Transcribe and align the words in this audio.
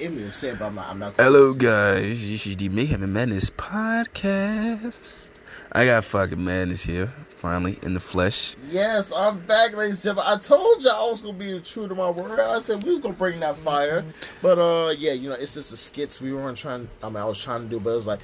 in 0.00 0.16
me 0.16 0.22
to 0.22 0.30
say 0.30 0.50
it, 0.50 0.58
but 0.58 0.66
I'm 0.66 0.74
not. 0.74 0.88
I'm 0.88 0.98
not 0.98 1.16
Hello, 1.20 1.52
guys. 1.52 2.28
This 2.30 2.46
is 2.46 2.56
the 2.56 2.68
Mayhem 2.70 3.02
and 3.02 3.12
Madness 3.12 3.50
podcast. 3.50 5.28
I 5.72 5.84
got 5.84 6.04
fucking 6.04 6.44
madness 6.44 6.84
here, 6.84 7.06
finally, 7.06 7.78
in 7.84 7.94
the 7.94 8.00
flesh. 8.00 8.56
Yes, 8.70 9.12
I'm 9.14 9.38
back, 9.40 9.76
ladies 9.76 10.04
and 10.04 10.16
gentlemen. 10.16 10.24
I 10.26 10.40
told 10.40 10.82
you 10.82 10.90
I 10.90 11.08
was 11.08 11.20
gonna 11.20 11.38
be 11.38 11.60
true 11.60 11.86
to 11.86 11.94
my 11.94 12.10
word. 12.10 12.40
I 12.40 12.60
said 12.60 12.82
we 12.82 12.90
was 12.90 12.98
gonna 12.98 13.14
bring 13.14 13.38
that 13.40 13.54
fire, 13.54 14.04
but 14.42 14.58
uh, 14.58 14.90
yeah, 14.98 15.12
you 15.12 15.28
know, 15.28 15.36
it's 15.36 15.54
just 15.54 15.70
the 15.70 15.76
skits 15.76 16.20
we 16.20 16.32
weren't 16.32 16.56
trying. 16.58 16.88
I 17.02 17.06
mean, 17.06 17.18
I 17.18 17.24
was 17.24 17.42
trying 17.42 17.62
to 17.62 17.68
do, 17.68 17.78
but 17.78 17.90
it 17.90 17.96
was 17.96 18.06
like, 18.06 18.20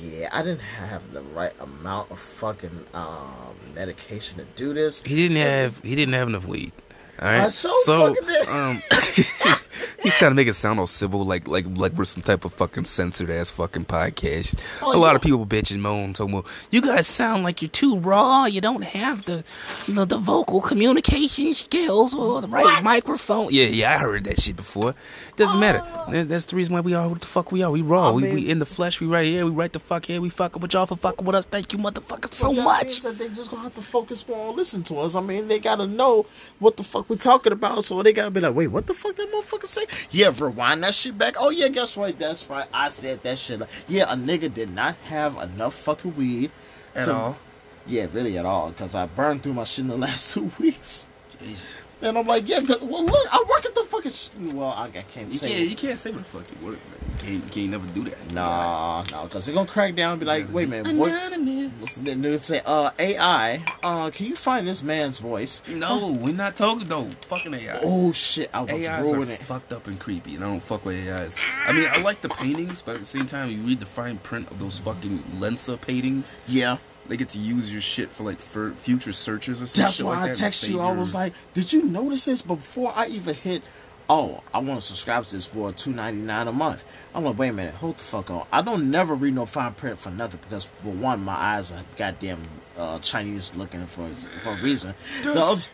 yeah, 0.00 0.28
I 0.32 0.42
didn't 0.42 0.62
have 0.62 1.12
the 1.12 1.22
right 1.22 1.52
amount 1.60 2.10
of 2.10 2.18
fucking 2.18 2.86
um 2.94 3.56
medication 3.74 4.38
to 4.38 4.46
do 4.54 4.72
this. 4.72 5.02
He 5.02 5.14
didn't 5.28 5.36
have 5.36 5.78
he 5.80 5.94
didn't 5.94 6.14
have 6.14 6.28
enough 6.28 6.46
weed. 6.46 6.72
All 7.20 7.28
right. 7.28 7.40
I 7.42 7.48
so 7.48 7.74
fucking 7.84 8.26
did. 8.26 8.48
um, 8.48 8.78
he's 10.02 10.16
trying 10.16 10.30
to 10.30 10.34
make 10.34 10.48
it 10.48 10.54
sound 10.54 10.78
all 10.80 10.86
civil, 10.86 11.24
like 11.24 11.46
like 11.48 11.66
like 11.76 11.92
we're 11.92 12.04
some 12.04 12.22
type 12.22 12.44
of 12.44 12.52
fucking 12.54 12.84
censored 12.84 13.30
ass 13.30 13.50
fucking 13.50 13.84
podcast. 13.86 14.62
Oh, 14.82 14.94
a 14.94 14.98
lot 14.98 15.10
yeah. 15.10 15.16
of 15.16 15.22
people 15.22 15.46
bitch 15.46 15.70
and 15.70 15.82
moan, 15.82 16.12
talking 16.12 16.34
about 16.34 16.50
you 16.70 16.80
guys 16.80 17.06
sound 17.06 17.42
like 17.42 17.62
you're 17.62 17.68
too 17.70 17.98
raw. 17.98 18.44
You 18.46 18.60
don't 18.60 18.82
have 18.84 19.22
the 19.24 19.44
know, 19.92 20.04
the 20.04 20.18
vocal 20.18 20.60
communication 20.60 21.54
skills 21.54 22.14
or 22.14 22.40
the 22.40 22.48
right 22.48 22.64
What? 22.64 22.84
microphone. 22.84 23.48
Yeah, 23.50 23.66
yeah, 23.66 23.94
I 23.94 23.98
heard 23.98 24.24
that 24.24 24.40
shit 24.40 24.56
before. 24.56 24.94
Doesn't 25.38 25.60
matter. 25.60 25.80
Oh. 25.94 26.24
That's 26.24 26.46
the 26.46 26.56
reason 26.56 26.74
why 26.74 26.80
we 26.80 26.94
are 26.94 27.08
what 27.08 27.20
the 27.20 27.26
fuck 27.26 27.52
we 27.52 27.62
are. 27.62 27.70
We 27.70 27.80
raw. 27.80 28.08
I 28.08 28.12
we, 28.12 28.32
we 28.34 28.50
in 28.50 28.58
the 28.58 28.66
flesh. 28.66 29.00
We 29.00 29.06
right 29.06 29.24
here. 29.24 29.44
We 29.44 29.52
right 29.52 29.72
the 29.72 29.78
fuck 29.78 30.04
here. 30.04 30.20
We 30.20 30.30
fucking 30.30 30.60
with 30.60 30.72
y'all 30.74 30.84
for 30.86 30.96
fucking 30.96 31.24
with 31.24 31.36
us. 31.36 31.46
Thank 31.46 31.72
you, 31.72 31.78
motherfuckers, 31.78 32.34
so 32.34 32.52
that 32.52 32.64
much. 32.64 33.02
that 33.02 33.16
they 33.18 33.28
just 33.28 33.50
gonna 33.50 33.62
have 33.62 33.74
to 33.76 33.82
focus 33.82 34.26
more 34.26 34.48
on 34.48 34.56
listening 34.56 34.82
to 34.84 34.98
us. 34.98 35.14
I 35.14 35.20
mean, 35.20 35.46
they 35.46 35.60
gotta 35.60 35.86
know 35.86 36.26
what 36.58 36.76
the 36.76 36.82
fuck 36.82 37.08
we're 37.08 37.16
talking 37.16 37.52
about, 37.52 37.84
so 37.84 38.02
they 38.02 38.12
gotta 38.12 38.32
be 38.32 38.40
like, 38.40 38.54
wait, 38.54 38.66
what 38.66 38.88
the 38.88 38.94
fuck 38.94 39.14
that 39.16 39.32
motherfucker 39.32 39.66
say? 39.66 39.86
Yeah, 40.10 40.32
rewind 40.36 40.82
that 40.82 40.92
shit 40.94 41.16
back. 41.16 41.36
Oh 41.38 41.50
yeah, 41.50 41.68
guess 41.68 41.96
what? 41.96 42.18
That's 42.18 42.50
right. 42.50 42.66
I 42.74 42.88
said 42.88 43.22
that 43.22 43.38
shit. 43.38 43.62
Yeah, 43.86 44.12
a 44.12 44.16
nigga 44.16 44.52
did 44.52 44.70
not 44.70 44.96
have 45.04 45.36
enough 45.36 45.74
fucking 45.74 46.16
weed 46.16 46.50
At 46.96 47.04
to- 47.04 47.12
all. 47.14 47.38
Yeah, 47.86 48.06
really 48.12 48.36
at 48.36 48.44
all, 48.44 48.70
because 48.70 48.94
I 48.96 49.06
burned 49.06 49.44
through 49.44 49.54
my 49.54 49.64
shit 49.64 49.84
in 49.84 49.88
the 49.88 49.96
last 50.08 50.34
two 50.34 50.50
weeks. 50.58 51.08
Jesus. 51.40 51.82
And 52.00 52.16
I'm 52.16 52.26
like, 52.26 52.48
yeah, 52.48 52.60
'cause- 52.60 52.80
well, 52.80 53.04
look, 53.04 53.26
I 53.32 53.44
work 53.48 53.64
at 53.66 53.74
the 53.74 53.82
fucking. 53.82 54.12
Sh- 54.12 54.28
well, 54.52 54.70
I, 54.76 54.84
I 54.84 54.88
can't 54.88 55.26
You 55.32 55.38
say. 55.38 55.48
can't, 55.48 55.60
it. 55.62 55.68
you 55.70 55.76
can't 55.76 55.98
say 55.98 56.10
what 56.10 56.18
the 56.18 56.24
fuck 56.24 56.44
you 56.50 56.66
work. 56.66 56.78
Man. 56.90 56.98
You 57.10 57.16
can't, 57.18 57.44
you 57.44 57.50
can't 57.50 57.70
never 57.72 57.86
do 57.92 58.04
that. 58.10 58.32
Nah, 58.34 59.04
no, 59.10 59.24
because 59.24 59.46
they're 59.46 59.54
gonna 59.54 59.68
crack 59.68 59.96
down 59.96 60.12
and 60.12 60.20
be 60.20 60.26
like, 60.26 60.46
wait 60.52 60.68
a 60.68 60.70
minute, 60.70 60.94
voice. 60.94 61.10
Anonymous. 61.12 61.96
Then 61.96 62.22
they 62.22 62.30
would 62.30 62.44
say, 62.44 62.60
uh, 62.64 62.90
AI, 63.00 63.60
uh, 63.82 64.10
can 64.10 64.26
you 64.26 64.36
find 64.36 64.68
this 64.68 64.84
man's 64.84 65.18
voice? 65.18 65.62
No, 65.68 66.16
we're 66.20 66.32
not 66.34 66.54
talking 66.54 66.86
though. 66.86 67.08
Fucking 67.26 67.52
AI. 67.54 67.80
Oh 67.82 68.12
shit, 68.12 68.48
I 68.54 68.62
was 68.62 68.70
about 68.70 69.00
AIs 69.00 69.10
to 69.10 69.20
are 69.20 69.30
it. 69.30 69.38
fucked 69.40 69.72
up 69.72 69.88
and 69.88 69.98
creepy, 69.98 70.36
and 70.36 70.44
I 70.44 70.48
don't 70.48 70.60
fuck 70.60 70.84
with 70.84 70.96
AIs. 71.08 71.36
I 71.66 71.72
mean, 71.72 71.88
I 71.90 72.00
like 72.02 72.20
the 72.20 72.28
paintings, 72.28 72.80
but 72.80 72.94
at 72.94 73.00
the 73.00 73.06
same 73.06 73.26
time, 73.26 73.50
you 73.50 73.58
read 73.62 73.80
the 73.80 73.86
fine 73.86 74.18
print 74.18 74.48
of 74.52 74.60
those 74.60 74.78
fucking 74.78 75.18
Lensa 75.38 75.80
paintings. 75.80 76.38
Yeah, 76.46 76.76
They 77.08 77.16
get 77.16 77.30
to 77.30 77.38
use 77.38 77.72
your 77.72 77.80
shit 77.80 78.10
for 78.10 78.22
like 78.24 78.38
for 78.38 78.72
future 78.72 79.12
searches 79.12 79.62
or 79.62 79.66
some 79.66 79.84
that's 79.84 79.96
shit 79.96 80.06
why 80.06 80.12
like 80.12 80.22
I 80.22 80.28
that. 80.28 80.36
text 80.36 80.68
you. 80.68 80.80
I 80.80 80.92
was 80.92 81.14
like, 81.14 81.32
did 81.54 81.72
you 81.72 81.82
notice 81.82 82.24
this 82.26 82.42
before 82.42 82.92
I 82.94 83.06
even 83.06 83.34
hit? 83.34 83.62
Oh, 84.10 84.42
I 84.54 84.58
want 84.58 84.80
to 84.80 84.86
subscribe 84.86 85.26
to 85.26 85.36
this 85.36 85.46
for 85.46 85.70
two 85.72 85.92
ninety 85.92 86.20
nine 86.20 86.48
a 86.48 86.52
month. 86.52 86.84
I'm 87.14 87.24
like, 87.24 87.38
wait 87.38 87.48
a 87.48 87.52
minute, 87.52 87.74
hold 87.74 87.96
the 87.96 88.02
fuck 88.04 88.30
on. 88.30 88.46
I 88.52 88.62
don't 88.62 88.90
never 88.90 89.14
read 89.14 89.34
no 89.34 89.44
fine 89.46 89.74
print 89.74 89.98
for 89.98 90.10
nothing 90.10 90.40
because 90.42 90.64
for 90.64 90.92
one, 90.92 91.22
my 91.22 91.34
eyes 91.34 91.72
are 91.72 91.82
goddamn 91.96 92.42
uh, 92.78 92.98
Chinese 93.00 93.54
looking 93.56 93.84
for 93.84 94.06
for 94.08 94.50
a 94.58 94.62
reason. 94.62 94.94
The 95.22 95.68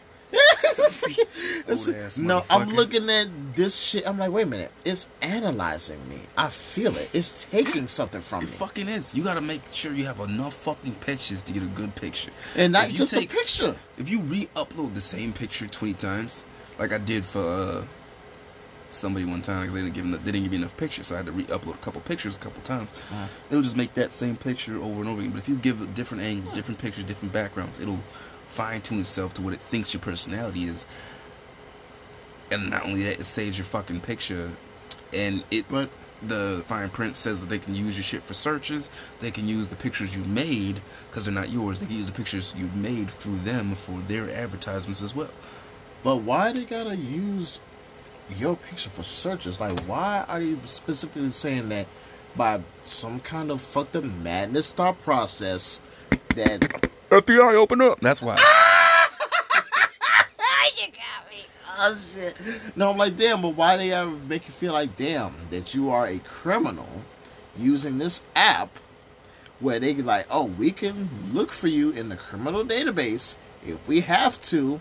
No, 2.19 2.43
I'm 2.51 2.69
looking 2.71 3.09
at 3.11 3.29
this 3.55 3.81
shit. 3.81 4.07
I'm 4.07 4.19
like, 4.19 4.31
wait 4.31 4.43
a 4.43 4.47
minute. 4.47 4.71
It's 4.85 5.09
analyzing 5.23 6.07
me. 6.09 6.19
I 6.37 6.49
feel 6.49 6.95
it. 6.97 7.11
It's 7.13 7.45
taking 7.45 7.87
something 7.89 8.21
from 8.21 8.43
It 8.43 8.47
me, 8.47 8.53
fucking 8.53 8.89
is. 8.89 9.15
You 9.15 9.23
gotta 9.25 9.41
make 9.41 9.63
sure 9.73 9.93
you 9.93 10.07
have 10.07 10.21
enough 10.21 10.55
fucking 10.55 10.95
pictures 10.97 11.43
to 11.45 11.53
get 11.53 11.63
a 11.63 11.67
good 11.67 11.95
picture. 11.95 12.31
and 12.57 12.73
not 12.73 12.89
just 12.91 13.15
take- 13.15 13.33
a 13.33 13.37
picture. 13.37 13.75
If 13.99 14.09
you 14.09 14.21
re-upload 14.21 14.95
the 14.95 15.01
same 15.01 15.33
picture 15.33 15.67
twenty 15.67 15.95
times, 15.95 16.45
like 16.79 16.93
I 16.93 16.99
did 16.99 17.25
for 17.25 17.41
uh, 17.47 17.85
somebody 18.91 19.25
one 19.25 19.43
time, 19.43 19.61
because 19.63 19.75
they 19.75 19.81
didn't 19.83 19.95
give 19.95 20.05
enough, 20.05 20.25
they 20.25 20.33
didn't 20.33 20.45
give 20.45 20.53
me 20.53 20.59
enough 20.59 20.77
pictures, 20.77 21.07
so 21.09 21.15
I 21.15 21.19
had 21.19 21.27
to 21.27 21.33
re-upload 21.33 21.75
a 21.75 21.79
couple 21.79 22.01
pictures 22.03 22.37
a 22.37 22.41
couple 22.41 22.63
times. 22.63 22.93
Uh-huh. 23.11 23.27
It'll 23.51 23.63
just 23.63 23.77
make 23.77 23.95
that 23.95 24.13
same 24.13 24.37
picture 24.37 24.77
over 24.79 25.01
and 25.01 25.09
over 25.09 25.21
again. 25.21 25.33
But 25.33 25.39
if 25.41 25.49
you 25.49 25.57
give 25.57 25.95
different 25.95 26.23
angles, 26.23 26.55
different 26.55 26.79
pictures, 26.81 27.05
different 27.05 27.33
backgrounds, 27.33 27.79
it'll 27.81 27.99
fine-tune 28.55 29.01
itself 29.01 29.35
to 29.35 29.43
what 29.43 29.53
it 29.53 29.61
thinks 29.61 29.93
your 29.93 30.01
personality 30.01 30.65
is. 30.65 30.87
And 32.51 32.71
not 32.71 32.85
only 32.85 33.03
that, 33.05 33.21
it 33.21 33.25
saves 33.25 33.59
your 33.59 33.65
fucking 33.65 34.01
picture, 34.01 34.51
and 35.13 35.43
it 35.51 35.65
But 35.69 35.89
the 36.23 36.63
fine 36.67 36.89
print 36.89 37.17
says 37.17 37.41
that 37.41 37.49
they 37.51 37.59
can 37.59 37.75
use 37.75 37.97
your 37.97 38.05
shit 38.05 38.23
for 38.23 38.33
searches. 38.35 38.89
They 39.21 39.31
can 39.31 39.47
use 39.47 39.69
the 39.69 39.77
pictures 39.77 40.17
you 40.17 40.25
made 40.25 40.81
because 41.11 41.25
they're 41.25 41.35
not 41.35 41.51
yours. 41.51 41.81
They 41.81 41.87
can 41.87 41.97
use 41.97 42.07
the 42.07 42.13
pictures 42.13 42.55
you 42.57 42.71
made 42.75 43.11
through 43.11 43.39
them 43.39 43.75
for 43.75 43.99
their 44.09 44.31
advertisements 44.31 45.03
as 45.03 45.15
well. 45.15 45.31
but 46.05 46.19
why 46.19 46.53
they 46.53 46.65
gotta 46.65 46.95
use 46.95 47.61
your 48.37 48.57
picture 48.57 48.91
for 48.91 49.03
searches? 49.03 49.59
Like, 49.59 49.81
why 49.87 50.25
are 50.29 50.41
you 50.41 50.61
specifically 50.65 51.31
saying 51.31 51.71
that 51.71 51.87
by 52.37 52.61
some 52.83 53.21
kind 53.21 53.51
of 53.51 53.61
fucked 53.61 53.97
up 53.97 54.05
madness 54.05 54.73
thought 54.73 55.01
process 55.03 55.81
that 56.37 56.89
FBI, 57.11 57.55
open 57.55 57.81
up. 57.81 58.01
That's 58.01 58.23
why. 58.23 58.37
you 60.77 60.87
got 60.89 61.31
me. 61.31 61.45
Oh 61.79 61.99
shit. 62.15 62.37
No, 62.77 62.91
I'm 62.91 62.99
like, 62.99 63.17
damn, 63.17 63.43
but 63.43 63.55
why 63.55 63.77
they 63.77 63.93
ever 63.93 64.11
make 64.11 64.47
you 64.47 64.53
feel 64.53 64.73
like, 64.73 64.97
damn, 64.97 65.35
that 65.51 65.75
you 65.75 65.91
are 65.91 66.07
a 66.07 66.19
criminal 66.21 66.89
using 67.57 67.99
this 67.99 68.23
app 68.35 68.79
where 69.61 69.79
they 69.79 69.95
like, 69.95 70.27
oh, 70.31 70.45
we 70.45 70.71
can 70.71 71.09
look 71.33 71.53
for 71.53 71.69
you 71.69 71.91
in 71.91 72.09
the 72.09 72.17
criminal 72.17 72.65
database 72.65 73.37
if 73.67 73.87
we 73.89 74.01
have 74.01 74.41
to. 74.43 74.81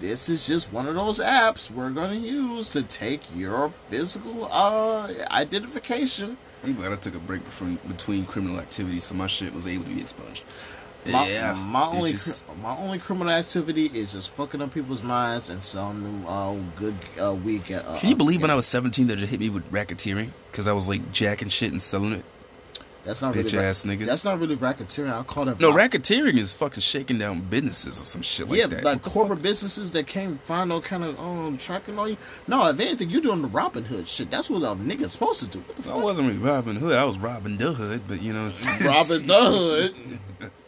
This 0.00 0.30
is 0.30 0.46
just 0.46 0.72
one 0.72 0.88
of 0.88 0.94
those 0.94 1.20
apps 1.20 1.70
we're 1.70 1.90
gonna 1.90 2.14
use 2.14 2.70
to 2.70 2.82
take 2.82 3.20
your 3.36 3.70
physical 3.90 4.48
uh 4.50 5.12
identification. 5.30 6.38
I'm 6.64 6.74
glad 6.74 6.92
I 6.92 6.96
took 6.96 7.14
a 7.14 7.18
break 7.18 7.42
from 7.42 7.76
between 7.88 8.24
criminal 8.24 8.58
activities, 8.58 9.04
so 9.04 9.14
my 9.14 9.26
shit 9.26 9.52
was 9.52 9.66
able 9.66 9.84
to 9.84 9.90
be 9.90 10.00
expunged. 10.00 10.44
My, 11.10 11.28
yeah, 11.28 11.54
my 11.54 11.86
only 11.86 12.12
just- 12.12 12.46
cri- 12.46 12.56
my 12.62 12.76
only 12.76 12.98
criminal 12.98 13.32
activity 13.32 13.86
is 13.86 14.12
just 14.12 14.32
fucking 14.34 14.62
up 14.62 14.72
people's 14.72 15.02
minds 15.02 15.50
and 15.50 15.62
selling 15.62 16.02
them 16.02 16.24
uh, 16.26 16.54
good 16.76 16.94
uh, 17.20 17.34
weed. 17.34 17.68
At, 17.70 17.84
uh, 17.84 17.98
Can 17.98 18.10
you 18.10 18.16
believe 18.16 18.40
when 18.40 18.50
I 18.50 18.54
was 18.54 18.66
17 18.66 19.08
that 19.08 19.20
it 19.20 19.28
hit 19.28 19.40
me 19.40 19.50
with 19.50 19.70
racketeering? 19.72 20.30
Because 20.50 20.68
I 20.68 20.72
was 20.72 20.88
like 20.88 21.10
jacking 21.12 21.48
shit 21.48 21.72
and 21.72 21.82
selling 21.82 22.12
it. 22.12 22.24
That's 23.04 23.20
not 23.20 23.34
Bitch 23.34 23.52
really 23.52 23.66
ass 23.66 23.84
niggas. 23.84 24.06
That's 24.06 24.24
not 24.24 24.38
really 24.38 24.54
racketeering. 24.54 25.10
I'll 25.10 25.24
call 25.24 25.46
that. 25.46 25.58
No, 25.58 25.72
racketeering 25.72 26.36
is 26.36 26.52
fucking 26.52 26.82
shaking 26.82 27.18
down 27.18 27.40
businesses 27.40 28.00
or 28.00 28.04
some 28.04 28.22
shit 28.22 28.48
like 28.48 28.60
yeah, 28.60 28.68
that. 28.68 28.84
Yeah, 28.84 28.90
like 28.90 29.02
corporate 29.02 29.40
fuck? 29.40 29.42
businesses 29.42 29.90
that 29.90 30.06
can't 30.06 30.40
find 30.40 30.68
no 30.68 30.80
kind 30.80 31.02
of 31.02 31.18
um 31.18 31.58
tracking 31.58 31.98
on 31.98 32.10
you. 32.10 32.16
No, 32.46 32.68
if 32.68 32.78
anything, 32.78 33.10
you're 33.10 33.20
doing 33.20 33.42
the 33.42 33.48
Robin 33.48 33.84
Hood 33.84 34.06
shit. 34.06 34.30
That's 34.30 34.48
what 34.48 34.62
a 34.62 34.80
nigga's 34.80 35.12
supposed 35.12 35.42
to 35.42 35.48
do. 35.48 35.58
What 35.58 35.76
the 35.76 35.90
I 35.90 35.96
wasn't 35.96 36.28
really 36.28 36.38
Robin 36.38 36.76
Hood. 36.76 36.94
I 36.94 37.04
was 37.04 37.18
Robin 37.18 37.56
the 37.56 37.72
Hood, 37.72 38.02
but 38.06 38.22
you 38.22 38.32
know, 38.32 38.44
Robin 38.84 39.26
the 39.26 39.90
Hood. 40.38 40.50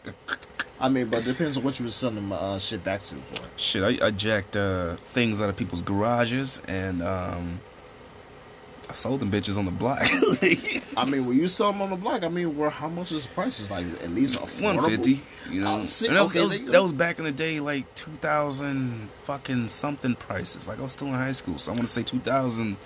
I 0.79 0.89
mean, 0.89 1.07
but 1.07 1.19
it 1.19 1.25
depends 1.25 1.57
on 1.57 1.63
what 1.63 1.79
you 1.79 1.85
were 1.85 1.91
selling 1.91 2.27
my 2.27 2.35
uh, 2.35 2.59
shit 2.59 2.83
back 2.83 3.01
to 3.01 3.15
for. 3.15 3.47
Shit, 3.55 4.01
I, 4.01 4.07
I 4.07 4.11
jacked 4.11 4.55
uh, 4.55 4.95
things 4.97 5.41
out 5.41 5.49
of 5.49 5.55
people's 5.55 5.81
garages 5.81 6.61
and 6.67 7.01
um, 7.01 7.59
I 8.89 8.93
sold 8.93 9.21
them 9.21 9.31
bitches 9.31 9.57
on 9.57 9.65
the 9.65 9.71
block. 9.71 9.99
I 10.97 11.05
mean, 11.05 11.25
when 11.25 11.37
you 11.37 11.47
sell 11.47 11.71
them 11.71 11.81
on 11.81 11.89
the 11.89 11.95
block, 11.95 12.23
I 12.23 12.27
mean, 12.27 12.57
where 12.57 12.69
how 12.69 12.89
much 12.89 13.11
is 13.11 13.25
the 13.25 13.33
prices? 13.33 13.71
Like 13.71 13.85
at 13.85 14.09
least? 14.09 14.39
One 14.61 14.83
fifty, 14.83 15.21
you 15.49 15.61
know. 15.61 15.85
See, 15.85 16.07
and 16.07 16.17
that, 16.17 16.23
was, 16.23 16.31
okay, 16.31 16.41
that, 16.41 16.47
was, 16.47 16.71
that 16.71 16.83
was 16.83 16.93
back 16.93 17.19
in 17.19 17.25
the 17.25 17.31
day, 17.31 17.59
like 17.59 17.93
two 17.95 18.11
thousand 18.11 19.09
fucking 19.11 19.69
something 19.69 20.15
prices. 20.15 20.67
Like 20.67 20.79
I 20.79 20.81
was 20.83 20.91
still 20.91 21.07
in 21.07 21.13
high 21.13 21.31
school, 21.31 21.57
so 21.57 21.71
I 21.71 21.75
want 21.75 21.87
to 21.87 21.93
say 21.93 22.03
two 22.03 22.19
thousand 22.19 22.77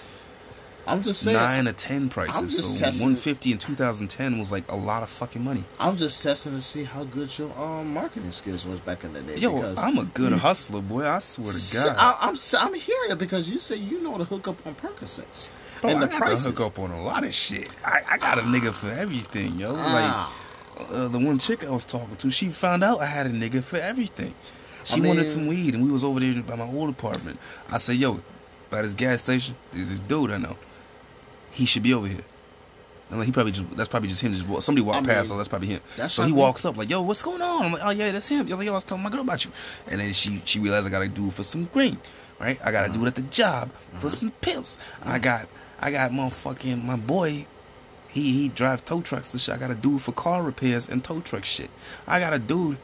I'm 0.88 1.04
just 1.04 1.22
saying. 1.22 1.38
nine 1.38 1.68
or 1.68 1.72
ten 1.74 2.10
prices. 2.10 2.80
So 2.80 3.04
one 3.06 3.16
fifty 3.16 3.52
in 3.52 3.58
two 3.60 3.76
thousand 3.76 4.08
ten 4.10 4.40
was 4.40 4.52
like 4.52 4.70
a 4.72 4.76
lot 4.76 5.04
of 5.04 5.10
fucking 5.10 5.44
money. 5.44 5.64
I'm 5.80 5.98
just 5.98 6.22
testing 6.24 6.54
to 6.54 6.62
see 6.62 6.84
how 6.84 7.04
good 7.04 7.38
your 7.38 7.52
um 7.60 7.94
marketing 7.94 8.31
skills 8.31 8.66
was 8.66 8.80
back 8.80 9.04
in 9.04 9.14
the 9.14 9.22
day. 9.22 9.38
Yo, 9.38 9.54
because 9.54 9.78
I'm 9.84 9.98
a 10.00 10.06
good 10.06 10.34
hustler, 10.34 10.81
boy. 10.81 11.06
I 11.08 11.20
swear 11.20 11.52
to 11.54 11.74
God. 11.90 11.96
I, 12.00 12.18
I'm 12.22 12.34
s- 12.34 12.54
I'm 12.56 12.74
hearing 12.74 13.12
it 13.12 13.18
because 13.20 13.50
you 13.50 13.60
say 13.60 13.76
you 13.76 14.02
know 14.02 14.18
to 14.18 14.24
hook 14.24 14.48
up 14.48 14.66
on 14.66 14.74
Percocets 14.76 15.52
Bro, 15.81 15.92
and 15.92 16.00
I 16.00 16.02
the 16.02 16.08
got 16.08 16.22
prices. 16.22 16.46
to 16.46 16.50
hook 16.52 16.62
up 16.62 16.80
on 16.80 16.92
a 16.92 17.04
lot 17.04 17.24
of 17.24 17.34
shit. 17.36 17.70
I, 17.86 18.02
I 18.10 18.18
got 18.18 18.40
a 18.40 18.42
nigga 18.42 18.74
for 18.74 18.90
everything, 18.90 19.60
yo. 19.60 19.74
Ah. 19.78 20.34
Like 20.80 20.90
uh, 20.92 21.08
the 21.10 21.20
one 21.20 21.38
chick 21.38 21.64
I 21.66 21.70
was 21.70 21.86
talking 21.86 22.16
to, 22.16 22.31
she 22.31 22.50
found 22.50 22.84
out 22.84 23.00
I 23.02 23.06
had 23.06 23.28
a 23.28 23.31
nigga 23.31 23.64
for 23.64 23.78
everything. 23.78 24.34
She 24.86 25.02
I 25.04 25.08
wanted 25.08 25.28
some 25.28 25.46
weed, 25.46 25.76
and 25.76 25.84
we 25.86 25.92
was 25.92 26.04
over 26.04 26.20
there 26.20 26.42
by 26.42 26.56
my 26.56 26.66
old 26.66 26.90
apartment. 26.90 27.38
I 27.70 27.78
said, 27.78 27.98
"Yo, 27.98 28.20
by 28.70 28.81
this 28.81 28.94
gas 28.96 29.22
station, 29.22 29.56
there's 29.72 29.90
this 29.90 30.00
dude 30.00 30.31
I 30.31 30.38
know. 30.38 30.56
He 31.51 31.66
should 31.66 31.84
be 31.84 31.94
over 31.94 32.07
here." 32.07 32.24
I'm 33.12 33.18
like, 33.18 33.25
he 33.25 33.31
probably 33.31 33.51
just 33.51 33.75
that's 33.75 33.90
probably 33.90 34.10
just 34.10 34.22
him. 34.22 34.31
Just 34.31 34.48
walk, 34.48 34.62
somebody 34.62 34.86
walked 34.86 34.98
I 34.98 35.01
mean, 35.01 35.10
past, 35.10 35.30
so 35.30 35.38
that's 35.38 35.48
probably 35.48 35.69
him. 35.69 35.81
that's 35.98 36.13
So 36.13 36.24
he 36.24 36.31
walks 36.31 36.63
up 36.66 36.78
like, 36.78 36.90
"Yo, 36.90 37.01
what's 37.01 37.24
going 37.24 37.42
on?" 37.42 37.66
I'm 37.66 37.72
like, 37.72 37.81
"Oh 37.84 37.90
yeah, 37.90 38.12
that's 38.12 38.28
him." 38.28 38.48
Yo, 38.48 38.56
like, 38.56 38.66
yo, 38.66 38.72
I 38.72 38.75
was 38.75 38.84
telling 38.84 39.04
my 39.04 39.10
girl 39.10 39.22
about 39.22 39.44
you, 39.46 39.51
and 39.88 40.00
then 40.00 40.13
she 40.13 40.42
she 40.46 40.60
realized 40.60 40.86
I 40.86 40.92
gotta 40.92 41.07
do 41.07 41.28
it 41.28 41.34
for 41.34 41.44
some 41.44 41.66
green, 41.66 41.98
right? 42.40 42.60
I 42.63 42.72
gotta 42.72 42.92
do 42.92 43.00
it 43.00 43.01
uh-huh. 43.01 43.07
at 43.07 43.16
the 43.16 43.22
job 43.24 43.72
for 43.94 43.98
uh-huh. 43.98 44.10
some 44.10 44.31
pills. 44.42 44.78
I 45.01 45.07
uh-huh. 45.07 45.18
got 45.19 45.48
I 45.80 45.92
got 45.92 46.12
motherfucking 46.12 46.84
my 46.84 46.98
boy. 46.98 47.48
He 48.10 48.31
he 48.31 48.50
drives 48.50 48.84
tow 48.84 49.02
trucks 49.02 49.34
and 49.34 49.42
shit. 49.42 49.56
I 49.56 49.57
got 49.57 49.72
a 49.72 49.75
dude 49.75 50.02
for 50.04 50.12
car 50.12 50.44
repairs 50.44 50.88
and 50.88 51.04
tow 51.04 51.19
truck 51.22 51.45
shit. 51.45 51.72
I 52.07 52.19
got 52.19 52.34
a 52.34 52.40
dude 52.40 52.78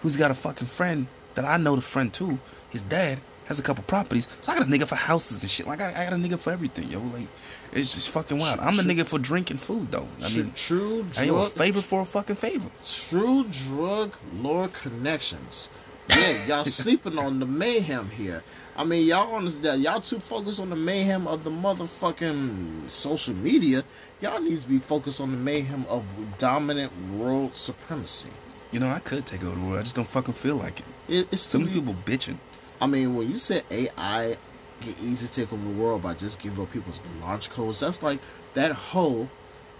who's 0.00 0.16
got 0.16 0.30
a 0.30 0.34
fucking 0.34 0.68
friend 0.68 1.06
that 1.34 1.44
I 1.44 1.58
know 1.58 1.76
the 1.76 1.82
friend 1.82 2.12
too. 2.12 2.38
His 2.70 2.82
dad 2.82 3.18
has 3.44 3.58
a 3.58 3.62
couple 3.62 3.84
properties, 3.84 4.28
so 4.40 4.52
I 4.52 4.58
got 4.58 4.68
a 4.68 4.70
nigga 4.70 4.86
for 4.86 4.94
houses 4.94 5.42
and 5.42 5.50
shit. 5.50 5.66
Like 5.66 5.82
I, 5.82 5.90
I 5.90 6.04
got 6.04 6.12
a 6.14 6.16
nigga 6.16 6.38
for 6.38 6.50
everything, 6.50 6.88
yo. 6.90 7.00
Like 7.00 7.26
it's 7.72 7.94
just 7.94 8.10
fucking 8.10 8.38
wild. 8.38 8.60
I'm 8.60 8.76
the 8.76 8.82
True- 8.82 8.92
nigga 8.92 9.06
for 9.06 9.18
drinking 9.18 9.58
food 9.58 9.90
though. 9.90 10.08
I 10.24 10.36
mean, 10.36 10.52
true 10.54 11.06
I 11.18 11.22
ain't 11.22 11.30
a 11.30 11.34
drug, 11.34 11.52
favor 11.52 11.80
for 11.80 12.00
a 12.02 12.04
fucking 12.04 12.36
favor. 12.36 12.68
true 12.84 13.44
drug 13.50 14.14
lord 14.36 14.72
connections. 14.72 15.70
Yeah, 16.08 16.46
y'all 16.46 16.64
sleeping 16.82 17.18
on 17.18 17.38
the 17.38 17.46
mayhem 17.46 18.08
here. 18.10 18.42
I 18.76 18.84
mean, 18.84 19.06
y'all 19.06 19.36
understand? 19.36 19.82
Y'all 19.82 20.00
too 20.00 20.18
focused 20.20 20.58
on 20.60 20.70
the 20.70 20.76
mayhem 20.76 21.26
of 21.26 21.44
the 21.44 21.50
motherfucking 21.50 22.90
social 22.90 23.34
media. 23.36 23.84
Y'all 24.20 24.40
need 24.40 24.60
to 24.60 24.66
be 24.68 24.78
focused 24.78 25.20
on 25.20 25.30
the 25.30 25.36
mayhem 25.36 25.84
of 25.88 26.04
dominant 26.38 26.90
world 27.12 27.54
supremacy. 27.54 28.30
You 28.72 28.80
know, 28.80 28.88
I 28.88 29.00
could 29.00 29.26
take 29.26 29.42
over 29.44 29.54
the 29.54 29.60
world. 29.66 29.78
I 29.80 29.82
just 29.82 29.96
don't 29.96 30.08
fucking 30.08 30.34
feel 30.34 30.56
like 30.56 30.80
it. 30.80 30.86
It, 31.08 31.28
it's 31.32 31.42
Some 31.42 31.68
people 31.68 31.94
bitching. 32.04 32.38
I 32.80 32.86
mean, 32.86 33.14
when 33.14 33.30
you 33.30 33.36
said 33.36 33.64
AI 33.70 34.36
get 34.80 34.98
easy 35.00 35.26
to 35.26 35.32
take 35.32 35.52
over 35.52 35.62
the 35.62 35.70
world 35.80 36.02
by 36.02 36.14
just 36.14 36.40
giving 36.40 36.62
up 36.62 36.70
people's 36.70 37.02
launch 37.20 37.50
codes, 37.50 37.80
that's 37.80 38.02
like 38.02 38.18
that 38.54 38.72
hoe 38.72 39.28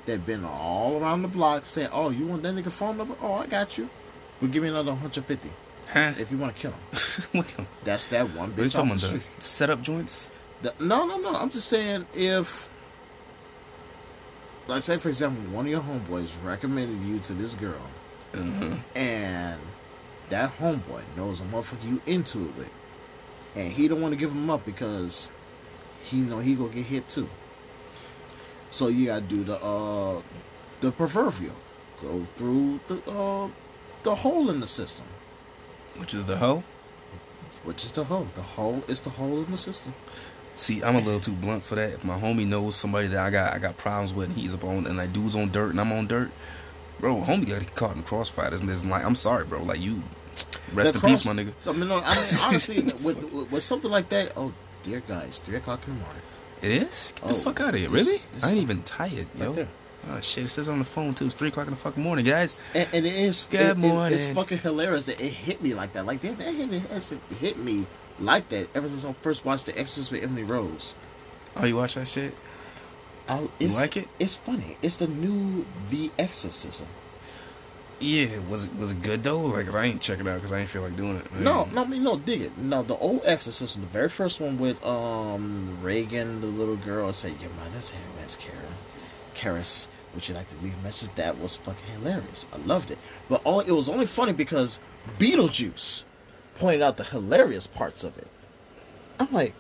that 0.07 0.25
been 0.27 0.45
all 0.45 1.01
around 1.01 1.23
the 1.23 1.29
block 1.29 1.65
saying, 1.67 1.89
"Oh, 1.93 2.11
you 2.11 2.27
want 2.27 2.43
that 2.43 2.55
nigga 2.55 2.71
phone 2.71 2.97
number? 2.97 3.15
Oh, 3.23 3.35
I 3.35 3.47
got 3.47 3.77
you. 3.79 3.89
But 4.41 4.51
give 4.53 4.63
me 4.63 4.69
another 4.71 4.93
150 4.93 5.51
Huh? 5.93 6.13
if 6.19 6.31
you 6.33 6.39
want 6.39 6.57
to 6.57 6.61
kill 6.63 6.73
him." 7.43 7.67
That's 7.85 8.07
that 8.09 8.31
one 8.35 8.51
are 8.53 8.63
you 8.63 8.69
bitch 8.69 8.73
talking 8.73 8.93
off 8.93 9.01
the 9.01 9.09
about? 9.17 9.23
The 9.39 9.45
setup 9.45 9.83
joints? 9.83 10.31
The- 10.63 10.75
no, 10.81 11.07
no, 11.07 11.19
no. 11.19 11.35
I'm 11.35 11.51
just 11.51 11.69
saying 11.69 12.07
if, 12.15 12.69
like, 14.69 14.83
say 14.83 14.97
for 14.97 15.09
example, 15.09 15.43
one 15.53 15.65
of 15.67 15.71
your 15.71 15.81
homeboys 15.81 16.43
recommended 16.45 17.01
you 17.07 17.19
to 17.21 17.35
this 17.35 17.55
girl, 17.55 17.81
Uh-huh. 18.35 18.77
and 18.95 19.61
that 20.29 20.57
homeboy 20.59 21.03
knows 21.17 21.41
a 21.41 21.45
motherfucker 21.45 21.89
you 21.89 22.01
into 22.07 22.39
it 22.45 22.57
with, 22.57 22.71
and 23.57 23.73
he 23.73 23.89
don't 23.89 24.01
want 24.01 24.13
to 24.13 24.19
give 24.19 24.33
him 24.33 24.51
up 24.51 24.65
because 24.65 25.31
he 26.01 26.19
know 26.21 26.39
he 26.39 26.55
gonna 26.55 26.71
get 26.71 26.87
hit 26.87 27.09
too. 27.09 27.29
So 28.71 28.89
you 28.89 29.07
gotta 29.07 29.23
do 29.23 29.45
the 29.45 29.57
uh 29.63 30.21
the 30.81 30.93
proverbial, 30.93 31.55
go 32.01 32.25
through 32.25 32.81
the 32.87 32.97
uh 33.11 33.49
the 34.03 34.15
hole 34.15 34.49
in 34.51 34.61
the 34.61 34.67
system, 34.67 35.07
Which 35.99 36.15
is 36.15 36.27
the 36.27 36.37
hoe? 36.37 36.63
which 37.65 37.85
is 37.85 37.93
the 37.93 38.05
hole. 38.05 38.29
The 38.37 38.43
hole 38.43 38.83
is 38.89 39.01
the 39.01 39.11
hole 39.11 39.43
in 39.45 39.51
the 39.51 39.57
system. 39.59 39.93
See, 40.55 40.83
I'm 40.83 40.95
a 40.95 41.01
little 41.01 41.21
too 41.21 41.35
blunt 41.35 41.63
for 41.63 41.75
that. 41.75 41.95
If 41.95 42.05
my 42.05 42.19
homie 42.19 42.47
knows 42.47 42.77
somebody 42.77 43.09
that 43.09 43.19
I 43.19 43.31
got 43.31 43.53
I 43.55 43.59
got 43.59 43.77
problems 43.77 44.15
with 44.15 44.29
and 44.31 44.39
he's 44.39 44.55
up 44.55 44.65
on 44.65 44.87
and 44.87 44.97
like 44.97 45.13
dude's 45.13 45.35
on 45.35 45.51
dirt 45.51 45.71
and 45.71 45.81
I'm 45.81 45.93
on 45.93 46.07
dirt, 46.07 46.31
bro, 47.01 47.17
homie 47.17 47.49
got 47.49 47.75
caught 47.75 47.93
in 47.93 47.99
the 47.99 48.05
crossfire. 48.05 48.55
And 48.55 48.69
this 48.69 48.85
like 48.85 49.05
I'm 49.05 49.17
sorry, 49.17 49.45
bro. 49.45 49.63
Like 49.63 49.81
you 49.81 50.03
rest 50.75 50.93
The 50.95 51.01
in 51.01 51.13
peace, 51.13 51.25
my 51.27 51.33
nigga. 51.33 51.53
I 51.67 51.73
mean, 51.73 51.89
no, 51.89 51.97
I 52.05 52.15
mean 52.15 52.25
honestly, 52.45 52.81
with, 53.03 53.23
with 53.33 53.51
with 53.53 53.63
something 53.63 53.91
like 53.91 54.09
that, 54.11 54.33
oh 54.37 54.53
dear 54.83 55.03
it's 55.09 55.39
three 55.39 55.57
o'clock 55.57 55.87
in 55.87 55.95
the 55.95 56.01
morning. 56.01 56.23
It 56.63 56.71
is? 56.83 57.13
Get 57.17 57.29
the 57.29 57.35
Oh, 57.35 57.37
fuck 57.37 57.61
out 57.61 57.75
of 57.75 57.81
here. 57.81 57.89
this- 57.89 58.07
really? 58.07 58.19
this- 58.35 58.45
I 58.45 58.51
ain't 58.51 58.59
even 58.59 58.83
tired, 58.83 59.27
yo. 59.39 59.47
Right 59.47 59.55
there. 59.57 59.69
Oh 60.11 60.21
shit, 60.21 60.45
it 60.45 60.49
says 60.49 60.69
on 60.69 60.79
the 60.79 60.85
phone 60.85 61.13
too. 61.15 61.27
It's 61.27 61.35
three 61.35 61.49
o'clock 61.49 61.67
in 61.67 61.73
the 61.75 61.79
fucking 61.81 62.03
morning, 62.03 62.25
guys. 62.25 62.57
And, 62.75 62.89
and 62.95 63.07
it 63.07 63.15
is 63.15 63.47
Good 63.51 63.79
it- 63.79 63.85
it- 63.85 64.13
it's 64.13 64.27
fucking 64.29 64.59
hilarious 64.59 65.07
that 65.07 65.21
it 65.21 65.31
hit 65.33 65.63
me 65.63 65.75
like 65.75 65.93
that. 65.93 66.07
Like 66.07 66.21
that, 66.23 66.39
that 66.39 66.55
hit, 66.55 66.73
it 66.73 67.35
hit 67.39 67.59
me 67.59 67.87
like 68.19 68.49
that 68.51 68.69
ever 68.75 68.89
since 68.89 69.05
I 69.05 69.13
first 69.23 69.45
watched 69.45 69.67
The 69.67 69.73
Exorcist 69.73 70.11
with 70.13 70.23
Emily 70.23 70.43
Rose. 70.45 70.95
Oh, 71.57 71.67
you 71.67 71.77
watch 71.77 71.95
that 71.95 72.07
shit? 72.09 72.35
I, 73.29 73.47
You 73.59 73.69
like 73.69 73.97
it? 73.97 74.09
It's 74.19 74.37
funny. 74.37 74.77
It's 74.83 74.97
the 74.97 75.07
new 75.09 75.65
The 75.91 76.11
Exorcism. 76.19 76.87
Yeah, 78.03 78.39
was 78.49 78.67
it 78.67 78.77
was 78.77 78.93
it 78.93 79.03
good 79.03 79.23
though? 79.23 79.41
Like, 79.41 79.67
'cause 79.67 79.75
I 79.77 79.85
ain't 79.85 80.01
checking 80.01 80.27
out 80.27 80.37
because 80.37 80.53
I 80.53 80.61
ain't 80.61 80.71
feel 80.71 80.81
like 80.83 80.97
doing 80.97 81.17
it. 81.17 81.33
No, 81.35 81.67
no, 81.67 81.83
I 81.83 81.87
mean 81.87 82.03
no, 82.03 82.17
dig 82.17 82.41
it. 82.41 82.57
No, 82.57 82.83
the 82.83 82.97
old 82.97 83.21
Exorcism, 83.27 83.83
the 83.83 83.89
very 83.89 84.09
first 84.09 84.41
one 84.41 84.57
with 84.59 84.83
um 84.87 85.67
Regan, 85.83 86.41
the 86.41 86.47
little 86.47 86.77
girl, 86.77 87.13
said 87.13 87.33
your 87.43 87.51
mother's 87.53 87.93
name 87.93 88.25
is 88.25 88.37
Karen. 88.37 88.59
Karis, 89.35 89.89
would 90.15 90.27
you 90.27 90.35
like 90.35 90.49
to 90.49 90.57
leave 90.63 90.75
a 90.81 90.83
message? 90.83 91.11
That 91.17 91.39
was 91.41 91.57
fucking 91.59 91.85
hilarious. 91.93 92.47
I 92.53 92.57
loved 92.67 92.91
it. 92.91 92.99
But 93.29 93.43
all 93.45 93.61
it 93.61 93.71
was 93.71 93.91
only 93.91 94.07
funny 94.07 94.33
because 94.33 94.81
Beetlejuice 95.19 96.05
pointed 96.55 96.81
out 96.83 96.97
the 96.97 97.05
hilarious 97.05 97.67
parts 97.67 98.03
of 98.03 98.17
it. 98.17 98.29
I'm 99.19 99.31
like, 99.31 99.53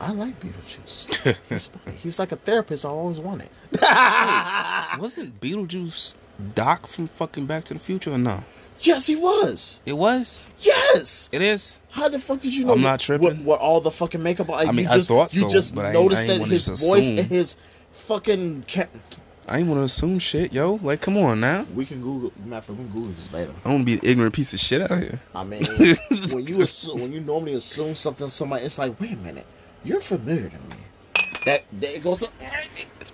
I 0.00 0.12
like 0.12 0.40
Beetlejuice. 0.40 1.36
He's 1.50 1.66
funny. 1.68 1.96
He's 1.96 2.18
like 2.18 2.32
a 2.32 2.36
therapist 2.36 2.86
I 2.86 2.88
always 2.88 3.20
wanted. 3.20 3.50
Wasn't 4.98 5.38
Beetlejuice 5.40 6.14
Doc 6.54 6.86
from 6.86 7.06
fucking 7.08 7.46
Back 7.46 7.64
to 7.64 7.74
the 7.74 7.80
Future 7.80 8.12
or 8.12 8.18
no? 8.18 8.42
yes, 8.80 9.06
he 9.06 9.16
was. 9.16 9.80
It 9.86 9.94
was. 9.94 10.48
Yes. 10.58 11.28
It 11.32 11.40
is. 11.40 11.80
How 11.90 12.08
the 12.10 12.18
fuck 12.18 12.40
did 12.40 12.54
you 12.54 12.66
know? 12.66 12.74
I'm 12.74 12.82
not 12.82 13.00
tripping. 13.00 13.24
What, 13.26 13.36
what 13.38 13.60
all 13.60 13.80
the 13.80 13.90
fucking 13.90 14.22
makeup? 14.22 14.48
Like, 14.48 14.68
I 14.68 14.72
mean, 14.72 14.84
you 14.84 14.90
I 14.90 14.96
just, 14.96 15.08
thought 15.08 15.32
you 15.34 15.40
so, 15.40 15.48
just 15.48 15.74
but 15.74 15.86
I 15.86 15.88
ain't- 15.90 15.98
noticed 15.98 16.26
that 16.26 16.40
his 16.46 16.66
voice 16.68 17.04
assume. 17.06 17.18
and 17.18 17.26
his 17.26 17.56
fucking. 17.92 18.64
Ca- 18.68 18.86
I 19.48 19.58
ain't 19.60 19.68
want 19.68 19.78
to 19.80 19.84
assume 19.84 20.18
shit, 20.18 20.52
yo. 20.52 20.74
Like, 20.82 21.00
come 21.00 21.16
on 21.16 21.38
now. 21.40 21.64
we 21.74 21.84
can 21.86 22.02
Google. 22.02 22.32
Matter 22.44 22.72
we 22.72 22.78
can 22.78 22.88
Google 22.88 23.12
this 23.12 23.32
later. 23.32 23.52
I 23.64 23.68
don't 23.70 23.74
want 23.74 23.88
to 23.88 23.92
be 24.00 24.06
an 24.06 24.12
ignorant 24.12 24.34
piece 24.34 24.52
of 24.52 24.58
shit 24.58 24.82
out 24.82 24.98
here. 24.98 25.20
I 25.34 25.44
mean, 25.44 25.62
when 26.32 26.46
you 26.46 26.60
assume, 26.62 27.00
when 27.00 27.12
you 27.12 27.20
normally 27.20 27.54
assume 27.54 27.94
something, 27.94 28.28
somebody, 28.28 28.64
it's 28.64 28.76
like, 28.78 28.98
wait 29.00 29.12
a 29.12 29.16
minute, 29.18 29.46
you're 29.84 30.00
familiar 30.00 30.48
to 30.48 30.56
me. 30.58 30.76
That, 31.46 31.64
it 31.80 32.02
goes. 32.02 32.22
Up, 32.22 32.30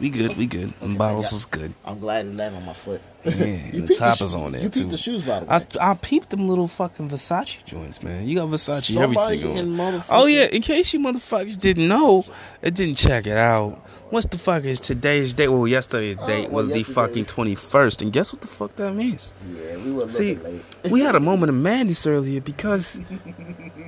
We 0.01 0.09
good, 0.11 0.37
we 0.37 0.47
good. 0.47 0.73
Okay, 0.83 0.95
bottles 0.97 1.33
is 1.33 1.45
good. 1.45 1.73
I'm 1.85 1.99
glad 2.01 2.27
it 2.27 2.35
landed 2.35 2.57
on 2.59 2.67
my 2.67 2.73
foot. 2.73 3.01
Yeah, 3.25 3.33
you 3.73 3.83
the 3.83 3.87
peeped 3.89 3.99
top 4.01 4.17
sho- 4.17 4.25
is 4.25 4.35
on 4.35 4.53
there 4.53 4.63
You 4.63 4.69
too. 4.69 4.81
peeped 4.81 4.91
the 4.91 4.97
shoes, 4.97 5.23
by 5.23 5.41
the 5.41 5.45
way. 5.47 5.61
I 5.81 5.91
I 5.91 5.95
peeped 5.95 6.31
them 6.31 6.49
little 6.49 6.67
fucking 6.67 7.09
Versace 7.11 7.65
joints, 7.65 8.03
man. 8.03 8.27
You 8.27 8.37
got 8.37 8.49
Versace 8.49 8.91
Somebody 8.91 9.43
everything 9.43 9.59
in 9.59 9.79
on. 9.81 9.93
motherfucking. 10.01 10.07
Oh 10.11 10.25
yeah, 10.27 10.45
in 10.47 10.63
case 10.63 10.93
you 10.95 10.99
motherfuckers 11.01 11.59
didn't 11.61 11.87
know, 11.89 12.25
it 12.63 12.75
didn't 12.75 12.97
check 12.97 13.27
it 13.27 13.37
out. 13.37 13.81
What's 14.13 14.27
the 14.27 14.37
fuck 14.37 14.65
is 14.65 14.79
today's 14.79 15.33
date? 15.33 15.49
Well, 15.49 15.67
yesterday's 15.67 16.19
Oh, 16.21 16.27
date 16.27 16.51
well, 16.51 16.65
was 16.67 16.71
the 16.75 16.83
fucking 16.83 17.25
twenty 17.25 17.55
first, 17.55 18.03
and 18.03 18.13
guess 18.13 18.31
what 18.31 18.43
the 18.43 18.47
fuck 18.47 18.77
that 18.77 18.93
means? 18.95 19.33
Yeah, 19.57 19.77
we 19.79 19.91
were 19.91 20.07
See, 20.11 20.35
late. 20.37 20.63
we 20.91 21.01
had 21.01 21.17
a 21.17 21.21
moment 21.21 21.49
of 21.49 21.57
madness 21.57 22.07
earlier 22.07 22.43
because 22.43 23.01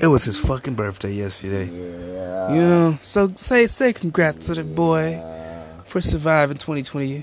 it 0.00 0.06
was 0.06 0.24
his 0.24 0.38
fucking 0.38 0.76
birthday 0.76 1.12
yesterday. 1.12 1.66
Yeah. 1.66 2.54
You 2.54 2.60
know, 2.62 2.98
so 3.02 3.30
say 3.36 3.66
say 3.66 3.92
congrats 3.92 4.46
to 4.46 4.54
the 4.54 4.64
boy 4.64 5.20
for 5.84 6.00
surviving 6.00 6.56
2020, 6.56 7.16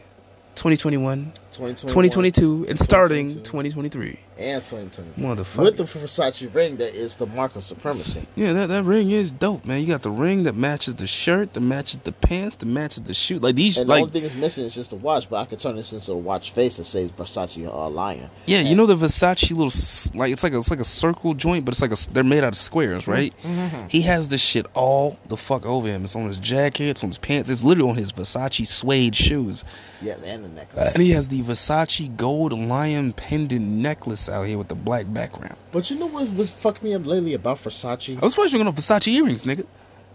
2021, 0.54 1.26
2021, 1.26 1.32
2022, 1.52 2.66
and 2.70 2.80
starting 2.80 3.30
2023. 3.44 4.18
and 4.38 4.64
2020. 4.64 5.12
Motherfucker. 5.22 5.64
With 5.64 5.78
the 5.78 5.84
Versace 5.84 6.54
ring 6.56 6.78
that 6.78 6.96
is 6.96 7.16
the 7.18 7.28
mark 7.28 7.56
of 7.56 7.64
supremacy. 7.64 8.26
Yeah, 8.36 8.54
that, 8.54 8.68
that 8.70 8.84
ring 8.86 9.12
is 9.12 9.32
dope, 9.32 9.66
man. 9.66 9.82
You 9.82 9.88
got 9.88 10.02
the 10.02 10.10
ring 10.12 10.44
that 10.44 10.56
matches 10.56 10.96
the 10.96 11.06
shirt, 11.08 11.54
that 11.54 11.62
matches 11.62 12.00
the 12.00 12.12
pants, 12.12 12.56
that 12.58 12.66
matches 12.66 13.04
the 13.04 13.14
shoe. 13.14 13.38
Like 13.38 13.56
these, 13.56 13.78
And 13.78 13.90
the 13.90 13.94
only 13.94 14.10
thing 14.10 14.24
that's 14.24 14.36
missing 14.36 14.66
is 14.66 14.74
just 14.74 14.90
the 14.90 14.96
watch, 14.96 15.30
but 15.30 15.38
I 15.38 15.46
could 15.46 15.60
turn 15.60 15.76
this 15.76 15.94
into 15.94 16.12
a 16.14 16.18
watch 16.18 16.52
face 16.52 16.78
that 16.78 16.86
says 16.86 17.12
Versace 17.12 17.68
uh, 17.68 17.90
Lion. 17.90 18.30
yeah, 18.48 18.62
you 18.62 18.76
know 18.76 18.86
the 18.88 18.96
Versace 18.96 19.52
little 19.52 20.18
like 20.20 20.32
it's 20.32 20.44
like 20.44 20.54
a, 20.54 20.58
it's 20.58 20.72
like 20.72 20.80
a 20.80 20.84
circle 20.86 21.34
joint, 21.34 21.66
but 21.66 21.74
it's 21.74 21.82
like 21.82 21.92
a 21.92 22.14
they're 22.14 22.24
made 22.24 22.44
out 22.44 22.54
of 22.54 22.56
squares, 22.58 23.08
right? 23.08 23.34
Mm-hmm. 23.44 23.88
He 23.90 24.02
has 24.02 24.28
this 24.30 24.42
shit 24.42 24.66
all 24.74 25.18
the 25.28 25.38
fuck 25.38 25.66
over 25.66 25.88
him. 25.88 26.04
It's 26.04 26.16
on 26.16 26.28
his 26.28 26.38
jacket, 26.38 26.86
it's 26.90 27.04
on 27.04 27.10
his 27.10 27.18
pants, 27.20 27.50
it's 27.50 27.64
literally 27.64 27.92
on 27.92 27.96
his 27.98 28.12
Versace 28.12 28.66
suede 28.66 29.16
shoes, 29.16 29.64
Yeah, 30.02 30.16
and 30.26 30.46
the 30.46 30.50
necklace. 30.50 30.96
and 30.96 31.04
he 31.04 31.12
has 31.12 31.28
the 31.28 31.41
Versace 31.44 32.16
gold 32.18 32.54
lion 32.54 33.14
pendant 33.14 33.66
necklace 33.68 34.30
out 34.30 34.44
here 34.44 34.58
with 34.58 34.68
the 34.68 34.76
black 34.76 35.06
background. 35.14 35.56
but 35.72 35.90
you 35.90 35.98
know 36.00 36.08
what's, 36.08 36.30
what's 36.32 36.50
fucked 36.50 36.84
me 36.84 36.94
up 36.94 37.06
lately 37.06 37.34
about 37.34 37.58
Versace? 37.58 38.18
I 38.18 38.22
was 38.22 38.34
surprised 38.34 38.54
you're 38.54 38.64
gonna 38.64 38.76
Versace 38.76 39.08
earrings, 39.08 39.44
nigga. 39.44 39.66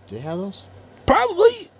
Do 0.09 0.14
you 0.14 0.21
have 0.21 0.38
those? 0.38 0.68
Probably. 1.06 1.71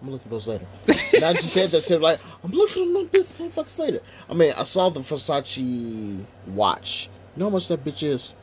I'm 0.00 0.08
gonna 0.08 0.12
look 0.12 0.22
for 0.22 0.28
those 0.28 0.46
later. 0.48 0.66
and 0.86 1.24
I 1.24 1.32
just 1.32 1.50
said 1.50 1.68
that 1.70 1.82
shit 1.82 2.00
like 2.00 2.18
I'm 2.42 2.50
looking 2.50 2.92
for 2.92 3.08
them 3.08 3.48
motherfuckers 3.48 3.78
later. 3.78 4.00
I 4.28 4.34
mean, 4.34 4.52
I 4.56 4.64
saw 4.64 4.90
the 4.90 5.00
Versace 5.00 6.22
watch. 6.48 7.08
You 7.36 7.40
know 7.40 7.46
how 7.46 7.50
much 7.50 7.68
that 7.68 7.84
bitch 7.84 8.02
is? 8.02 8.34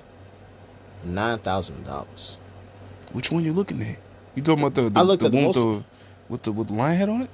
Nine 1.04 1.38
thousand 1.40 1.84
dollars. 1.86 2.38
Which 3.14 3.32
one 3.32 3.44
you 3.44 3.54
looking 3.54 3.82
at? 3.82 3.98
You 4.36 4.42
talking 4.44 4.64
about 4.64 4.76
the 4.76 4.90
the, 4.90 5.00
I 5.00 5.04
looked 5.04 5.22
the 5.22 5.28
at 5.28 5.34
one 5.34 5.44
most- 5.44 5.84
with 6.30 6.44
the 6.44 6.52
with 6.52 6.68
the 6.68 6.74
lion 6.74 6.98
head 6.98 7.10
on 7.10 7.22
it? 7.24 7.30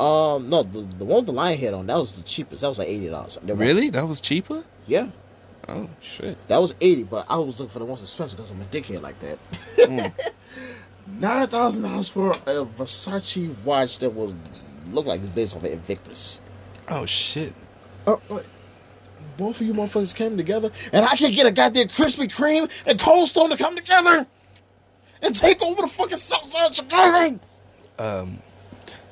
Um, 0.00 0.48
no, 0.48 0.62
the 0.62 0.80
the 0.98 1.04
one 1.04 1.16
with 1.18 1.26
the 1.26 1.32
lion 1.32 1.58
head 1.58 1.74
on 1.74 1.86
that 1.88 1.96
was 1.98 2.16
the 2.16 2.22
cheapest. 2.26 2.62
That 2.62 2.68
was 2.68 2.78
like 2.78 2.88
eighty 2.88 3.08
dollars. 3.08 3.38
Really? 3.44 3.90
That 3.90 4.08
was 4.08 4.20
cheaper? 4.20 4.64
Yeah, 4.86 5.10
Oh 5.68 5.88
shit. 6.00 6.36
that 6.48 6.56
was 6.60 6.74
eighty. 6.80 7.02
But 7.02 7.26
I 7.28 7.36
was 7.36 7.60
looking 7.60 7.70
for 7.72 7.80
the 7.80 7.86
most 7.86 8.00
expensive 8.02 8.38
because 8.38 8.50
I'm 8.50 8.60
a 8.62 8.64
dickhead 8.64 9.02
like 9.02 9.18
that. 9.20 9.38
Mm. 9.76 10.12
Nine 11.18 11.46
thousand 11.48 11.82
dollars 11.82 12.08
for 12.08 12.30
a 12.30 12.64
Versace 12.64 13.54
watch 13.64 13.98
that 13.98 14.10
was 14.10 14.34
looked 14.90 15.08
like 15.08 15.18
it 15.18 15.24
was 15.24 15.30
based 15.30 15.56
on 15.56 15.62
the 15.62 15.72
Invictus. 15.72 16.40
Oh 16.88 17.04
shit. 17.04 17.52
Uh, 18.06 18.16
uh, 18.30 18.40
both 19.36 19.60
of 19.60 19.66
you 19.66 19.74
motherfuckers 19.74 20.14
came 20.14 20.36
together, 20.36 20.70
and 20.92 21.04
I 21.04 21.14
can 21.16 21.32
get 21.32 21.46
a 21.46 21.50
goddamn 21.50 21.88
Krispy 21.88 22.26
Kreme 22.28 22.70
and 22.86 22.98
Cold 22.98 23.28
Stone 23.28 23.50
to 23.50 23.56
come 23.56 23.76
together 23.76 24.26
and 25.22 25.36
take 25.36 25.62
over 25.62 25.82
the 25.82 25.88
fucking 25.88 26.16
South 26.16 26.44
Side 26.46 26.66
of 26.70 26.74
Chicago. 26.74 27.38
Um, 27.98 28.38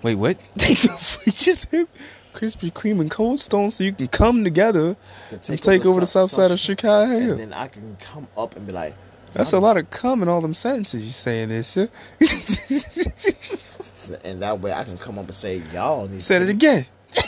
wait, 0.02 0.16
what? 0.16 0.38
They 0.56 0.74
just 0.74 1.70
have 1.72 1.88
Krispy 2.34 2.72
Kreme 2.72 3.00
and 3.00 3.10
Cold 3.10 3.40
Stone 3.40 3.72
so 3.72 3.84
you 3.84 3.92
can 3.92 4.08
come 4.08 4.44
together 4.44 4.96
To 5.30 5.52
and 5.52 5.60
take 5.60 5.84
over 5.84 6.00
the 6.00 6.06
south 6.06 6.30
side 6.30 6.50
of 6.50 6.60
Chicago. 6.60 7.12
And 7.12 7.38
then 7.38 7.52
I 7.52 7.66
can 7.66 7.96
come 7.96 8.28
up 8.36 8.56
and 8.56 8.66
be 8.66 8.72
like, 8.72 8.94
That's 9.32 9.52
a 9.52 9.58
lot 9.58 9.76
of 9.76 9.90
cum 9.90 10.22
in 10.22 10.28
all 10.28 10.40
them 10.40 10.54
sentences 10.54 11.04
you 11.04 11.10
saying 11.10 11.48
this. 11.48 11.76
Yeah? 11.76 11.86
and 14.24 14.42
that 14.42 14.60
way 14.60 14.72
I 14.72 14.84
can 14.84 14.98
come 14.98 15.18
up 15.18 15.26
and 15.26 15.34
say, 15.34 15.62
y'all 15.72 16.06
need 16.06 16.22
Said 16.22 16.42
it 16.42 16.50
again. 16.50 16.86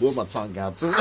with 0.00 0.16
my 0.16 0.24
tongue 0.24 0.58
out 0.58 0.78
too. 0.78 0.92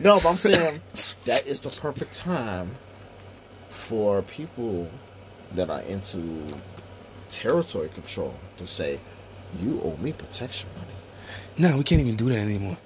no, 0.00 0.18
but 0.20 0.26
I'm 0.26 0.36
saying 0.36 0.80
that 1.24 1.46
is 1.46 1.60
the 1.60 1.70
perfect 1.70 2.12
time 2.12 2.76
for 3.68 4.22
people 4.22 4.88
that 5.54 5.70
are 5.70 5.80
into 5.82 6.18
territory 7.28 7.88
control 7.90 8.34
to 8.56 8.66
say, 8.66 9.00
"You 9.60 9.80
owe 9.82 9.96
me 9.98 10.12
protection 10.12 10.68
money." 10.76 10.92
No, 11.58 11.76
we 11.76 11.84
can't 11.84 12.00
even 12.00 12.16
do 12.16 12.26
that 12.30 12.38
anymore. 12.38 12.76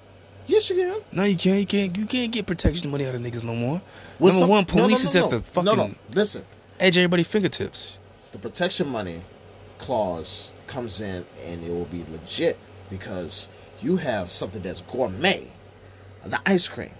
Yes, 0.47 0.69
you 0.69 0.75
can. 0.75 1.01
No, 1.11 1.23
you 1.23 1.35
can't. 1.35 1.59
You 1.59 1.65
can't. 1.65 1.97
You 1.97 2.05
can't 2.05 2.31
get 2.31 2.45
protection 2.45 2.89
money 2.91 3.05
out 3.05 3.15
of 3.15 3.21
niggas 3.21 3.43
no 3.43 3.55
more. 3.55 3.81
With 4.19 4.33
Number 4.33 4.39
some- 4.39 4.49
one, 4.49 4.65
no, 4.67 4.73
no, 4.75 4.81
police 4.83 5.03
no, 5.03 5.09
is 5.09 5.15
no. 5.15 5.23
at 5.25 5.31
the 5.31 5.39
fucking 5.41 5.65
No, 5.65 5.75
no. 5.87 5.95
Listen, 6.13 6.43
edge 6.79 6.97
of 6.97 7.01
everybody's 7.01 7.27
fingertips. 7.27 7.99
the 8.31 8.37
protection 8.39 8.87
money 8.87 9.21
clause 9.77 10.51
comes 10.67 10.99
in 11.01 11.25
and 11.45 11.63
it 11.63 11.69
will 11.71 11.85
be 11.85 12.03
legit 12.11 12.57
because 12.89 13.47
you 13.81 13.97
have 13.97 14.29
something 14.31 14.61
that's 14.61 14.81
gourmet, 14.81 15.47
the 16.25 16.39
ice 16.45 16.67
cream, 16.67 16.91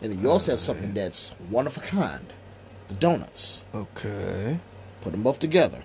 and 0.00 0.12
then 0.12 0.20
you 0.22 0.30
also 0.30 0.52
have 0.52 0.60
something 0.60 0.92
that's 0.94 1.30
one 1.50 1.66
of 1.66 1.76
a 1.76 1.80
kind, 1.80 2.32
the 2.88 2.94
donuts. 2.94 3.64
Okay, 3.74 4.58
Put 5.02 5.12
them 5.12 5.22
both 5.22 5.38
together. 5.38 5.82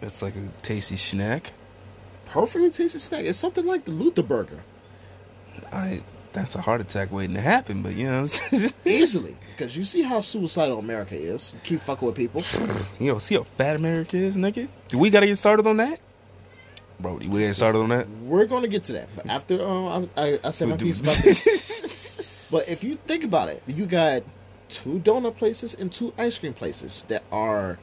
it's 0.00 0.22
like 0.22 0.34
a 0.36 0.48
tasty 0.62 0.96
snack. 0.96 1.52
Perfectly 2.24 2.70
tasty 2.70 2.98
snack. 2.98 3.24
It's 3.26 3.36
something 3.38 3.66
like 3.66 3.84
the 3.84 3.90
Luther 3.90 4.22
Burger. 4.22 4.62
I. 5.72 6.02
That's 6.32 6.56
a 6.56 6.60
heart 6.60 6.80
attack 6.80 7.12
waiting 7.12 7.36
to 7.36 7.40
happen, 7.40 7.80
but 7.80 7.94
you 7.94 8.06
know, 8.06 8.22
what 8.22 8.42
I'm 8.50 8.58
saying? 8.58 8.72
Easily. 8.84 9.36
Because 9.52 9.76
you 9.76 9.84
see 9.84 10.02
how 10.02 10.20
suicidal 10.20 10.80
America 10.80 11.14
is. 11.14 11.54
Keep 11.62 11.78
fucking 11.78 12.04
with 12.06 12.16
people. 12.16 12.42
you 12.98 13.12
know, 13.12 13.20
see 13.20 13.36
how 13.36 13.44
fat 13.44 13.76
America 13.76 14.16
is, 14.16 14.36
nigga. 14.36 14.68
Do 14.88 14.98
we 14.98 15.10
gotta 15.10 15.26
get 15.26 15.36
started 15.36 15.64
on 15.64 15.76
that, 15.76 16.00
bro? 16.98 17.14
We 17.14 17.26
gotta 17.26 17.38
get 17.38 17.54
started 17.54 17.78
on 17.78 17.88
that. 17.90 18.08
We're 18.24 18.46
going 18.46 18.62
to 18.62 18.68
get 18.68 18.82
to 18.84 18.94
that. 18.94 19.08
But 19.14 19.28
after 19.28 19.62
uh, 19.62 20.00
I, 20.00 20.08
I, 20.16 20.38
I 20.42 20.50
said 20.50 20.66
my 20.66 20.72
We'll 20.72 20.78
piece 20.78 20.98
about 21.02 21.24
this. 21.24 22.48
But 22.50 22.68
if 22.68 22.82
you 22.82 22.96
think 22.96 23.22
about 23.22 23.48
it, 23.48 23.62
you 23.68 23.86
got 23.86 24.22
two 24.68 24.98
donut 25.04 25.36
places 25.36 25.74
and 25.74 25.92
two 25.92 26.12
ice 26.18 26.36
cream 26.40 26.52
places 26.52 27.04
that 27.06 27.22
are 27.30 27.78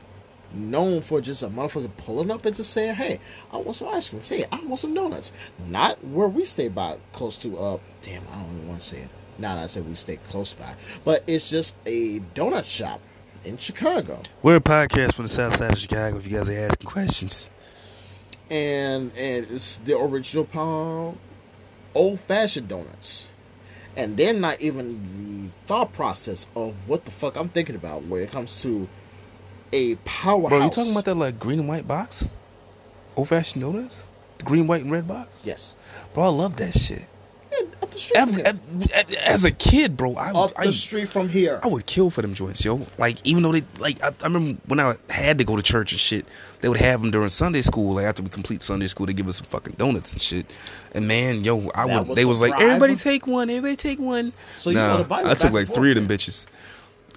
known 0.53 1.01
for 1.01 1.22
just 1.22 1.43
a 1.43 1.48
motherfucker 1.48 1.96
pulling 1.98 2.31
up 2.31 2.46
and 2.46 2.55
just 2.55 2.72
saying, 2.72 2.96
"Hey, 2.96 3.20
I 3.51 3.58
want 3.58 3.75
some 3.75 3.89
ice 3.89 4.10
cream." 4.10 4.24
Say, 4.24 4.46
"I 4.51 4.60
want 4.62 4.79
some 4.79 4.93
donuts." 4.93 5.31
Not 5.67 6.03
where 6.05 6.27
we 6.27 6.46
stay 6.46 6.67
by, 6.67 6.98
close 7.12 7.38
to. 7.39 7.58
Uh, 7.58 7.77
damn, 8.01 8.24
I 8.31 8.36
don't 8.36 8.55
even 8.55 8.67
want 8.67 8.81
to 8.81 8.88
say 8.88 8.98
it. 9.00 9.10
Now 9.38 9.55
that 9.55 9.63
I 9.63 9.67
said 9.67 9.88
we 9.88 9.96
stay 9.96 10.17
close 10.17 10.53
by, 10.53 10.75
but 11.03 11.24
it's 11.25 11.50
just 11.50 11.75
a 11.86 12.20
donut 12.36 12.65
shop 12.65 13.01
in 13.43 13.58
Chicago, 13.58 14.22
We're 14.43 14.58
a 14.58 14.62
podcast 14.62 15.15
from 15.15 15.24
the 15.24 15.29
south 15.29 15.55
side 15.55 15.74
of 15.74 15.79
Chicago. 15.79 16.17
If 16.17 16.27
you 16.27 16.38
guys 16.38 16.48
are 16.50 16.53
asking 16.53 16.88
questions, 16.88 17.50
and 18.50 19.12
and 19.17 19.48
it's 19.50 19.77
the 19.79 19.98
original 19.98 20.48
uh, 20.53 21.98
old 21.98 22.20
fashioned 22.20 22.67
donuts. 22.67 23.29
And 23.98 24.15
they're 24.15 24.34
not 24.34 24.62
even 24.62 25.03
the 25.03 25.50
thought 25.65 25.91
process 25.91 26.48
of 26.55 26.74
what 26.88 27.03
the 27.03 27.12
fuck 27.12 27.36
I'm 27.36 27.50
thinking 27.50 27.75
about 27.75 28.03
when 28.03 28.24
it 28.24 28.31
comes 28.31 28.62
to 28.63 28.88
a 29.73 29.95
powerhouse. 30.05 30.49
bro, 30.49 30.63
you 30.63 30.69
talking 30.69 30.91
about 30.91 31.05
that 31.05 31.15
like 31.15 31.39
green 31.39 31.59
and 31.59 31.67
white 31.67 31.87
box, 31.87 32.29
old 33.15 33.29
fashioned 33.29 33.63
donuts, 33.63 34.07
the 34.37 34.45
green, 34.45 34.67
white, 34.67 34.83
and 34.83 34.91
red 34.91 35.07
box? 35.07 35.43
Yes. 35.45 35.75
Bro, 36.13 36.23
I 36.23 36.29
love 36.29 36.57
that 36.57 36.73
shit. 36.73 37.03
Yeah, 37.51 37.67
up 37.81 37.91
the 37.91 37.97
street 37.97 38.29
from 38.29 38.81
As, 39.17 39.43
a 39.43 39.51
kid, 39.51 39.97
bro, 39.97 40.15
I 40.15 40.31
Up 40.31 40.53
I, 40.57 40.67
the 40.67 40.73
street 40.73 41.09
from 41.09 41.27
here. 41.27 41.59
I 41.63 41.67
would 41.67 41.85
kill 41.85 42.09
for 42.09 42.21
them 42.21 42.33
joints, 42.33 42.63
yo. 42.63 42.85
Like 42.97 43.17
even 43.25 43.43
though 43.43 43.51
they 43.51 43.63
like, 43.77 44.01
I, 44.01 44.07
I 44.07 44.27
remember 44.27 44.59
when 44.67 44.79
I 44.79 44.95
had 45.09 45.37
to 45.39 45.43
go 45.43 45.57
to 45.57 45.61
church 45.61 45.91
and 45.91 45.99
shit, 45.99 46.25
they 46.59 46.69
would 46.69 46.79
have 46.79 47.01
them 47.01 47.11
during 47.11 47.29
Sunday 47.29 47.61
school. 47.61 47.95
Like 47.95 48.05
after 48.05 48.23
we 48.23 48.29
complete 48.29 48.63
Sunday 48.63 48.87
school, 48.87 49.05
they 49.05 49.13
give 49.13 49.27
us 49.27 49.37
some 49.37 49.47
fucking 49.47 49.75
donuts 49.77 50.13
and 50.13 50.21
shit. 50.21 50.53
And 50.93 51.07
man, 51.07 51.43
yo, 51.43 51.69
I 51.75 51.87
That 51.87 51.99
would. 51.99 52.07
was 52.09 52.15
They 52.15 52.25
was 52.25 52.39
like, 52.39 52.53
everybody 52.59 52.95
take 52.95 53.27
one, 53.27 53.49
everybody 53.49 53.75
take 53.75 53.99
one. 53.99 54.31
So 54.55 54.69
you 54.69 54.77
nah, 54.77 54.93
know 54.93 54.97
the 54.99 55.09
Bible 55.09 55.29
I 55.29 55.33
took 55.33 55.51
like 55.51 55.67
three 55.67 55.91
of 55.91 55.95
them 55.95 56.07
bitches. 56.07 56.47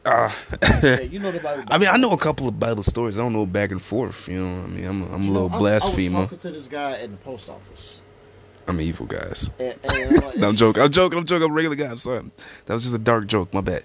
Yeah, 0.82 1.00
you 1.00 1.18
know 1.18 1.30
the 1.30 1.40
Bible. 1.40 1.64
I 1.68 1.78
mean, 1.78 1.88
I 1.88 1.96
know 1.96 2.10
a 2.12 2.18
couple 2.18 2.46
of 2.46 2.58
Bible 2.60 2.82
stories. 2.82 3.18
I 3.18 3.22
don't 3.22 3.32
know 3.32 3.46
back 3.46 3.70
and 3.70 3.80
forth. 3.80 4.28
You 4.28 4.44
know, 4.44 4.56
what 4.60 4.64
I 4.64 4.66
mean, 4.68 4.84
I'm, 4.84 5.02
I'm 5.14 5.22
a 5.22 5.24
You 5.24 5.32
know, 5.32 5.44
little 5.46 5.50
I 5.50 5.58
was- 5.58 5.72
I 5.72 5.74
was 5.74 5.80
blasphemer. 5.94 6.20
talking 6.24 6.38
to 6.38 6.50
this 6.50 6.68
guy 6.68 6.96
in 6.98 7.10
the 7.12 7.16
post 7.18 7.48
office. 7.48 8.02
I'm 8.66 8.80
evil, 8.80 9.06
guys. 9.06 9.50
And, 9.58 9.76
and 9.84 10.18
uh, 10.24 10.32
No, 10.36 10.48
I'm 10.48 10.56
joking. 10.56 10.82
I'm 10.82 10.90
joking. 10.92 11.18
I'm 11.18 11.24
joking. 11.24 11.44
I'm 11.46 11.50
a 11.52 11.54
regular 11.54 11.76
guy. 11.76 11.86
I'm 11.86 11.96
sorry. 11.98 12.22
That 12.66 12.74
was 12.74 12.82
just 12.82 12.94
a 12.94 12.98
dark 12.98 13.26
joke. 13.26 13.52
My 13.54 13.60
bad. 13.62 13.84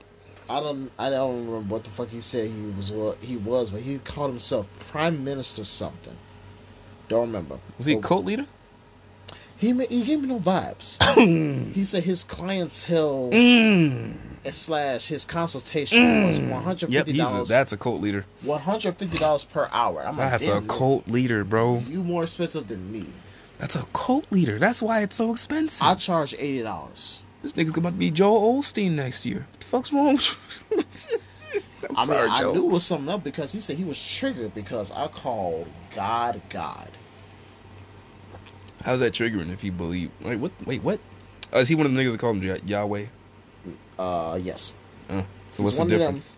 I 0.49 0.59
don't. 0.59 0.91
I 0.99 1.09
don't 1.09 1.45
remember 1.45 1.73
what 1.73 1.83
the 1.83 1.89
fuck 1.89 2.09
he 2.09 2.21
said 2.21 2.49
he 2.49 2.65
was. 2.77 2.91
What 2.91 3.17
he 3.19 3.37
was, 3.37 3.69
but 3.71 3.81
he 3.81 3.99
called 3.99 4.31
himself 4.31 4.67
Prime 4.89 5.23
Minister 5.23 5.63
something. 5.63 6.15
Don't 7.07 7.27
remember. 7.27 7.59
Was 7.77 7.85
he 7.85 7.93
a 7.93 8.01
cult 8.01 8.25
leader? 8.25 8.45
He 9.57 9.73
he 9.85 10.03
gave 10.03 10.21
me 10.21 10.27
no 10.27 10.39
vibes. 10.39 10.97
he 11.73 11.83
said 11.83 12.03
his 12.03 12.23
clientele 12.23 13.29
Mm. 13.31 14.13
Slash 14.51 15.07
his 15.07 15.25
consultation 15.25 16.23
was 16.23 16.39
one 16.39 16.63
hundred 16.63 16.89
Yep, 16.89 17.05
fifty 17.07 17.19
a, 17.19 17.23
dollars. 17.23 17.49
that's 17.49 17.71
a 17.73 17.77
cult 17.77 18.01
leader. 18.01 18.25
One 18.41 18.59
hundred 18.59 18.97
fifty 18.97 19.17
dollars 19.17 19.43
per 19.43 19.67
hour. 19.71 20.01
I'm 20.01 20.17
like, 20.17 20.31
That's 20.31 20.47
a 20.47 20.51
damn, 20.61 20.67
cult 20.67 21.07
leader, 21.07 21.43
bro. 21.43 21.79
You 21.87 22.03
more 22.03 22.23
expensive 22.23 22.67
than 22.67 22.91
me. 22.91 23.05
That's 23.57 23.75
a 23.75 23.83
cult 23.93 24.25
leader. 24.31 24.57
That's 24.57 24.81
why 24.81 25.01
it's 25.01 25.15
so 25.17 25.31
expensive. 25.31 25.85
I 25.85 25.93
charge 25.95 26.33
eighty 26.35 26.61
dollars. 26.63 27.21
this 27.43 27.53
nigga's 27.53 27.77
about 27.77 27.89
to 27.89 27.95
be 27.97 28.11
Joel 28.11 28.61
Osteen 28.61 28.91
next 28.91 29.25
year. 29.25 29.45
What 29.51 29.59
the 29.59 29.65
fuck's 29.65 29.93
wrong 29.93 30.13
with 30.15 30.65
you? 30.71 30.77
I'm 31.89 31.95
I 31.95 31.99
mean, 32.01 32.07
sorry, 32.07 32.29
I 32.29 32.37
Joe. 32.39 32.53
knew 32.53 32.65
it 32.69 32.71
was 32.71 32.85
something 32.85 33.09
up 33.09 33.23
because 33.23 33.51
he 33.51 33.59
said 33.59 33.75
he 33.77 33.83
was 33.83 34.17
triggered 34.17 34.53
because 34.55 34.91
I 34.91 35.07
called 35.07 35.67
God 35.95 36.41
God. 36.49 36.89
How's 38.83 38.99
that 39.01 39.13
triggering 39.13 39.51
if 39.51 39.63
you 39.63 39.71
believe? 39.71 40.09
Wait, 40.21 40.37
what? 40.37 40.51
Wait, 40.65 40.81
what? 40.83 40.99
Uh, 41.53 41.57
is 41.57 41.67
he 41.67 41.75
one 41.75 41.85
of 41.85 41.93
the 41.93 41.99
niggas 42.01 42.11
that 42.13 42.19
call 42.19 42.31
him 42.31 42.59
Yahweh? 42.65 43.05
Uh, 43.99 44.39
yes. 44.41 44.73
Uh, 45.09 45.21
so 45.51 45.63
what's 45.63 45.75
the 45.75 45.83
them- 45.85 45.99
difference? 45.99 46.37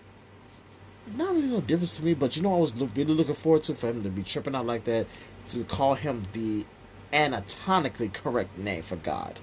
Not 1.15 1.34
really 1.34 1.48
no 1.48 1.62
difference 1.62 1.98
to 1.98 2.03
me, 2.06 2.13
but 2.13 2.36
you 2.38 2.44
know, 2.44 2.56
I 2.56 2.60
was 2.60 2.80
look, 2.80 2.89
really 2.96 3.13
looking 3.13 3.34
forward 3.36 3.63
to 3.63 3.75
for 3.75 3.88
him 3.88 4.03
to 4.03 4.10
be 4.10 4.24
tripping 4.24 4.56
out 4.56 4.65
like 4.65 4.84
that 4.86 5.06
to 5.48 5.63
call 5.65 5.94
him 5.94 6.24
the 6.34 6.65
anatomically 7.13 8.10
correct 8.10 8.58
name 8.58 8.82
for 8.82 8.96
God. 8.98 9.39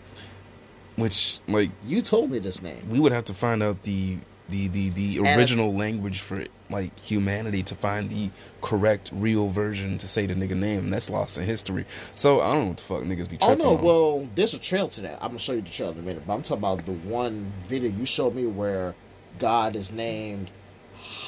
Which, 0.97 1.39
like, 1.47 1.71
You 1.87 2.01
told 2.03 2.31
me 2.31 2.39
this 2.39 2.63
name. 2.63 2.89
we 2.89 2.99
would 3.01 3.13
have 3.13 3.25
to 3.27 3.35
find 3.35 3.63
out 3.63 3.83
the 3.83 4.19
the 4.49 4.69
the, 4.69 4.91
the 4.91 5.19
original 5.21 5.75
language 5.75 6.21
for 6.21 6.45
like 6.71 6.99
humanity 6.99 7.63
to 7.63 7.75
find 7.75 8.09
the 8.11 8.31
correct 8.63 9.11
real 9.15 9.49
version 9.49 9.99
to 9.99 10.09
say 10.09 10.27
the 10.27 10.35
nigga 10.35 10.57
name 10.57 10.85
and 10.85 10.93
that's 10.93 11.11
lost 11.11 11.37
in 11.39 11.45
history 11.45 11.85
so 12.13 12.41
i 12.41 12.53
don't 12.53 12.63
know 12.63 12.69
what 12.69 12.77
the 12.77 12.83
fuck 12.83 13.03
niggas 13.03 13.29
be 13.29 13.37
Oh 13.43 13.55
no, 13.55 13.77
on. 13.77 13.83
well, 13.83 14.29
there's 14.35 14.55
a 14.55 14.59
trail 14.59 14.89
to 14.89 15.01
that. 15.03 15.15
I'm 15.23 15.29
gonna 15.29 15.39
show 15.39 15.53
you 15.53 15.61
the 15.61 15.71
trail 15.71 15.91
in 15.91 15.99
a 15.99 16.03
minute, 16.03 16.23
but 16.27 16.33
I'm 16.35 16.43
talking 16.43 16.59
about 16.65 16.85
the 16.87 16.93
one 16.93 17.53
video 17.65 17.91
you 17.91 18.05
showed 18.07 18.35
me 18.35 18.47
where 18.47 18.95
God 19.39 19.77
is 19.77 19.93
named. 19.93 20.51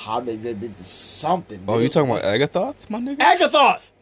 How 0.02 0.20
they 0.20 0.36
did 0.36 0.74
something? 0.84 1.62
oh 1.68 1.78
you 1.78 1.88
talking 1.88 2.10
about 2.10 2.24
agathoth 2.24 2.88
my 2.90 2.98
nigga 3.00 3.18
Agathoth, 3.18 3.92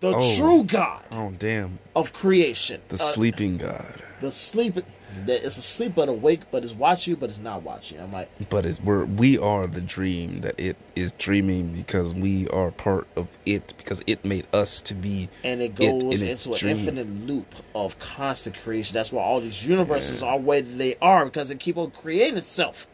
the 0.00 0.12
Oh. 0.14 0.36
true 0.38 0.64
God 0.64 1.04
oh 1.12 1.32
damn 1.38 1.78
of 1.96 2.12
creation, 2.12 2.80
the 2.88 2.94
Uh, 2.96 2.98
sleeping 2.98 3.56
god 3.56 4.02
the 4.20 4.30
sleeping. 4.30 4.84
That 5.26 5.44
it's 5.44 5.58
asleep 5.58 5.92
but 5.94 6.08
awake, 6.08 6.42
but 6.50 6.64
it's 6.64 6.74
watching 6.74 7.12
you, 7.12 7.16
but 7.16 7.30
it's 7.30 7.38
not 7.40 7.62
watching. 7.62 8.00
I'm 8.00 8.12
like, 8.12 8.30
but 8.48 8.64
it's 8.64 8.80
we're 8.80 9.04
we 9.04 9.38
are 9.38 9.66
the 9.66 9.80
dream 9.80 10.40
that 10.40 10.58
it 10.58 10.76
is 10.96 11.12
dreaming 11.12 11.72
because 11.74 12.14
we 12.14 12.48
are 12.48 12.70
part 12.70 13.06
of 13.16 13.36
it 13.46 13.74
because 13.76 14.02
it 14.06 14.24
made 14.24 14.46
us 14.54 14.80
to 14.82 14.94
be 14.94 15.28
and 15.44 15.60
it 15.60 15.72
It 15.72 15.74
goes 15.74 16.22
in 16.22 16.28
its 16.28 16.46
into 16.46 16.54
an 16.54 16.60
dream. 16.60 16.76
infinite 16.76 17.28
loop 17.28 17.54
of 17.74 17.98
constant 17.98 18.56
creation. 18.56 18.94
That's 18.94 19.12
why 19.12 19.22
all 19.22 19.40
these 19.40 19.66
universes 19.66 20.22
are 20.22 20.38
where 20.38 20.62
they 20.62 20.94
are 21.02 21.24
because 21.24 21.50
it 21.50 21.58
keep 21.60 21.76
on 21.76 21.90
creating 21.90 22.38
itself. 22.38 22.86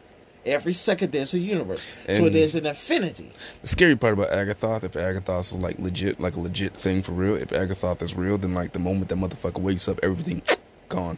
Every 0.45 0.71
second 0.73 1.11
there's 1.11 1.33
a 1.33 1.39
universe, 1.39 1.89
so 2.07 2.29
there's 2.29 2.55
an 2.55 2.65
infinity. 2.65 3.33
The 3.61 3.67
scary 3.67 3.97
part 3.97 4.13
about 4.13 4.29
Agathoth, 4.29 4.85
if 4.85 4.93
Agathoth 4.93 5.39
is 5.39 5.55
like 5.57 5.77
legit, 5.77 6.21
like 6.21 6.37
a 6.37 6.39
legit 6.39 6.73
thing 6.73 7.01
for 7.01 7.11
real, 7.11 7.35
if 7.35 7.49
Agathoth 7.49 8.01
is 8.01 8.15
real, 8.15 8.37
then 8.37 8.53
like 8.53 8.71
the 8.71 8.79
moment 8.79 9.09
that 9.09 9.17
motherfucker 9.17 9.59
wakes 9.59 9.89
up, 9.89 9.99
everything 10.03 10.41
gone, 10.89 11.17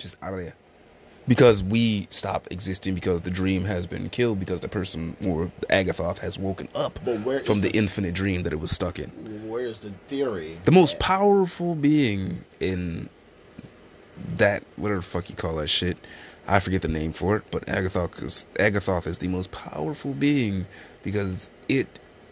just 0.00 0.22
out 0.22 0.32
of 0.32 0.40
there. 0.40 0.54
Because 1.28 1.62
we 1.62 2.08
stop 2.10 2.48
existing 2.50 2.94
because 2.94 3.20
the 3.20 3.30
dream 3.30 3.62
has 3.64 3.86
been 3.86 4.08
killed 4.08 4.40
because 4.40 4.60
the 4.60 4.68
person 4.68 5.16
or 5.26 5.52
Agathoth 5.68 6.18
has 6.18 6.38
woken 6.38 6.68
up 6.74 6.98
from 6.98 7.60
the, 7.60 7.68
the- 7.68 7.76
infinite 7.76 8.14
dream 8.14 8.42
that 8.42 8.52
it 8.52 8.58
was 8.58 8.70
stuck 8.72 8.98
in. 8.98 9.08
Where's 9.48 9.78
the 9.78 9.90
theory? 10.08 10.56
The 10.64 10.72
most 10.72 10.98
powerful 10.98 11.76
being 11.76 12.42
in 12.58 13.08
that 14.36 14.64
whatever 14.76 15.00
the 15.00 15.06
fuck 15.06 15.28
you 15.30 15.36
call 15.36 15.56
that 15.56 15.68
shit. 15.68 15.96
I 16.48 16.58
forget 16.58 16.82
the 16.82 16.88
name 16.88 17.12
for 17.12 17.36
it, 17.36 17.44
but 17.50 17.64
Agathoth 17.66 18.22
is, 18.22 18.46
Agathoth 18.54 19.06
is 19.06 19.18
the 19.18 19.28
most 19.28 19.52
powerful 19.52 20.14
being 20.14 20.66
because 21.02 21.48
it 21.68 21.86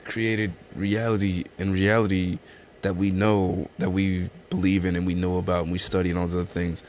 created 0.04 0.52
reality 0.74 1.44
and 1.58 1.72
reality 1.72 2.38
that 2.82 2.96
we 2.96 3.10
know 3.10 3.68
that 3.78 3.90
we 3.90 4.30
believe 4.50 4.84
in 4.84 4.96
and 4.96 5.06
we 5.06 5.14
know 5.14 5.38
about 5.38 5.64
and 5.64 5.72
we 5.72 5.78
study 5.78 6.10
and 6.10 6.18
all 6.18 6.26
those 6.26 6.34
other 6.34 6.44
things 6.44 6.82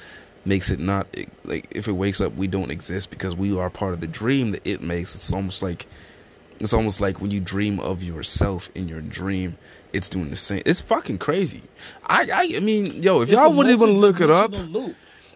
makes 0.46 0.70
it 0.72 0.80
not 0.80 1.08
like 1.44 1.68
if 1.72 1.88
it 1.88 1.92
wakes 1.92 2.22
up 2.22 2.34
we 2.36 2.48
don't 2.48 2.72
exist 2.72 3.10
because 3.10 3.36
we 3.36 3.58
are 3.58 3.70
part 3.70 3.94
of 3.94 4.02
the 4.02 4.08
dream 4.08 4.52
that 4.52 4.66
it 4.66 4.82
makes 4.82 5.16
it's 5.16 5.34
almost 5.34 5.62
like 5.62 5.86
it's 6.60 6.74
almost 6.74 7.00
like 7.02 7.22
when 7.22 7.32
you 7.32 7.40
dream 7.40 7.80
of 7.80 8.02
yourself 8.04 8.70
in 8.76 8.88
your 8.88 9.02
dream 9.02 9.58
it's 9.94 10.10
doing 10.10 10.30
the 10.30 10.36
same 10.36 10.62
it's 10.66 10.82
fucking 10.82 11.18
crazy 11.18 11.62
i 12.06 12.22
i, 12.34 12.54
I 12.56 12.60
mean 12.62 13.02
yo 13.02 13.22
if 13.22 13.30
It's 13.30 13.40
y'all 13.42 13.52
wouldn't 13.54 13.74
even 13.82 13.98
look 13.98 14.22
it 14.22 14.30
up 14.30 14.52
Loop. 14.70 14.96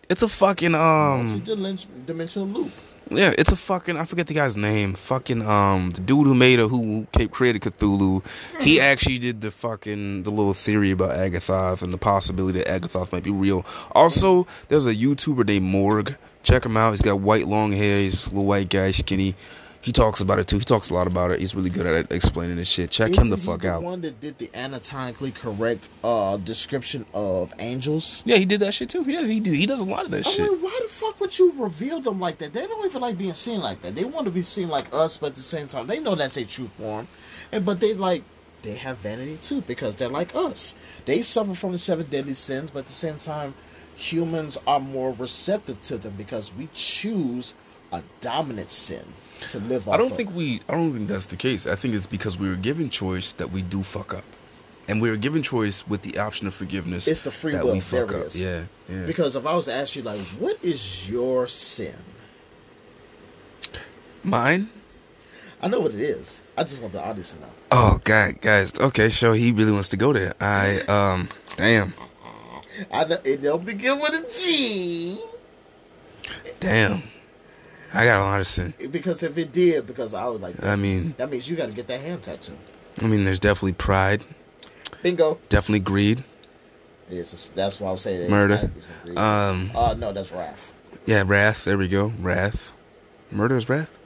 it's 0.10 0.24
a 0.24 0.28
fucking 0.30 0.74
um 0.76 1.26
Multi-dimensional 1.26 2.48
loop. 2.48 2.72
Yeah, 3.16 3.34
it's 3.38 3.52
a 3.52 3.56
fucking 3.56 3.98
I 3.98 4.06
forget 4.06 4.28
the 4.28 4.34
guy's 4.34 4.58
name. 4.58 4.94
Fucking 4.94 5.42
um 5.42 5.90
the 5.92 6.02
dude 6.02 6.28
who 6.28 6.34
made 6.36 6.60
a 6.60 6.68
who 6.68 7.08
created 7.32 7.62
Cthulhu. 7.62 8.24
He 8.60 8.80
actually 8.80 9.18
did 9.18 9.42
the 9.42 9.52
fucking 9.52 10.24
the 10.24 10.30
little 10.30 10.54
theory 10.54 10.92
about 10.92 11.12
Agathoth 11.12 11.82
and 11.82 11.92
the 11.92 11.98
possibility 11.98 12.60
that 12.60 12.68
Agathoth 12.68 13.12
might 13.12 13.24
be 13.24 13.32
real. 13.32 13.66
Also, 13.92 14.48
there's 14.68 14.88
a 14.88 14.96
YouTuber 14.96 15.46
named 15.46 15.66
Morg. 15.66 16.16
Check 16.44 16.66
him 16.66 16.76
out. 16.76 16.92
He's 16.92 17.02
got 17.02 17.20
white 17.20 17.48
long 17.48 17.72
hair. 17.72 18.00
He's 18.00 18.28
a 18.28 18.30
little 18.32 18.46
white 18.46 18.70
guy, 18.70 18.92
skinny. 18.92 19.36
He 19.84 19.92
talks 19.92 20.22
about 20.22 20.40
it 20.40 20.48
too. 20.48 20.60
He 20.60 20.64
talks 20.64 20.92
a 20.92 20.94
lot 20.94 21.08
about 21.08 21.32
it. 21.32 21.40
He's 21.40 21.54
really 21.56 21.70
good 21.70 21.86
at 21.86 22.10
explaining 22.10 22.56
this 22.56 22.70
shit. 22.70 22.90
Check 22.90 23.10
him 23.10 23.16
Isn't 23.16 23.30
the 23.32 23.36
he 23.36 23.42
fuck 23.42 23.62
the 23.64 23.74
out. 23.74 23.84
one 23.84 24.00
that 24.00 24.22
did 24.22 24.38
the 24.38 24.50
anatomically 24.56 25.32
correct 25.32 25.90
uh, 26.06 26.38
description 26.38 27.06
of 27.14 27.54
angels. 27.60 28.24
Yeah, 28.26 28.38
he 28.38 28.46
did 28.46 28.62
that 28.62 28.74
shit 28.74 28.90
too. 28.90 29.04
Yeah, 29.06 29.26
he 29.26 29.42
did. 29.42 29.54
He 29.56 29.66
does 29.66 29.82
a 29.82 29.86
lot 29.86 30.06
of 30.06 30.12
that 30.12 30.26
I'm 30.26 30.32
shit. 30.32 30.50
like, 30.50 30.62
why 30.62 30.80
the 30.84 30.88
fuck 30.88 31.20
would 31.20 31.38
you 31.38 31.52
reveal 31.62 32.00
them 32.00 32.18
like 32.22 32.38
that? 32.38 32.54
They 32.54 32.66
don't 32.66 32.86
even 32.86 33.02
like 33.02 33.18
being 33.18 33.34
seen 33.34 33.60
like 33.60 33.82
that. 33.82 33.94
They 33.94 34.06
want 34.06 34.24
to 34.24 34.32
be 34.32 34.42
seen 34.42 34.70
like 34.70 34.86
us, 34.94 35.18
but 35.18 35.32
at 35.32 35.36
the 35.36 35.42
same 35.42 35.68
time, 35.68 35.86
they 35.88 36.00
know 36.00 36.16
that's 36.16 36.36
their 36.36 36.46
true 36.46 36.70
form. 36.80 37.06
And 37.52 37.66
but 37.66 37.82
they 37.82 37.94
like 37.94 38.24
they 38.62 38.76
have 38.76 39.00
vanity 39.00 39.38
too 39.42 39.60
because 39.64 39.98
they're 39.98 40.08
like 40.08 40.34
us. 40.34 40.76
They 41.04 41.22
suffer 41.22 41.56
from 41.56 41.74
the 41.74 41.78
seven 41.78 42.06
deadly 42.06 42.36
sins, 42.36 42.72
but 42.72 42.80
at 42.80 42.86
the 42.86 42.94
same 42.94 43.18
time, 43.18 43.54
humans 43.96 44.58
are 44.66 44.80
more 44.80 45.12
receptive 45.12 45.82
to 45.82 45.98
them 45.98 46.14
because 46.18 46.54
we 46.56 46.70
choose 46.74 47.54
a 47.92 48.02
dominant 48.22 48.70
sin 48.70 49.04
to 49.50 49.60
live 49.60 49.88
off 49.88 49.94
I 49.94 49.98
don't 49.98 50.12
of. 50.12 50.18
think 50.18 50.34
we. 50.36 50.62
I 50.70 50.74
don't 50.74 50.94
think 50.94 51.08
that's 51.08 51.28
the 51.28 51.36
case. 51.36 51.68
I 51.68 51.76
think 51.76 51.94
it's 51.96 52.08
because 52.08 52.38
we 52.38 52.50
were 52.50 52.56
given 52.56 52.90
choice 52.90 53.34
that 53.34 53.52
we 53.52 53.62
do 53.64 53.84
fuck 53.84 54.14
up, 54.14 54.24
and 54.88 55.02
we 55.02 55.10
were 55.10 55.18
given 55.18 55.42
choice 55.44 55.88
with 55.88 56.02
the 56.02 56.20
option 56.20 56.48
of 56.48 56.54
forgiveness. 56.54 57.08
It's 57.08 57.22
the 57.22 57.32
free 57.32 57.54
that 57.54 57.64
will. 57.66 57.74
we 57.74 57.80
fuck 57.80 58.12
it 58.12 58.16
up. 58.16 58.26
is. 58.28 58.42
Yeah, 58.42 58.64
yeah. 58.90 59.06
Because 59.06 59.36
if 59.36 59.46
I 59.46 59.56
was 59.56 59.66
to 59.66 59.74
ask 59.74 59.96
you, 59.96 60.02
like, 60.04 60.20
what 60.40 60.58
is 60.64 61.10
your 61.10 61.48
sin? 61.48 61.96
Mine. 64.24 64.70
I 65.62 65.68
know 65.70 65.80
what 65.80 65.94
it 65.94 66.02
is. 66.02 66.44
I 66.58 66.64
just 66.64 66.82
want 66.82 66.92
the 66.94 67.02
audience 67.02 67.34
to 67.34 67.40
know. 67.40 67.50
Oh 67.72 68.00
God, 68.04 68.42
guys. 68.42 68.74
Okay, 68.80 69.08
so 69.10 69.32
he 69.32 69.52
really 69.54 69.72
wants 69.72 69.90
to 69.90 69.98
go 69.98 70.12
there. 70.12 70.34
I 70.42 70.80
um, 70.90 71.30
damn, 71.56 71.94
I 72.92 73.06
know 73.06 73.18
it 73.24 73.42
don't 73.42 73.64
begin 73.64 74.00
with 74.00 74.12
a 74.14 74.30
G. 74.30 75.20
damn. 76.60 77.04
I 77.94 78.06
got 78.06 78.22
a 78.22 78.24
lot 78.24 78.40
of 78.42 78.48
sin. 78.48 78.74
Because 78.92 79.22
if 79.24 79.38
it 79.38 79.52
did, 79.52 79.86
because 79.86 80.14
I 80.14 80.26
was 80.26 80.42
like, 80.42 80.64
I 80.64 80.76
mean, 80.76 81.14
that 81.18 81.30
means 81.30 81.50
you 81.50 81.56
got 81.56 81.68
to 81.68 81.74
get 81.74 81.88
that 81.88 82.02
hand 82.02 82.24
tattoo. 82.24 82.58
I 83.02 83.08
mean, 83.08 83.24
there's 83.26 83.40
definitely 83.40 83.74
pride, 83.74 84.24
Bingo. 85.02 85.40
definitely 85.50 85.80
greed. 85.82 86.24
Yes, 87.10 87.52
that's 87.56 87.80
why 87.80 87.90
I 87.90 87.92
was 87.92 88.02
saying 88.02 88.22
it's 88.22 88.32
Murder. 88.32 88.72
it's 88.78 88.88
not 88.90 89.04
greed. 89.04 89.18
Um, 89.18 89.72
uh, 89.76 89.94
no, 89.98 90.12
that's 90.12 90.32
wrath. 90.32 90.74
yeah, 91.06 91.24
wrath. 91.26 91.66
There 91.66 91.78
we 91.78 91.88
go. 91.88 92.14
Wrath. 92.20 92.74
Murder 93.32 93.58
is 93.58 93.68
wrath. 93.70 93.98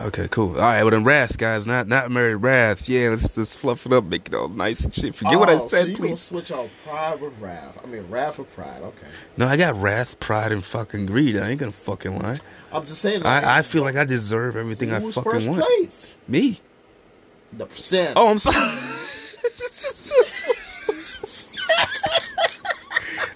Okay, 0.00 0.28
cool. 0.28 0.54
All 0.54 0.62
right, 0.62 0.82
well 0.82 0.90
then, 0.92 1.04
wrath, 1.04 1.36
guys, 1.36 1.66
not 1.66 1.86
not 1.86 2.10
murder, 2.10 2.38
wrath. 2.38 2.88
Yeah, 2.88 3.10
let's 3.10 3.36
let's 3.36 3.54
fluff 3.54 3.84
it 3.84 3.92
up, 3.92 4.04
make 4.04 4.28
it 4.28 4.34
all 4.34 4.48
nice 4.48 4.82
and 4.84 4.94
shit. 4.94 5.14
Forget 5.14 5.38
what 5.38 5.50
I 5.50 5.54
Oh, 5.54 5.68
said, 5.68 5.82
so 5.82 5.86
you 5.88 5.96
gonna 5.96 6.08
please. 6.10 6.20
switch 6.20 6.50
out 6.52 6.70
pride 6.86 7.20
with 7.20 7.38
wrath? 7.38 7.78
I 7.84 7.86
mean, 7.86 8.08
wrath 8.08 8.38
with 8.38 8.50
pride. 8.54 8.80
Okay. 8.80 9.08
No, 9.36 9.46
I 9.46 9.58
got 9.58 9.76
wrath, 9.76 10.18
pride, 10.18 10.52
and 10.52 10.64
fucking 10.64 11.04
greed. 11.04 11.36
I 11.36 11.50
ain't 11.50 11.60
gonna 11.60 11.70
fucking 11.72 12.18
lie. 12.18 12.38
I'm 12.72 12.86
just 12.86 13.02
saying. 13.02 13.22
Like, 13.24 13.44
I, 13.44 13.58
I 13.58 13.62
feel 13.62 13.82
like 13.82 13.96
I 13.96 14.06
deserve 14.06 14.56
everything 14.56 14.90
I 14.90 15.00
fucking 15.00 15.22
first 15.22 15.48
want. 15.48 15.60
place? 15.62 16.16
Me. 16.26 16.58
The 17.52 17.66
percent. 17.66 18.14
Oh, 18.16 18.30
I'm 18.30 18.38
sorry. 18.38 18.56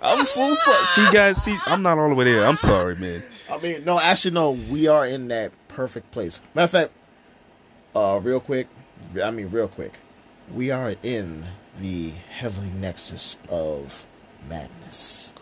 I'm 0.03 0.23
so 0.25 0.53
sorry. 0.53 0.85
See, 0.87 1.13
guys, 1.13 1.43
see, 1.43 1.57
I'm 1.67 1.83
not 1.83 1.99
all 1.99 2.09
the 2.09 2.15
way 2.15 2.25
there. 2.25 2.45
I'm 2.47 2.57
sorry, 2.57 2.95
man. 2.97 3.23
I 3.51 3.59
mean, 3.59 3.85
no, 3.85 3.99
actually, 3.99 4.33
no. 4.33 4.53
We 4.53 4.87
are 4.87 5.07
in 5.07 5.29
that 5.29 5.53
perfect 5.75 6.11
place. 6.13 6.41
Matter 6.55 6.65
of 6.65 6.71
fact, 6.71 6.93
uh, 7.95 8.21
real 8.23 8.41
quick. 8.41 8.69
I 9.23 9.31
mean, 9.31 9.49
real 9.49 9.69
quick. 9.69 9.93
We 10.53 10.71
are 10.71 10.95
in 11.03 11.45
the 11.81 12.11
heavenly 12.31 12.71
nexus 12.79 13.39
of 13.51 14.07
madness. 14.49 15.35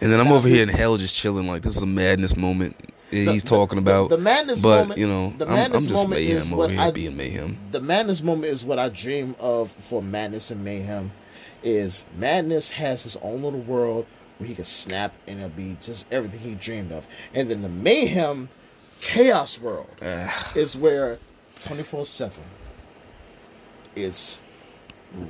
And 0.00 0.10
then 0.10 0.20
I'm 0.20 0.28
Now, 0.28 0.34
over 0.34 0.48
here 0.48 0.62
in 0.62 0.68
hell 0.68 0.96
just 0.96 1.14
chilling 1.14 1.46
like 1.46 1.62
this 1.62 1.76
is 1.76 1.82
a 1.82 1.86
madness 1.86 2.36
moment 2.36 2.76
The- 3.10 3.26
he's 3.32 3.44
talking 3.44 3.76
the- 3.76 3.82
about. 3.90 4.08
the 4.10 4.18
madness 4.18 4.62
but, 4.62 4.82
moment- 4.82 4.98
you 5.00 5.06
know, 5.06 5.32
the 5.36 5.44
I'm, 5.46 5.50
I'm 5.50 5.56
madness 5.56 5.86
just 5.86 6.04
moment 6.04 6.20
is 6.22 6.44
mayhem 6.46 6.58
what 6.58 6.64
over 6.64 6.72
here 6.72 6.82
I- 6.82 6.90
being 6.90 7.16
mayhem. 7.16 7.58
The 7.70 7.80
madness 7.80 8.22
moment 8.22 8.46
is 8.52 8.64
what 8.64 8.78
I 8.78 8.88
dream 8.88 9.36
of 9.40 9.70
for 9.72 10.02
madness 10.02 10.50
and 10.50 10.64
mayhem. 10.64 11.12
Is 11.62 12.04
madness 12.16 12.70
has 12.70 13.02
his 13.02 13.16
own 13.16 13.42
little 13.42 13.60
world 13.60 14.06
where 14.38 14.48
he 14.48 14.54
can 14.54 14.64
snap 14.64 15.12
and 15.28 15.38
it'll 15.38 15.50
be 15.50 15.76
just 15.80 16.06
everything 16.10 16.40
he 16.40 16.54
dreamed 16.54 16.92
of, 16.92 17.06
and 17.34 17.50
then 17.50 17.60
the 17.60 17.68
mayhem, 17.68 18.48
chaos 19.00 19.60
world 19.60 19.88
is 20.54 20.76
where 20.76 21.18
twenty 21.60 21.82
four 21.82 22.04
seven. 22.04 22.44
It's 23.96 24.40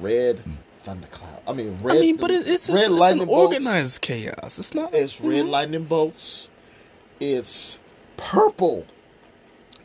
red 0.01 0.39
hmm. 0.41 0.53
thundercloud. 0.81 1.41
I 1.49 1.53
mean 1.53 1.77
red. 1.79 1.97
I 1.97 2.01
mean, 2.01 2.17
but 2.17 2.31
it's, 2.31 2.47
red 2.47 2.55
it's, 2.55 2.69
it's 2.69 2.89
lightning 2.89 3.23
an 3.23 3.29
bolts. 3.29 3.55
organized 3.55 4.01
chaos. 4.03 4.59
It's 4.59 4.75
not. 4.75 4.95
It's 4.95 5.21
red 5.21 5.47
lightning 5.47 5.85
bolts. 5.85 6.51
It's 7.21 7.79
purple 8.17 8.87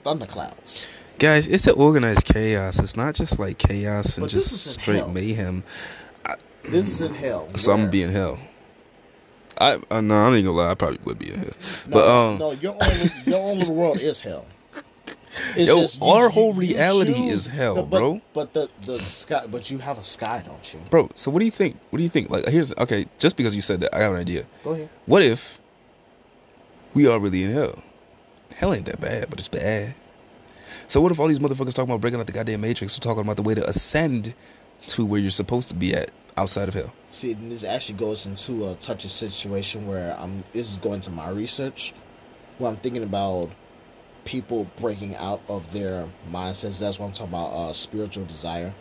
thunderclouds. 0.04 0.88
Guys, 1.17 1.48
it's 1.48 1.65
an 1.67 1.76
organized 1.76 2.26
chaos. 2.26 2.80
It's 2.80 2.98
not 2.98 3.15
just 3.15 3.39
like 3.39 3.58
chaos 3.58 4.17
and 4.17 4.24
But 4.24 4.32
just 4.32 4.52
is 4.52 4.62
straight 4.62 4.98
hell. 4.98 5.10
mayhem. 5.10 5.63
This 6.63 6.88
is 6.88 7.02
in 7.02 7.13
hell. 7.13 7.48
So 7.56 7.71
I'm 7.71 7.82
gonna 7.82 7.91
be 7.91 8.04
in 8.04 8.10
hell. 8.10 8.39
I 9.60 9.80
uh, 9.91 10.02
no, 10.02 10.15
I'm 10.15 10.34
ain't 10.34 10.46
gonna 10.46 10.58
lie. 10.58 10.72
I 10.72 10.76
probably 10.76 11.00
would 11.06 11.20
be 11.20 11.32
in 11.32 11.39
hell. 11.39 11.50
No, 11.88 11.94
but 11.94 12.08
um, 12.08 12.38
no, 12.39 12.52
your 12.52 12.74
own 12.74 13.10
your 13.26 13.50
own 13.50 13.60
little 13.60 13.76
world 13.76 14.00
is 14.00 14.22
hell. 14.22 14.46
It's 15.58 15.98
Yo, 16.00 16.08
our 16.08 16.30
whole 16.30 16.54
reality 16.54 17.28
is 17.28 17.46
hell, 17.46 17.76
No, 17.76 17.84
but, 17.84 18.00
bro. 18.00 18.22
But 18.32 18.54
the 18.54 18.70
the 18.84 19.00
sky, 19.00 19.46
but 19.46 19.70
you 19.70 19.80
have 19.80 19.98
a 19.98 20.04
sky, 20.04 20.41
don't 20.46 20.74
you? 20.74 20.80
bro. 20.89 21.10
So 21.15 21.30
what 21.30 21.39
do 21.39 21.46
you 21.46 21.52
think? 21.52 21.78
What 21.89 21.98
do 21.98 22.04
you 22.04 22.10
think? 22.10 22.30
Like, 22.30 22.48
here's 22.48 22.74
okay. 22.78 23.06
Just 23.20 23.36
because 23.36 23.54
you 23.54 23.62
said 23.62 23.82
that, 23.82 23.94
I 23.94 24.00
got 24.00 24.13
an 24.13 24.18
idea. 24.18 24.46
Go 24.63 24.72
ahead. 24.72 24.89
What 25.08 25.24
if 25.24 25.60
we 26.94 27.08
are 27.08 27.20
really 27.20 27.44
in 27.44 27.52
hell? 27.52 27.84
Hell 28.56 28.74
ain't 28.74 28.86
that 28.86 29.02
bad, 29.02 29.30
but 29.30 29.38
it's 29.39 29.50
bad. 29.50 29.94
So 30.88 31.02
what 31.02 31.12
if 31.12 31.20
all 31.20 31.28
these 31.28 31.39
motherfuckers 31.39 31.74
talking 31.74 31.89
about 31.89 32.02
breaking 32.02 32.20
out 32.20 32.28
the 32.28 32.32
goddamn 32.32 32.62
matrix 32.62 32.98
or 32.98 33.02
talking 33.02 33.22
about 33.22 33.36
the 33.36 33.41
way 33.44 33.56
to 33.56 33.68
ascend 33.68 34.34
to 34.88 35.06
where 35.06 35.20
you're 35.20 35.32
supposed 35.32 35.70
to 35.70 35.76
be 35.76 35.94
at 35.94 36.12
outside 36.38 36.68
of 36.68 36.74
hell? 36.74 36.94
See, 37.12 37.32
and 37.32 37.52
this 37.52 37.64
actually 37.64 37.98
goes 37.98 38.26
into 38.26 38.70
a 38.70 38.76
touchy 38.76 39.08
situation 39.08 39.88
where 39.88 40.16
I'm. 40.20 40.44
This 40.54 40.72
is 40.72 40.78
going 40.78 41.00
to 41.02 41.12
my 41.12 41.30
research, 41.30 41.94
where 42.58 42.70
I'm 42.70 42.78
thinking 42.78 43.04
about 43.04 43.52
people 44.26 44.68
breaking 44.76 45.16
out 45.16 45.42
of 45.48 45.72
their 45.72 46.08
mindsets. 46.32 46.80
That's 46.80 47.00
what 47.00 47.08
I'm 47.08 47.12
talking 47.14 47.34
about. 47.34 47.54
Uh, 47.54 47.74
spiritual 47.74 48.26
desire, 48.26 48.74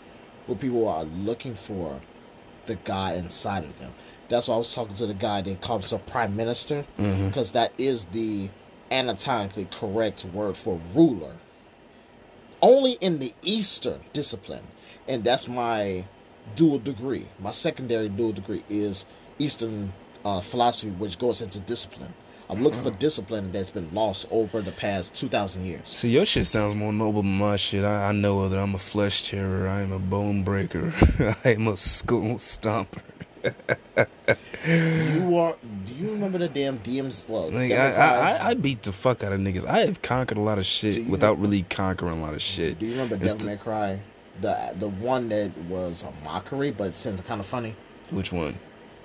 where 0.46 0.58
people 0.58 0.88
are 0.88 1.04
looking 1.04 1.54
for 1.54 2.00
the 2.66 2.76
God 2.76 3.16
inside 3.16 3.64
of 3.64 3.78
them. 3.78 3.92
That's 4.28 4.48
why 4.48 4.54
I 4.54 4.58
was 4.58 4.74
talking 4.74 4.94
to 4.96 5.06
the 5.06 5.14
guy 5.14 5.42
that 5.42 5.60
calls 5.60 5.82
himself 5.82 6.06
prime 6.06 6.34
minister, 6.34 6.84
because 6.96 7.52
that 7.52 7.72
is 7.78 8.04
the 8.06 8.48
anatomically 8.90 9.68
correct 9.70 10.24
word 10.26 10.56
for 10.56 10.80
ruler. 10.94 11.36
Only 12.62 12.92
in 12.92 13.18
the 13.18 13.34
Eastern 13.42 14.00
discipline, 14.14 14.66
and 15.08 15.24
that's 15.24 15.48
my 15.48 16.04
dual 16.54 16.78
degree. 16.78 17.26
My 17.40 17.50
secondary 17.50 18.08
dual 18.08 18.32
degree 18.32 18.62
is 18.68 19.06
Eastern 19.38 19.92
uh, 20.24 20.40
philosophy, 20.40 20.90
which 20.92 21.18
goes 21.18 21.42
into 21.42 21.60
discipline. 21.60 22.12
I'm 22.50 22.62
looking 22.62 22.80
for 22.80 22.90
discipline 22.90 23.50
that's 23.52 23.70
been 23.70 23.92
lost 23.94 24.28
over 24.30 24.60
the 24.60 24.72
past 24.72 25.14
two 25.14 25.28
thousand 25.28 25.64
years. 25.64 25.88
So 25.88 26.06
your 26.06 26.26
shit 26.26 26.46
sounds 26.46 26.74
more 26.74 26.92
noble 26.92 27.22
than 27.22 27.38
my 27.38 27.56
shit. 27.56 27.84
I, 27.84 28.10
I 28.10 28.12
know 28.12 28.48
that 28.48 28.58
I'm 28.58 28.74
a 28.74 28.78
flesh 28.78 29.22
terror. 29.22 29.66
I 29.66 29.80
am 29.80 29.92
a 29.92 29.98
bone 29.98 30.42
breaker. 30.42 30.92
I 31.44 31.50
am 31.50 31.68
a 31.68 31.76
school 31.76 32.36
stomper. 32.36 33.02
You 34.66 35.36
are. 35.38 35.56
Do 35.86 35.94
you 35.94 36.10
remember 36.12 36.38
the 36.38 36.48
damn 36.48 36.78
DMs? 36.80 37.26
Well, 37.28 37.50
Like 37.50 37.72
I, 37.72 38.36
I, 38.36 38.48
I, 38.50 38.54
beat 38.54 38.82
the 38.82 38.92
fuck 38.92 39.22
out 39.22 39.32
of 39.32 39.40
niggas. 39.40 39.66
I 39.66 39.80
have 39.80 40.02
conquered 40.02 40.38
a 40.38 40.42
lot 40.42 40.58
of 40.58 40.66
shit 40.66 41.08
without 41.08 41.38
really 41.38 41.62
conquering 41.64 42.18
a 42.18 42.22
lot 42.22 42.34
of 42.34 42.42
shit. 42.42 42.78
Do 42.78 42.86
you 42.86 42.92
remember 42.92 43.16
It's 43.16 43.34
Devil 43.34 43.54
May 43.54 43.56
Cry? 43.56 44.00
The 44.40 44.74
the 44.78 44.88
one 44.88 45.28
that 45.28 45.56
was 45.68 46.02
a 46.02 46.10
mockery, 46.24 46.70
but 46.70 46.88
it 46.88 46.96
seemed 46.96 47.24
kind 47.24 47.40
of 47.40 47.46
funny. 47.46 47.74
Which 48.10 48.32
one? 48.32 48.58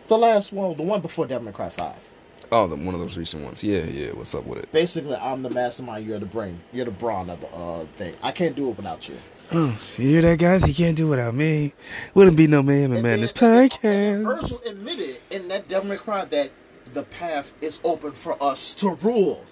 The 0.07 0.17
last 0.17 0.51
one, 0.51 0.75
the 0.75 0.83
one 0.83 1.01
before 1.01 1.27
Devil 1.27 1.45
May 1.45 1.51
Cry 1.51 1.69
Five. 1.69 2.09
Oh, 2.51 2.65
the, 2.65 2.75
one 2.75 2.95
of 2.95 2.99
those 2.99 3.15
recent 3.15 3.43
ones. 3.43 3.63
Yeah, 3.63 3.83
yeah. 3.83 4.11
What's 4.13 4.33
up 4.33 4.45
with 4.45 4.57
it? 4.59 4.71
Basically, 4.71 5.15
I'm 5.15 5.43
the 5.43 5.51
mastermind. 5.51 6.07
You're 6.07 6.17
the 6.17 6.25
brain. 6.25 6.59
You're 6.73 6.85
the 6.85 6.91
brawn 6.91 7.29
of 7.29 7.39
the 7.41 7.47
uh, 7.55 7.85
thing. 7.85 8.15
I 8.23 8.31
can't 8.31 8.55
do 8.55 8.69
it 8.69 8.77
without 8.77 9.07
you. 9.07 9.15
Oh, 9.51 9.79
you 9.97 10.09
hear 10.09 10.21
that, 10.23 10.39
guys? 10.39 10.63
He 10.63 10.73
can't 10.73 10.97
do 10.97 11.07
it 11.07 11.09
without 11.11 11.35
me. 11.35 11.73
Wouldn't 12.13 12.37
be 12.37 12.47
no 12.47 12.63
Mayhem 12.63 12.91
and 12.91 13.03
Madness 13.03 13.31
podcast. 13.33 14.65
Admitted 14.65 15.17
in 15.31 15.47
that 15.47 15.67
Devil 15.67 15.89
May 15.89 15.97
Cry 15.97 16.25
that 16.25 16.51
the 16.93 17.03
path 17.03 17.53
is 17.61 17.79
open 17.83 18.11
for 18.11 18.41
us 18.41 18.73
to 18.75 18.89
rule. 18.95 19.45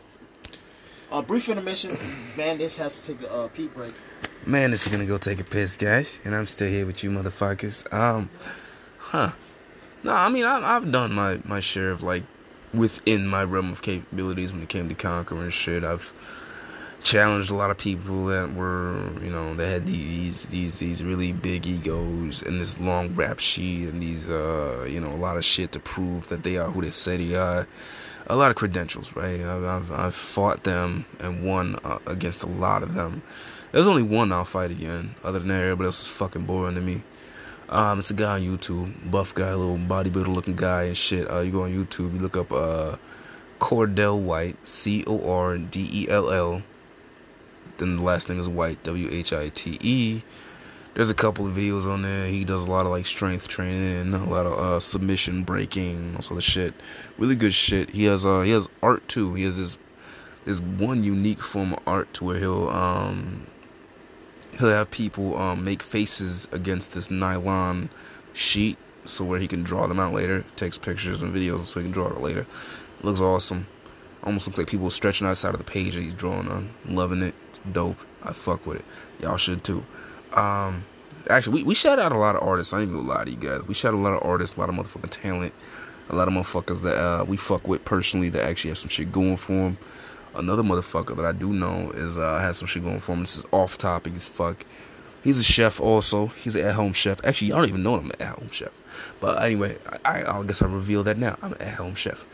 A 1.11 1.21
brief 1.21 1.49
intermission. 1.49 1.91
Madness 2.35 2.75
has 2.77 2.99
to 3.01 3.13
take 3.13 3.27
a 3.27 3.31
uh, 3.31 3.47
pee 3.49 3.67
break. 3.67 3.93
Madness 4.47 4.88
is 4.88 4.93
gonna 4.93 5.05
go 5.05 5.17
take 5.17 5.41
a 5.41 5.43
piss, 5.43 5.75
guys, 5.75 6.21
and 6.23 6.33
I'm 6.33 6.47
still 6.47 6.69
here 6.69 6.86
with 6.86 7.03
you, 7.03 7.10
motherfuckers. 7.10 7.91
Um, 7.93 8.29
huh? 8.97 9.31
No, 10.03 10.13
I 10.13 10.29
mean 10.29 10.45
I, 10.45 10.77
I've 10.77 10.89
done 10.89 11.12
my 11.13 11.41
my 11.43 11.60
share 11.60 11.91
of 11.91 12.01
like 12.01 12.23
within 12.73 13.27
my 13.27 13.43
realm 13.43 13.73
of 13.73 13.81
capabilities 13.81 14.53
when 14.53 14.62
it 14.62 14.69
came 14.69 14.88
to 14.88 14.95
conquering 14.95 15.49
shit. 15.49 15.83
I've 15.83 16.13
challenged 17.03 17.51
a 17.51 17.55
lot 17.55 17.71
of 17.71 17.77
people 17.77 18.27
that 18.27 18.53
were, 18.53 19.10
you 19.21 19.29
know, 19.29 19.53
that 19.55 19.67
had 19.67 19.86
these 19.86 20.45
these 20.45 20.79
these 20.79 21.03
really 21.03 21.33
big 21.33 21.67
egos 21.67 22.41
and 22.41 22.62
this 22.62 22.79
long 22.79 23.13
rap 23.15 23.39
sheet 23.39 23.89
and 23.89 24.01
these 24.01 24.29
uh, 24.29 24.88
you 24.89 25.01
know, 25.01 25.10
a 25.10 25.19
lot 25.19 25.36
of 25.36 25.43
shit 25.43 25.73
to 25.73 25.79
prove 25.81 26.29
that 26.29 26.43
they 26.43 26.55
are 26.55 26.71
who 26.71 26.81
they 26.81 26.91
say 26.91 27.17
they 27.17 27.36
are. 27.36 27.67
A 28.27 28.36
lot 28.38 28.51
of 28.51 28.55
credentials, 28.55 29.13
right? 29.13 29.41
I've 29.41 29.65
I've, 29.65 29.91
I've 29.91 30.15
fought 30.15 30.63
them 30.63 31.05
and 31.19 31.45
won 31.45 31.75
uh, 31.83 31.99
against 32.07 32.43
a 32.43 32.47
lot 32.47 32.81
of 32.81 32.93
them. 32.93 33.21
There's 33.71 33.88
only 33.88 34.03
one 34.03 34.32
I'll 34.32 34.45
fight 34.45 34.71
again. 34.71 35.15
Other 35.23 35.39
than 35.39 35.49
that, 35.49 35.62
everybody 35.62 35.88
else 35.88 36.01
is 36.01 36.08
fucking 36.08 36.45
boring 36.45 36.75
to 36.75 36.82
me. 36.82 37.01
Um, 37.69 37.99
it's 37.99 38.12
a 38.12 38.13
guy 38.13 38.36
on 38.36 38.41
YouTube, 38.41 39.12
buff 39.12 39.36
guy, 39.36 39.53
little 39.53 39.77
bodybuilder 39.77 40.34
looking 40.34 40.56
guy 40.56 40.84
and 40.84 40.97
shit. 40.97 41.30
Uh, 41.30 41.41
you 41.41 41.51
go 41.51 41.63
on 41.63 41.71
YouTube, 41.71 42.13
you 42.13 42.19
look 42.19 42.38
up 42.38 42.51
uh, 42.51 42.95
Cordell 43.60 44.19
White, 44.19 44.65
C 44.67 45.03
O 45.06 45.30
R 45.30 45.58
D 45.58 45.89
E 45.91 46.10
L 46.10 46.32
L 46.32 46.62
then 47.77 47.97
the 47.97 48.03
last 48.03 48.30
name 48.30 48.39
is 48.39 48.49
White, 48.49 48.84
W 48.84 49.08
H 49.12 49.34
I 49.34 49.49
T 49.49 49.77
E. 49.82 50.21
There's 50.93 51.10
a 51.12 51.15
couple 51.15 51.45
of 51.45 51.56
videos 51.56 51.86
on 51.86 52.01
there. 52.01 52.27
He 52.27 52.43
does 52.43 52.63
a 52.63 52.69
lot 52.69 52.86
of 52.86 52.91
like 52.91 53.06
strength 53.06 53.47
training, 53.47 54.13
a 54.13 54.25
lot 54.25 54.47
of 54.47 54.53
uh, 54.53 54.80
submission 54.80 55.43
breaking, 55.43 56.15
all 56.15 56.21
sort 56.21 56.38
of 56.38 56.43
shit. 56.43 56.73
Really 57.19 57.36
good 57.36 57.53
shit. 57.53 57.89
He 57.91 58.06
has 58.06 58.25
uh 58.25 58.41
he 58.41 58.51
has 58.51 58.67
art 58.82 59.08
too. 59.08 59.34
He 59.36 59.43
has 59.43 59.58
this 59.58 59.77
this 60.45 60.60
one 60.60 61.03
unique 61.03 61.41
form 61.41 61.73
of 61.73 61.80
art 61.86 62.12
to 62.15 62.25
where 62.25 62.39
he'll 62.39 62.69
um 62.69 63.45
he'll 64.58 64.70
have 64.70 64.89
people 64.91 65.38
um 65.38 65.63
make 65.63 65.84
faces 65.84 66.48
against 66.52 66.93
this 66.93 67.10
nylon 67.12 67.89
sheet 68.34 68.78
so 69.06 69.24
where 69.24 69.39
he 69.39 69.48
can 69.48 69.63
draw 69.63 69.88
them 69.88 70.00
out 70.00 70.13
later. 70.13 70.43
Takes 70.56 70.78
pictures 70.78 71.24
and 71.24 71.34
videos 71.34 71.65
so 71.65 71.80
he 71.80 71.86
can 71.86 71.91
draw 71.91 72.08
it 72.08 72.22
later. 72.22 72.46
Looks 73.02 73.22
awesome. 73.22 73.67
Almost 74.24 74.48
looks 74.48 74.58
like 74.58 74.67
people 74.67 74.89
stretching 74.89 75.28
outside 75.28 75.54
of 75.54 75.60
the 75.60 75.63
page 75.63 75.96
that 75.96 76.02
he's 76.02 76.13
drawing 76.13 76.50
on. 76.50 76.70
Loving 76.86 77.22
it. 77.22 77.34
It's 77.50 77.60
dope. 77.60 77.98
I 78.24 78.34
fuck 78.34 78.65
with 78.65 78.80
it. 78.80 78.86
Y'all 79.22 79.38
should 79.38 79.63
too. 79.63 79.86
Um, 80.34 80.84
actually, 81.30 81.62
we, 81.62 81.70
we 81.70 81.76
shout 81.76 82.00
out 82.00 82.12
a 82.12 82.17
lot 82.17 82.36
of 82.36 82.43
artists. 82.43 82.74
I 82.74 82.82
ain't 82.82 82.91
gonna 82.91 83.08
lie 83.08 83.24
to 83.24 83.32
you 83.32 83.38
guys. 83.38 83.63
We 83.65 83.74
shout 83.74 83.93
a 83.93 83.98
lot 83.98 84.13
of 84.13 84.24
artists, 84.24 84.58
a 84.58 84.60
lot 84.60 84.70
of 84.70 84.76
motherfucking 84.76 85.10
talent, 85.10 85.54
a 86.10 86.15
lot 86.15 86.28
of 86.28 86.34
motherfuckers 86.34 86.82
that 86.82 86.98
uh, 86.98 87.24
we 87.26 87.38
fuck 87.38 87.67
with 87.67 87.86
personally 87.86 88.30
that 88.30 88.43
actually 88.43 88.70
have 88.70 88.78
some 88.78 88.89
shit 88.89 89.12
going 89.12 89.38
for 89.38 89.54
them. 89.54 89.78
Another 90.38 90.63
motherfucker 90.63 91.15
that 91.17 91.26
I 91.26 91.32
do 91.32 91.52
know 91.52 91.91
is 91.91 92.17
uh, 92.17 92.39
has 92.39 92.58
some 92.58 92.67
shit 92.67 92.84
going 92.84 93.00
for 93.00 93.13
him. 93.13 93.21
This 93.21 93.38
is 93.38 93.45
off 93.52 93.78
topic 93.78 94.15
as 94.15 94.28
fuck. 94.28 94.63
He's 95.23 95.39
a 95.39 95.43
chef 95.43 95.82
also. 95.82 96.28
He's 96.28 96.56
an 96.56 96.65
at-home 96.65 96.93
chef. 96.93 97.19
Actually, 97.26 97.52
I 97.52 97.58
don't 97.58 97.67
even 97.69 97.84
know 97.84 97.95
I'm 97.95 98.06
an 98.06 98.21
at-home 98.21 98.50
chef. 98.52 98.71
But 99.19 99.41
anyway, 99.43 99.78
I, 100.06 100.21
I, 100.23 100.39
I 100.39 100.43
guess 100.43 100.62
I 100.62 100.67
reveal 100.67 101.04
that 101.04 101.17
now. 101.17 101.38
I'm 101.41 101.54
an 101.54 101.62
at-home 101.62 101.95
chef. 101.95 102.26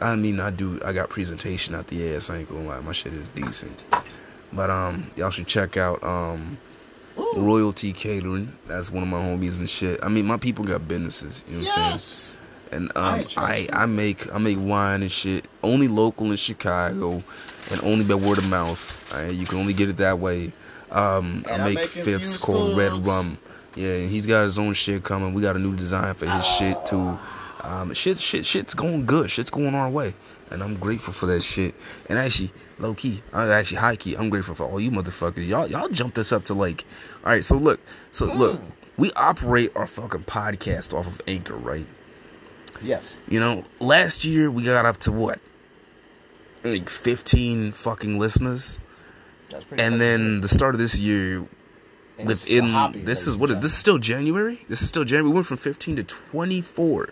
I 0.00 0.16
mean, 0.16 0.40
I 0.40 0.50
do. 0.50 0.80
I 0.84 0.92
got 0.92 1.10
presentation 1.10 1.74
out 1.74 1.88
the 1.88 2.14
ass. 2.14 2.30
I 2.30 2.38
ain't 2.38 2.48
gonna 2.48 2.66
lie, 2.66 2.80
my 2.80 2.92
shit 2.92 3.12
is 3.12 3.28
decent. 3.28 3.84
But 4.52 4.70
um, 4.70 5.10
y'all 5.16 5.30
should 5.30 5.46
check 5.48 5.76
out 5.76 6.02
um, 6.02 6.56
Royalty 7.36 7.92
Catering. 7.92 8.52
That's 8.66 8.90
one 8.90 9.02
of 9.02 9.08
my 9.08 9.20
homies 9.20 9.58
and 9.58 9.68
shit. 9.68 10.02
I 10.02 10.08
mean, 10.08 10.24
my 10.26 10.36
people 10.36 10.64
got 10.64 10.86
businesses. 10.88 11.44
You 11.48 11.58
know 11.58 11.62
what 11.64 11.78
I'm 11.78 11.92
Yes. 11.92 12.04
saying? 12.04 12.46
And 12.72 12.90
um, 12.96 13.24
I 13.36 13.68
I 13.72 13.86
make 13.86 14.32
I 14.32 14.38
make 14.38 14.58
wine 14.60 15.02
and 15.02 15.10
shit. 15.10 15.46
Only 15.62 15.88
local 15.88 16.30
in 16.30 16.36
Chicago, 16.36 17.20
and 17.70 17.82
only 17.82 18.04
by 18.04 18.14
word 18.14 18.38
of 18.38 18.48
mouth. 18.48 19.12
Alright, 19.12 19.34
you 19.34 19.46
can 19.46 19.58
only 19.58 19.72
get 19.72 19.88
it 19.88 19.96
that 19.96 20.18
way. 20.18 20.52
Um, 20.90 21.44
I 21.48 21.54
I'm 21.54 21.74
make 21.74 21.86
fifths 21.86 22.36
called 22.36 22.76
Red. 22.76 23.04
Rum. 23.04 23.38
Yeah, 23.76 23.98
he's 23.98 24.26
got 24.26 24.42
his 24.42 24.58
own 24.58 24.74
shit 24.74 25.04
coming. 25.04 25.34
We 25.34 25.42
got 25.42 25.56
a 25.56 25.58
new 25.58 25.76
design 25.76 26.14
for 26.14 26.26
his 26.26 26.46
shit 26.46 26.84
too. 26.86 27.18
Um, 27.62 27.92
shit, 27.94 28.18
shit, 28.18 28.46
shit's 28.46 28.74
going 28.74 29.06
good. 29.06 29.30
Shit's 29.30 29.50
going 29.50 29.74
our 29.74 29.88
way, 29.88 30.14
and 30.50 30.62
I'm 30.62 30.76
grateful 30.76 31.12
for 31.12 31.26
that 31.26 31.42
shit. 31.42 31.74
And 32.08 32.18
actually, 32.18 32.50
low 32.78 32.94
key, 32.94 33.20
I 33.32 33.48
actually 33.52 33.78
high 33.78 33.96
key, 33.96 34.16
I'm 34.16 34.30
grateful 34.30 34.54
for 34.54 34.64
all 34.64 34.80
you 34.80 34.90
motherfuckers. 34.90 35.46
Y'all, 35.46 35.68
y'all 35.68 35.88
jumped 35.88 36.18
us 36.18 36.32
up 36.32 36.44
to 36.44 36.54
like, 36.54 36.84
all 37.24 37.30
right. 37.30 37.44
So 37.44 37.56
look, 37.56 37.80
so 38.10 38.32
look, 38.32 38.60
we 38.96 39.12
operate 39.12 39.72
our 39.76 39.86
fucking 39.86 40.24
podcast 40.24 40.94
off 40.94 41.06
of 41.06 41.20
Anchor, 41.28 41.56
right? 41.56 41.86
Yes. 42.82 43.18
You 43.28 43.40
know, 43.40 43.64
last 43.78 44.24
year 44.24 44.50
we 44.50 44.64
got 44.64 44.86
up 44.86 44.98
to 44.98 45.12
what, 45.12 45.38
like 46.64 46.88
15 46.88 47.72
fucking 47.72 48.18
listeners, 48.18 48.80
That's 49.50 49.64
pretty 49.64 49.82
and 49.82 50.00
then 50.00 50.40
the 50.40 50.48
start 50.48 50.74
of 50.74 50.78
this 50.80 50.98
year. 50.98 51.46
And 52.18 52.28
within 52.28 52.66
hobby, 52.66 53.00
this 53.00 53.26
is 53.26 53.36
what 53.36 53.48
is 53.48 53.56
this 53.56 53.72
is 53.72 53.78
still 53.78 53.96
January? 53.98 54.60
This 54.68 54.82
is 54.82 54.88
still 54.88 55.04
January. 55.04 55.30
We 55.30 55.34
went 55.34 55.46
from 55.46 55.56
15 55.56 55.96
to 55.96 56.04
24. 56.04 57.08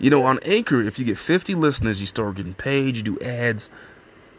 You 0.00 0.10
know, 0.10 0.24
on 0.24 0.38
Anchor, 0.44 0.82
if 0.82 0.98
you 0.98 1.04
get 1.04 1.16
50 1.16 1.54
listeners, 1.54 2.00
you 2.00 2.06
start 2.06 2.36
getting 2.36 2.54
paid. 2.54 2.96
You 2.96 3.02
do 3.02 3.18
ads. 3.20 3.70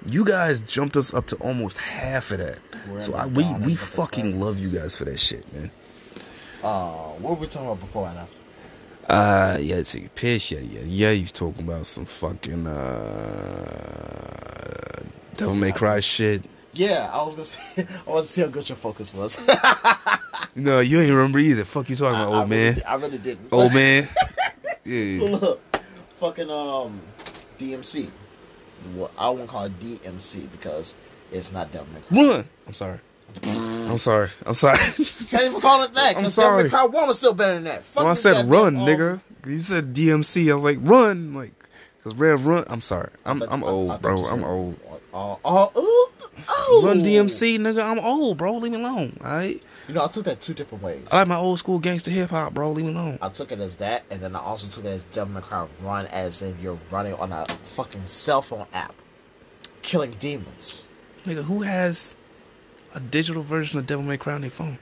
You 0.06 0.26
guys 0.26 0.62
jumped 0.62 0.96
us 0.96 1.14
up 1.14 1.28
to 1.28 1.36
almost 1.38 1.78
half 1.80 2.32
of 2.32 2.40
that. 2.40 2.60
We're 2.90 3.00
so 3.00 3.14
I, 3.14 3.28
we 3.28 3.36
we 3.36 3.44
end 3.44 3.56
of 3.56 3.64
the 3.64 3.76
fucking 3.76 4.40
love 4.40 4.60
you 4.60 4.70
guys 4.78 4.98
for 4.98 5.06
that 5.06 5.20
shit, 5.20 5.52
man. 5.54 5.72
Uh, 6.64 7.12
what 7.20 7.32
were 7.32 7.42
we 7.42 7.48
talking 7.48 7.68
about 7.68 7.80
before 7.80 8.08
and 8.08 8.18
after? 8.20 8.39
Uh, 9.10 9.58
yeah, 9.60 9.82
take 9.82 10.06
a 10.06 10.10
piss. 10.10 10.52
Yeah, 10.52 10.60
yeah, 10.60 10.82
yeah. 10.86 11.12
You 11.12 11.26
talking 11.26 11.64
about 11.66 11.86
some 11.88 12.06
fucking 12.06 12.68
uh, 12.68 14.12
Devil 15.34 15.56
May 15.56 15.72
Cry 15.72 16.00
shit. 16.00 16.44
Yeah, 16.74 17.10
I 17.12 17.24
was 17.24 17.34
gonna 17.34 17.44
say. 17.46 17.88
I 18.08 18.10
want 18.10 18.26
to 18.26 18.32
see 18.32 18.42
how 18.42 18.48
good 18.48 18.70
your 18.70 18.76
focus 18.76 19.14
was. 19.14 19.40
No, 20.56 20.80
you 20.80 21.00
ain't 21.00 21.10
remember 21.10 21.40
either. 21.40 21.64
Fuck 21.64 21.90
you 21.90 21.96
talking 21.96 22.20
about, 22.20 22.34
I, 22.34 22.36
old 22.38 22.46
I 22.46 22.50
man. 22.50 22.74
Really, 22.74 22.84
I 22.84 22.96
really 22.96 23.18
didn't. 23.18 23.52
Old 23.52 23.74
man. 23.74 24.04
Yeah. 24.86 25.18
So 25.20 25.26
look, 25.26 25.62
fucking 26.18 26.50
um, 26.50 27.00
DMC. 27.60 28.10
Well, 28.96 29.12
I 29.20 29.30
won't 29.30 29.48
call 29.48 29.66
it 29.66 29.78
DMC 29.80 30.50
because 30.52 30.96
it's 31.32 31.52
not 31.52 31.72
Devil 31.72 31.94
May 31.94 32.00
Cry. 32.02 32.18
Run. 32.18 32.50
I'm 32.66 32.74
sorry. 32.74 33.00
I'm 33.44 33.98
sorry. 33.98 34.30
I'm 34.46 34.54
sorry. 34.54 34.78
Can't 35.30 35.44
even 35.46 35.62
call 35.62 35.84
it 35.84 35.94
that. 35.94 36.14
I'm 36.16 36.24
'cause 36.24 36.34
sorry. 36.36 36.70
One 36.70 37.08
was 37.08 37.18
still 37.18 37.34
better 37.34 37.56
than 37.56 37.64
that. 37.66 37.84
Fuck 37.84 38.04
when 38.04 38.12
I 38.12 38.16
said 38.16 38.50
run, 38.50 38.76
nigga, 38.76 39.20
you 39.46 39.60
said 39.60 39.94
DMC. 39.94 40.52
I 40.52 40.54
was 40.54 40.64
like 40.64 40.78
run, 40.82 41.34
like 41.34 41.54
because 41.98 42.16
Rev 42.16 42.46
run. 42.46 42.64
I'm 42.68 42.82
sorry. 42.82 43.10
I'm 43.26 43.42
I'm 43.44 43.64
old, 43.64 44.02
bro. 44.02 44.18
I'm 44.26 44.44
old. 44.44 44.80
Oh, 45.14 45.40
oh, 45.44 45.72
oh. 45.76 46.82
Run 46.86 47.02
DMC, 47.02 47.58
nigga. 47.58 47.84
I'm 47.84 48.00
old, 48.00 48.38
bro. 48.38 48.58
Leave 48.58 48.72
me 48.72 48.80
alone. 48.80 49.18
All 49.24 49.32
right. 49.32 49.62
You 49.88 49.96
know, 49.96 50.04
I 50.04 50.08
took 50.08 50.26
that 50.26 50.40
two 50.40 50.54
different 50.54 50.84
ways. 50.84 51.08
I 51.12 51.18
like 51.20 51.28
my 51.28 51.36
old 51.36 51.58
school 51.58 51.80
gangster 51.80 52.12
hip 52.12 52.30
hop, 52.30 52.54
bro. 52.54 52.72
Leave 52.72 52.86
me 52.86 52.92
alone. 52.94 53.18
I 53.22 53.30
took 53.30 53.52
it 53.52 53.60
as 53.60 53.78
that, 53.78 54.04
and 54.12 54.22
then 54.22 54.36
I 54.36 54.40
also 54.40 54.70
took 54.70 54.86
it 54.86 54.94
as 54.94 55.04
Devil 55.06 55.34
May 55.34 55.42
Cry 55.42 55.66
Run, 55.82 56.06
as 56.08 56.44
in 56.44 56.56
you're 56.62 56.78
running 56.92 57.16
on 57.16 57.32
a 57.32 57.46
fucking 57.64 58.06
cell 58.06 58.44
phone 58.44 58.68
app, 58.74 58.94
killing 59.82 60.12
demons. 60.20 60.86
Nigga, 61.26 61.44
who 61.44 61.64
has 61.64 62.16
a 62.94 63.00
digital 63.00 63.44
version 63.44 63.80
of 63.80 63.86
Devil 63.86 64.06
May 64.06 64.18
Cry 64.18 64.34
on 64.34 64.42
their 64.42 64.50
phone? 64.50 64.78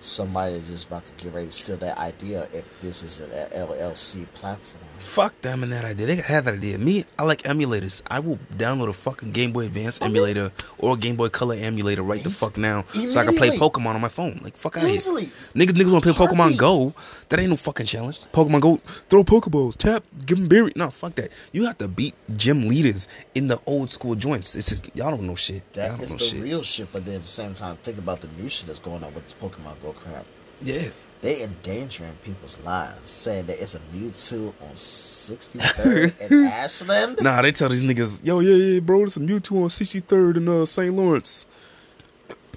Somebody 0.00 0.54
is 0.54 0.68
just 0.68 0.86
about 0.86 1.04
to 1.04 1.14
get 1.22 1.34
ready 1.34 1.46
to 1.46 1.52
steal 1.52 1.76
that 1.78 1.98
idea 1.98 2.48
if 2.52 2.80
this 2.80 3.02
is 3.02 3.20
an 3.20 3.30
LLC 3.50 4.26
platform. 4.32 4.89
Fuck 5.00 5.40
them 5.40 5.62
and 5.62 5.72
that 5.72 5.84
idea. 5.84 6.06
They 6.06 6.16
had 6.16 6.44
that 6.44 6.54
idea. 6.54 6.78
Me, 6.78 7.04
I 7.18 7.24
like 7.24 7.42
emulators. 7.42 8.02
I 8.08 8.20
will 8.20 8.38
download 8.56 8.90
a 8.90 8.92
fucking 8.92 9.32
Game 9.32 9.50
Boy 9.50 9.64
Advance 9.64 10.00
emulator 10.02 10.52
or 10.78 10.94
a 10.94 10.96
Game 10.96 11.16
Boy 11.16 11.28
Color 11.30 11.56
emulator 11.56 12.02
right 12.02 12.22
the 12.22 12.30
fuck 12.30 12.56
now, 12.56 12.84
so 12.92 13.18
I 13.18 13.24
can 13.24 13.36
play 13.36 13.56
Pokemon 13.56 13.94
on 13.94 14.00
my 14.00 14.08
phone. 14.08 14.40
Like 14.42 14.56
fuck 14.56 14.76
out 14.76 14.84
here. 14.84 14.90
Easily. 14.90 15.24
Niggas, 15.24 15.70
niggas 15.72 15.90
want 15.90 16.04
to 16.04 16.12
play 16.12 16.26
Pokemon 16.26 16.36
Heartbeat. 16.36 16.58
Go. 16.58 16.94
That 17.30 17.40
ain't 17.40 17.50
no 17.50 17.56
fucking 17.56 17.86
challenge. 17.86 18.20
Pokemon 18.32 18.60
Go, 18.60 18.76
throw 18.76 19.24
Pokeballs, 19.24 19.76
tap, 19.76 20.04
give 20.26 20.38
them 20.38 20.48
berry. 20.48 20.72
No, 20.76 20.90
fuck 20.90 21.14
that. 21.14 21.30
You 21.52 21.64
have 21.66 21.78
to 21.78 21.88
beat 21.88 22.14
gym 22.36 22.68
leaders 22.68 23.08
in 23.34 23.48
the 23.48 23.58
old 23.66 23.90
school 23.90 24.14
joints. 24.14 24.54
It's 24.54 24.68
just 24.68 24.94
y'all 24.94 25.10
don't 25.10 25.26
know 25.26 25.34
shit. 25.34 25.62
y'all 25.74 25.88
don't 25.88 26.02
is 26.02 26.10
know 26.10 26.18
the 26.18 26.24
shit. 26.24 26.42
real 26.42 26.62
shit, 26.62 26.88
but 26.92 27.04
then 27.04 27.16
at 27.16 27.22
the 27.22 27.28
same 27.28 27.54
time, 27.54 27.76
think 27.78 27.98
about 27.98 28.20
the 28.20 28.28
new 28.40 28.48
shit 28.48 28.66
that's 28.66 28.78
going 28.78 29.02
on 29.02 29.14
with 29.14 29.24
this 29.24 29.34
Pokemon 29.34 29.80
Go 29.82 29.92
crap. 29.92 30.26
Yeah. 30.62 30.88
They 31.22 31.42
endangering 31.42 32.16
people's 32.24 32.58
lives, 32.60 33.10
saying 33.10 33.46
that 33.46 33.60
it's 33.60 33.74
a 33.74 33.78
Mewtwo 33.94 34.54
on 34.62 34.72
63rd 34.74 36.30
in 36.30 36.44
Ashland. 36.46 37.18
Nah, 37.22 37.42
they 37.42 37.52
tell 37.52 37.68
these 37.68 37.82
niggas, 37.82 38.24
yo, 38.24 38.40
yeah, 38.40 38.54
yeah, 38.54 38.80
bro, 38.80 39.04
it's 39.04 39.18
a 39.18 39.20
Mewtwo 39.20 39.64
on 39.64 39.68
63rd 39.68 40.36
in 40.38 40.48
uh, 40.48 40.64
St. 40.64 40.94
Lawrence. 40.94 41.44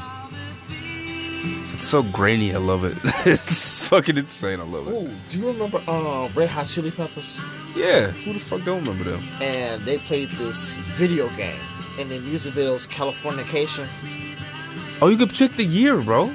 It's 1.46 1.88
so 1.88 2.04
grainy. 2.04 2.54
I 2.54 2.58
love 2.58 2.86
it. 2.86 2.98
it's 3.26 3.88
fucking 3.88 4.18
insane. 4.18 4.60
I 4.60 4.64
love 4.64 4.88
it. 4.88 4.92
Ooh, 4.92 5.14
do 5.28 5.40
you 5.40 5.48
remember 5.48 5.84
uh, 5.88 6.30
Red 6.34 6.50
Hot 6.50 6.68
Chili 6.68 6.92
Peppers? 6.92 7.42
Yeah. 7.76 8.08
Who 8.08 8.34
the 8.34 8.40
fuck 8.40 8.64
don't 8.64 8.80
remember 8.80 9.04
them? 9.04 9.24
And 9.42 9.86
they 9.86 9.98
played 9.98 10.30
this 10.32 10.78
video 10.78 11.30
game, 11.36 11.60
and 12.00 12.10
the 12.10 12.20
music 12.20 12.54
videos 12.54 12.88
Californication. 12.88 13.88
Oh, 15.02 15.10
you 15.10 15.18
could 15.18 15.34
pick 15.34 15.54
the 15.54 15.66
year, 15.66 16.02
bro. 16.02 16.28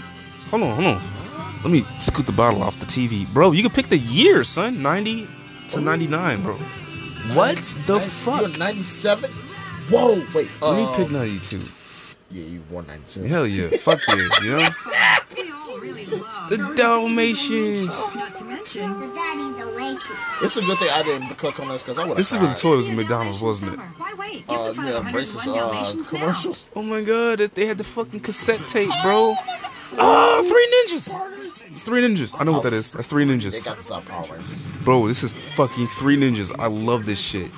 Hold 0.51 0.63
on, 0.63 0.83
hold 0.83 0.97
on. 0.97 1.03
Let 1.63 1.73
me 1.73 1.85
scoot 2.01 2.27
the 2.27 2.33
bottle 2.33 2.63
off 2.63 2.79
the 2.79 2.87
TV, 2.87 3.27
bro. 3.33 3.53
You 3.53 3.63
could 3.63 3.75
pick 3.75 3.89
the 3.89 3.99
year, 3.99 4.45
son. 4.45 4.83
Ninety 4.83 5.27
to 5.69 5.81
ninety-nine, 5.81 6.43
bro. 6.43 6.55
What 7.35 7.57
the 7.87 8.01
fuck? 8.01 8.41
You're 8.41 8.59
97. 8.59 9.31
Whoa, 9.91 10.25
wait. 10.35 10.49
Let 10.63 10.77
me 10.77 10.85
uh, 10.85 10.95
pick 10.97 11.11
ninety-two. 11.11 11.61
Yeah, 12.31 12.45
you 12.45 12.63
won 12.71 12.87
92. 12.87 13.23
Hell 13.25 13.47
yeah, 13.47 13.69
fuck 13.79 14.01
yeah, 14.09 14.29
you 14.43 14.51
know. 14.57 14.69
Really 15.79 16.07
love 16.07 16.49
The 16.51 16.73
Dalmatians. 16.77 17.87
Not 18.17 18.35
to 18.37 18.45
mention, 18.45 18.99
The 19.01 19.07
daddy. 19.15 19.97
It's 20.43 20.57
a 20.57 20.61
good 20.63 20.79
thing 20.79 20.89
I 20.93 21.03
didn't 21.05 21.29
click 21.37 21.61
on 21.61 21.69
this 21.69 21.83
because 21.85 21.99
I 21.99 22.03
would 22.03 22.09
have. 22.11 22.17
This 22.17 22.33
is 22.33 22.39
where 22.39 22.49
the 22.49 22.55
toy 22.55 22.77
was 22.77 22.89
at 22.91 22.97
McDonald's, 22.97 23.41
wasn't 23.41 23.75
it? 23.75 23.81
Why 23.97 24.13
wait? 24.15 24.47
Get 24.49 24.59
Uh, 24.59 24.73
the 24.73 24.83
you 24.83 24.89
know, 24.89 25.01
racist 25.03 25.47
uh, 25.49 25.55
Dalmatians 25.55 25.97
now. 26.13 26.19
commercials. 26.19 26.69
Oh 26.75 26.83
my 26.83 27.03
god, 27.03 27.39
they 27.39 27.67
had 27.67 27.79
the 27.79 27.85
fucking 27.85 28.21
cassette 28.21 28.67
tape, 28.67 28.91
bro. 29.05 29.35
Oh, 29.93 30.45
three 30.49 30.67
ninjas. 30.97 31.15
It's 31.73 31.83
three 31.83 32.03
ninjas. 32.03 32.35
I 32.39 32.45
know 32.45 32.53
what 32.53 32.65
that 32.65 32.73
is. 32.73 32.91
That's 32.93 33.07
three 33.07 33.25
ninjas. 33.25 33.53
They 33.53 33.59
ninjas. 33.61 33.65
got 33.65 33.77
this 33.79 33.93
out 33.93 34.05
Power 34.05 34.25
Rangers. 34.37 34.69
Bro, 34.85 35.07
this 35.07 35.23
is 35.23 35.33
fucking 35.55 35.87
three 35.89 36.17
ninjas. 36.17 36.53
I 36.59 36.67
love 36.67 37.07
this 37.07 37.21
shit. 37.21 37.51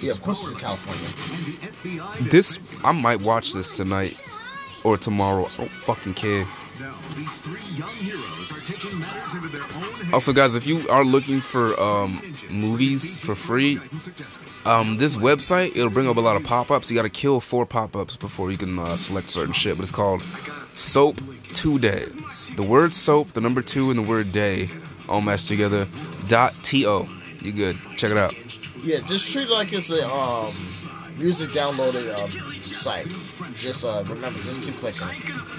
Yeah, 0.00 0.12
of 0.12 0.22
course 0.22 0.44
it's 0.44 0.52
in 0.52 0.58
California. 0.58 2.30
This, 2.30 2.58
I 2.84 2.92
might 2.92 3.20
watch 3.20 3.52
this 3.52 3.76
tonight 3.76 4.20
or 4.84 4.96
tomorrow. 4.96 5.46
I 5.46 5.56
don't 5.56 5.70
fucking 5.70 6.14
care. 6.14 6.46
Also, 10.12 10.32
guys, 10.32 10.54
if 10.54 10.66
you 10.66 10.88
are 10.88 11.04
looking 11.04 11.40
for 11.40 11.78
um, 11.80 12.20
movies 12.50 13.18
for 13.18 13.34
free, 13.34 13.78
um, 14.64 14.96
this 14.96 15.16
website 15.16 15.70
it'll 15.76 15.90
bring 15.90 16.08
up 16.08 16.16
a 16.16 16.20
lot 16.20 16.36
of 16.36 16.44
pop-ups. 16.44 16.90
You 16.90 16.96
got 16.96 17.02
to 17.02 17.10
kill 17.10 17.40
four 17.40 17.64
pop-ups 17.64 18.16
before 18.16 18.50
you 18.50 18.58
can 18.58 18.78
uh, 18.78 18.96
select 18.96 19.30
certain 19.30 19.52
shit. 19.52 19.76
But 19.76 19.82
it's 19.82 19.92
called 19.92 20.22
Soap 20.74 21.20
Two 21.54 21.78
Days. 21.78 22.50
The 22.56 22.62
word 22.62 22.92
soap, 22.92 23.32
the 23.32 23.40
number 23.40 23.62
two, 23.62 23.90
and 23.90 23.98
the 23.98 24.02
word 24.02 24.32
day 24.32 24.70
all 25.08 25.20
mashed 25.20 25.48
together. 25.48 25.86
Dot 26.26 26.54
to. 26.64 27.06
You 27.40 27.52
good? 27.52 27.76
Check 27.96 28.10
it 28.10 28.16
out. 28.16 28.34
Yeah, 28.84 29.00
just 29.00 29.32
treat 29.32 29.48
it 29.48 29.50
like 29.50 29.72
it's 29.72 29.90
a 29.90 30.06
um, 30.08 30.52
music 31.18 31.50
downloaded 31.50 32.08
uh, 32.08 32.72
site. 32.72 33.06
Just 33.54 33.84
uh, 33.84 34.04
remember, 34.08 34.40
just 34.42 34.62
keep 34.62 34.76
clicking. 34.76 35.08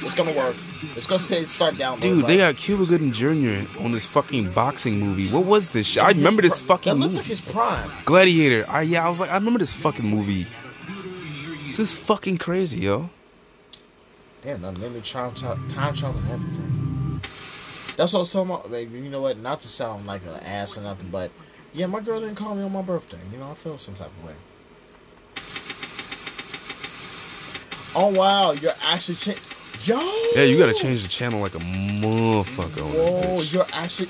It's 0.02 0.14
gonna 0.14 0.34
work. 0.34 0.56
It's 0.96 1.08
gonna 1.08 1.20
say 1.20 1.44
start 1.46 1.78
downloading. 1.78 2.18
Dude, 2.18 2.28
they 2.28 2.38
got 2.38 2.56
Cuba 2.58 2.86
Gooding 2.86 3.12
Jr. 3.12 3.68
on 3.82 3.92
this 3.92 4.06
fucking 4.06 4.52
boxing 4.52 5.00
movie. 5.00 5.28
What 5.30 5.46
was 5.46 5.72
this 5.72 5.88
shit? 5.88 6.04
I 6.04 6.10
remember 6.10 6.42
this 6.42 6.60
fucking 6.60 6.94
That 6.94 7.00
looks 7.00 7.16
movie. 7.16 7.30
like 7.30 7.40
his 7.40 7.42
prime. 7.42 7.92
Gladiator. 8.06 8.66
I 8.70 8.82
yeah, 8.84 9.06
I 9.06 9.10
was 9.10 9.20
like, 9.20 9.32
I 9.32 9.36
remember 9.36 9.60
this 9.60 9.74
fucking 9.74 10.08
movie. 10.08 10.46
This 11.66 11.80
is 11.80 11.94
fucking 11.94 12.38
crazy, 12.38 12.82
yo. 12.82 13.10
Damn, 14.44 14.62
that 14.62 14.78
made 14.78 14.92
me 14.92 15.02
time 15.02 15.34
tra- 15.34 15.60
time 15.68 15.94
travel 15.96 16.20
and 16.22 16.32
everything. 16.32 17.22
That's 17.98 18.12
what 18.14 18.20
I 18.20 18.22
was 18.22 18.32
talking 18.34 18.52
about. 18.52 18.72
Like, 18.72 18.92
you 18.92 19.10
know 19.10 19.22
what? 19.22 19.40
Not 19.40 19.62
to 19.62 19.68
sound 19.68 20.06
like 20.06 20.22
an 20.26 20.36
ass 20.44 20.78
or 20.78 20.82
nothing, 20.82 21.10
but 21.10 21.32
yeah, 21.76 21.86
my 21.86 22.00
girl 22.00 22.20
didn't 22.22 22.36
call 22.36 22.56
me 22.56 22.64
on 22.64 22.72
my 22.72 22.82
birthday. 22.82 23.20
You 23.32 23.38
know, 23.38 23.52
I 23.52 23.54
felt 23.54 23.82
some 23.82 23.96
type 23.96 24.12
of 24.20 24.24
way. 24.26 24.36
Oh 27.98 28.14
wow, 28.14 28.52
you're 28.52 28.74
actually 28.84 29.16
cha- 29.16 29.40
yo. 29.84 29.98
Yeah, 30.36 30.44
you 30.44 30.58
gotta 30.58 30.74
change 30.74 31.04
the 31.04 31.08
channel 31.08 31.40
like 31.40 31.56
a 31.56 31.60
motherfucker 31.60 32.82
Whoa, 32.82 33.42
you're 33.42 33.66
actually 33.72 34.10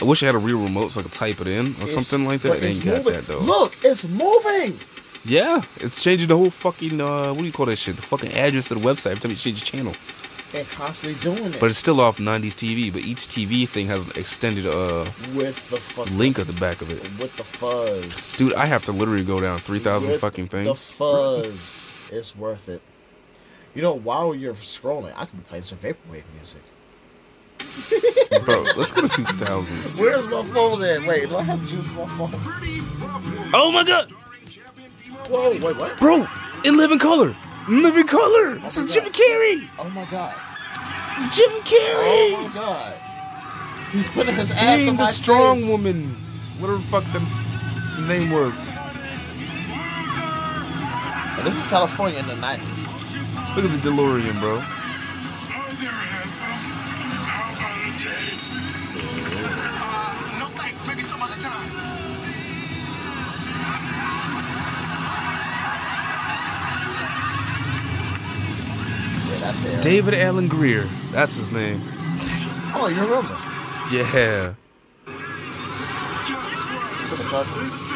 I 0.00 0.04
wish 0.04 0.22
I 0.22 0.26
had 0.26 0.34
a 0.34 0.38
real 0.38 0.62
remote 0.62 0.92
so 0.92 1.00
I 1.00 1.02
could 1.04 1.12
type 1.12 1.40
it 1.40 1.46
in 1.46 1.66
or 1.66 1.84
it's- 1.84 1.92
something 1.92 2.26
like 2.26 2.42
that. 2.42 2.62
it's 2.62 2.76
ain't 2.76 2.84
got 2.84 3.04
that 3.04 3.26
though. 3.26 3.38
Look, 3.38 3.76
it's 3.82 4.06
moving. 4.08 4.78
Yeah, 5.24 5.62
it's 5.76 6.02
changing 6.02 6.28
the 6.28 6.36
whole 6.36 6.50
fucking 6.50 7.00
uh, 7.00 7.28
what 7.28 7.38
do 7.38 7.44
you 7.44 7.52
call 7.52 7.66
that 7.66 7.76
shit? 7.76 7.96
The 7.96 8.02
fucking 8.02 8.32
address 8.32 8.70
of 8.70 8.82
the 8.82 8.86
website 8.86 9.12
every 9.12 9.20
time 9.20 9.30
you 9.30 9.36
change 9.36 9.60
the 9.60 9.66
channel. 9.66 9.94
And 10.54 10.68
constantly 10.68 11.18
doing 11.22 11.52
it. 11.54 11.60
But 11.60 11.70
it's 11.70 11.78
still 11.78 11.98
off 12.00 12.18
90s 12.18 12.52
TV. 12.54 12.92
But 12.92 13.02
each 13.02 13.26
TV 13.28 13.66
thing 13.66 13.86
has 13.86 14.04
an 14.04 14.12
extended 14.16 14.66
uh 14.66 15.04
with 15.34 15.70
the 15.70 15.78
fuck 15.78 16.10
link 16.10 16.38
at 16.38 16.46
the 16.46 16.52
back 16.54 16.82
of 16.82 16.90
it. 16.90 17.02
with 17.18 17.34
the 17.36 17.44
fuzz. 17.44 18.36
Dude, 18.36 18.52
I 18.54 18.66
have 18.66 18.84
to 18.84 18.92
literally 18.92 19.24
go 19.24 19.40
down 19.40 19.60
3,000 19.60 20.12
With 20.12 20.20
fucking 20.20 20.46
The 20.46 20.64
things. 20.64 20.92
fuzz. 20.92 21.94
It's 22.12 22.36
worth 22.36 22.68
it. 22.68 22.82
You 23.74 23.80
know, 23.80 23.94
while 23.94 24.34
you're 24.34 24.52
scrolling, 24.54 25.12
I 25.16 25.24
could 25.24 25.38
be 25.38 25.44
playing 25.44 25.64
some 25.64 25.78
vaporwave 25.78 26.24
music. 26.36 26.62
Bro, 28.44 28.62
let's 28.76 28.90
go 28.90 29.02
to 29.02 29.08
2000s. 29.08 30.00
Where's 30.00 30.26
my 30.28 30.42
phone 30.52 30.82
at? 30.84 31.06
Wait, 31.06 31.28
do 31.28 31.36
I 31.36 31.42
have 31.42 31.66
juice 31.66 31.90
in 31.90 31.96
my 31.96 32.06
phone? 32.06 32.30
Oh 33.54 33.70
my 33.72 33.84
god! 33.84 34.10
Whoa, 35.30 35.52
wait, 35.52 35.76
what? 35.76 35.96
Bro, 35.98 36.26
in 36.64 36.76
living 36.76 36.98
color! 36.98 37.34
In 37.68 37.82
living 37.82 38.06
color! 38.06 38.56
This 38.56 38.76
is 38.76 38.92
Jimmy 38.92 39.10
God. 39.10 39.14
Carrey! 39.14 39.68
Oh 39.78 39.88
my 39.90 40.04
god. 40.06 40.34
It's 41.16 41.36
Jimmy 41.36 41.60
Oh 41.64 42.48
my 42.48 42.54
god. 42.54 42.94
He's 43.92 44.08
putting 44.08 44.34
his 44.34 44.50
ass 44.50 44.78
Being 44.78 44.88
on 44.90 44.96
the 44.96 45.02
my 45.04 45.10
strong 45.10 45.56
face. 45.58 45.68
woman. 45.68 46.08
Whatever 46.58 46.78
the 46.78 46.84
fuck 46.84 47.04
the 47.12 47.20
the 48.00 48.08
name 48.08 48.30
was. 48.30 48.72
And 51.38 51.46
this 51.46 51.56
is 51.56 51.66
California 51.68 52.18
in 52.18 52.26
the 52.26 52.34
90s. 52.34 52.86
Look 53.54 53.64
at 53.64 53.82
the 53.82 53.88
DeLorean, 53.90 54.40
bro. 54.40 54.56
No 60.38 60.46
thanks, 60.56 60.86
maybe 60.86 61.02
some 61.02 61.22
other 61.22 61.40
time. 61.40 61.61
Yeah, 69.60 69.70
that's. 69.70 69.84
David 69.84 70.14
Alan 70.14 70.48
Grier. 70.48 70.84
That's 71.10 71.36
his 71.36 71.50
name. 71.52 71.80
Oh, 72.74 72.88
you 72.88 73.00
remember? 73.00 73.36
Yeah. 73.92 74.54
Put 77.08 77.18
the 77.18 77.28
bags. 77.30 77.92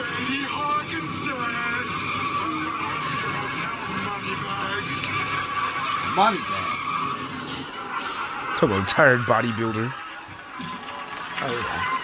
Talk 8.56 8.62
about 8.62 8.80
retired 8.80 9.20
bodybuilder. 9.20 9.92
Oh 11.38 11.52
yeah. 11.52 11.96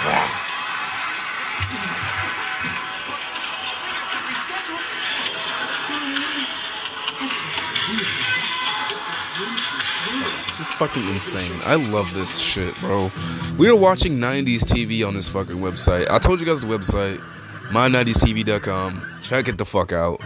Uh, 0.00 0.47
This 10.46 10.60
is 10.60 10.68
fucking 10.74 11.02
insane. 11.08 11.52
I 11.64 11.74
love 11.76 12.12
this 12.14 12.38
shit, 12.38 12.74
bro. 12.80 13.10
We 13.58 13.68
are 13.68 13.76
watching 13.76 14.14
90s 14.18 14.62
TV 14.64 15.06
on 15.06 15.14
this 15.14 15.28
fucking 15.28 15.56
website. 15.56 16.08
I 16.10 16.18
told 16.18 16.40
you 16.40 16.46
guys 16.46 16.62
the 16.62 16.66
website, 16.66 17.18
my90stv.com. 17.70 19.06
Check 19.22 19.48
it 19.48 19.58
the 19.58 19.64
fuck 19.64 19.92
out. 19.92 20.20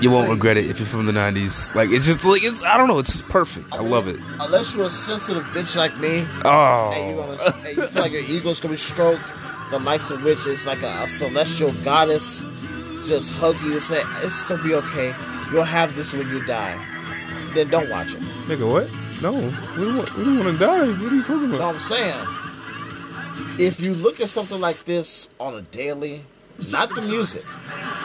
You 0.00 0.10
won't 0.10 0.28
regret 0.28 0.56
it 0.56 0.66
if 0.66 0.80
you're 0.80 0.86
from 0.86 1.06
the 1.06 1.12
90s. 1.12 1.74
Like, 1.74 1.90
it's 1.90 2.04
just 2.06 2.24
like, 2.24 2.42
it's, 2.44 2.62
I 2.64 2.76
don't 2.76 2.88
know, 2.88 2.98
it's 2.98 3.12
just 3.12 3.26
perfect. 3.26 3.72
I 3.72 3.80
love 3.80 4.08
it. 4.08 4.18
Unless 4.40 4.74
you're 4.74 4.86
a 4.86 4.90
sensitive 4.90 5.44
bitch 5.44 5.76
like 5.76 5.96
me, 5.98 6.26
Oh. 6.44 6.90
and 6.94 7.10
you 7.10 7.16
gonna, 7.22 7.68
and 7.68 7.76
you 7.76 7.86
feel 7.86 8.02
like 8.02 8.12
your 8.12 8.22
ego's 8.22 8.60
gonna 8.60 8.72
be 8.72 8.76
stroked, 8.76 9.34
the 9.74 9.80
likes 9.80 10.12
of 10.12 10.22
which 10.22 10.46
is 10.46 10.66
like 10.66 10.80
a, 10.82 11.02
a 11.02 11.08
celestial 11.08 11.72
goddess 11.82 12.44
just 13.08 13.32
hug 13.32 13.60
you 13.62 13.72
and 13.72 13.82
say 13.82 14.00
it's 14.22 14.44
gonna 14.44 14.62
be 14.62 14.72
okay. 14.72 15.12
You'll 15.50 15.64
have 15.64 15.96
this 15.96 16.12
when 16.12 16.28
you 16.28 16.44
die. 16.46 16.78
Then 17.54 17.70
don't 17.70 17.90
watch 17.90 18.14
it. 18.14 18.20
Nigga, 18.46 18.70
what? 18.70 18.88
No, 19.20 19.32
we 19.32 19.84
don't, 19.84 19.96
want, 19.96 20.14
we 20.16 20.24
don't 20.24 20.38
want 20.38 20.52
to 20.52 20.64
die. 20.64 20.86
What 20.86 21.12
are 21.12 21.16
you 21.16 21.22
talking 21.24 21.46
about? 21.46 21.60
what 21.60 21.74
I'm 21.74 21.80
saying? 21.80 22.26
If 23.58 23.80
you 23.80 23.94
look 23.94 24.20
at 24.20 24.28
something 24.28 24.60
like 24.60 24.84
this 24.84 25.30
on 25.40 25.56
a 25.56 25.62
daily, 25.62 26.22
not 26.70 26.94
the 26.94 27.02
music, 27.02 27.44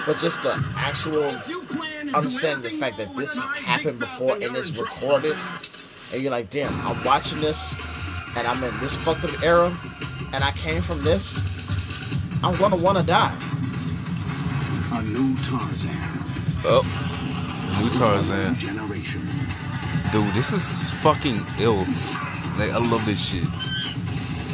but 0.07 0.17
just 0.17 0.41
the 0.41 0.53
actual 0.75 1.35
understanding 2.15 2.63
the 2.63 2.75
fact 2.75 2.97
that 2.97 3.15
this 3.15 3.37
happened 3.37 3.99
before 3.99 4.33
and 4.41 4.55
it's 4.57 4.75
recorded, 4.75 5.37
and 6.13 6.21
you're 6.23 6.31
like, 6.31 6.49
damn, 6.49 6.73
I'm 6.81 7.03
watching 7.03 7.41
this, 7.41 7.77
and 8.35 8.47
I'm 8.47 8.63
in 8.63 8.75
this 8.79 8.97
fucked 8.97 9.23
up 9.23 9.43
era, 9.43 9.77
and 10.33 10.43
I 10.43 10.51
came 10.51 10.81
from 10.81 11.03
this, 11.03 11.43
I'm 12.43 12.55
gonna 12.57 12.77
wanna 12.77 13.03
die. 13.03 13.35
A 14.93 15.01
new 15.01 15.35
Tarzan. 15.37 15.91
Oh, 16.65 16.83
new 17.81 17.89
Tarzan. 17.91 18.55
Generation. 18.55 19.25
Dude, 20.11 20.33
this 20.33 20.53
is 20.53 20.91
fucking 21.01 21.45
ill. 21.59 21.85
Like, 22.57 22.71
I 22.71 22.77
love 22.77 23.05
this 23.05 23.29
shit. 23.29 23.47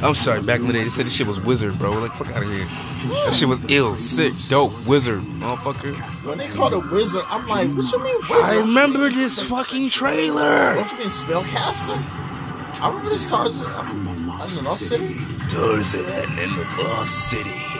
I'm 0.04 0.14
sorry, 0.14 0.42
back 0.42 0.60
in 0.60 0.68
the 0.68 0.74
day, 0.74 0.84
they 0.84 0.90
said 0.90 1.06
this 1.06 1.16
shit 1.16 1.26
was 1.26 1.40
wizard, 1.40 1.80
bro. 1.80 1.92
Like, 1.92 2.12
fuck 2.12 2.28
out 2.36 2.44
of 2.44 2.52
here. 2.52 2.66
That 3.26 3.34
shit 3.34 3.48
was 3.48 3.64
ill, 3.70 3.96
sick, 3.96 4.34
dope, 4.50 4.74
wizard, 4.86 5.22
motherfucker. 5.22 5.96
When 6.26 6.38
they 6.38 6.50
called 6.50 6.74
it 6.74 6.92
wizard, 6.92 7.24
I'm 7.28 7.48
like, 7.48 7.70
what 7.70 7.92
you 7.92 8.04
mean 8.04 8.20
wizard? 8.30 8.46
I 8.46 8.56
remember 8.58 9.10
this 9.10 9.42
fucking 9.42 9.92
trailer. 9.92 10.76
Don't 10.76 10.92
you 10.92 10.98
mean 10.98 11.08
spellcaster? 11.08 11.98
I 12.82 12.90
remember 12.90 13.10
this 13.10 13.30
Tarzan. 13.30 13.68
I'm, 13.68 14.08
I'm 14.08 14.50
in 14.50 14.56
the 14.56 14.62
Lost 14.64 14.88
City. 14.88 15.16
Tarzan 15.48 16.40
in 16.40 16.50
the 16.56 16.66
Lost 16.78 17.30
City. 17.30 17.75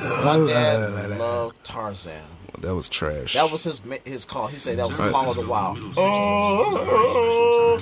My 0.00 0.46
dad 0.48 1.18
loved 1.18 1.62
Tarzan. 1.64 2.22
That 2.60 2.74
was 2.74 2.88
trash. 2.88 3.34
That 3.34 3.50
was 3.50 3.64
his 3.64 3.80
his 4.04 4.24
call. 4.26 4.46
He 4.46 4.58
said 4.58 4.78
that 4.78 4.86
was 4.86 4.96
the 4.98 5.10
call 5.10 5.30
of 5.30 5.36
the 5.36 5.46
wild. 5.46 5.78
Oh, 5.96 7.78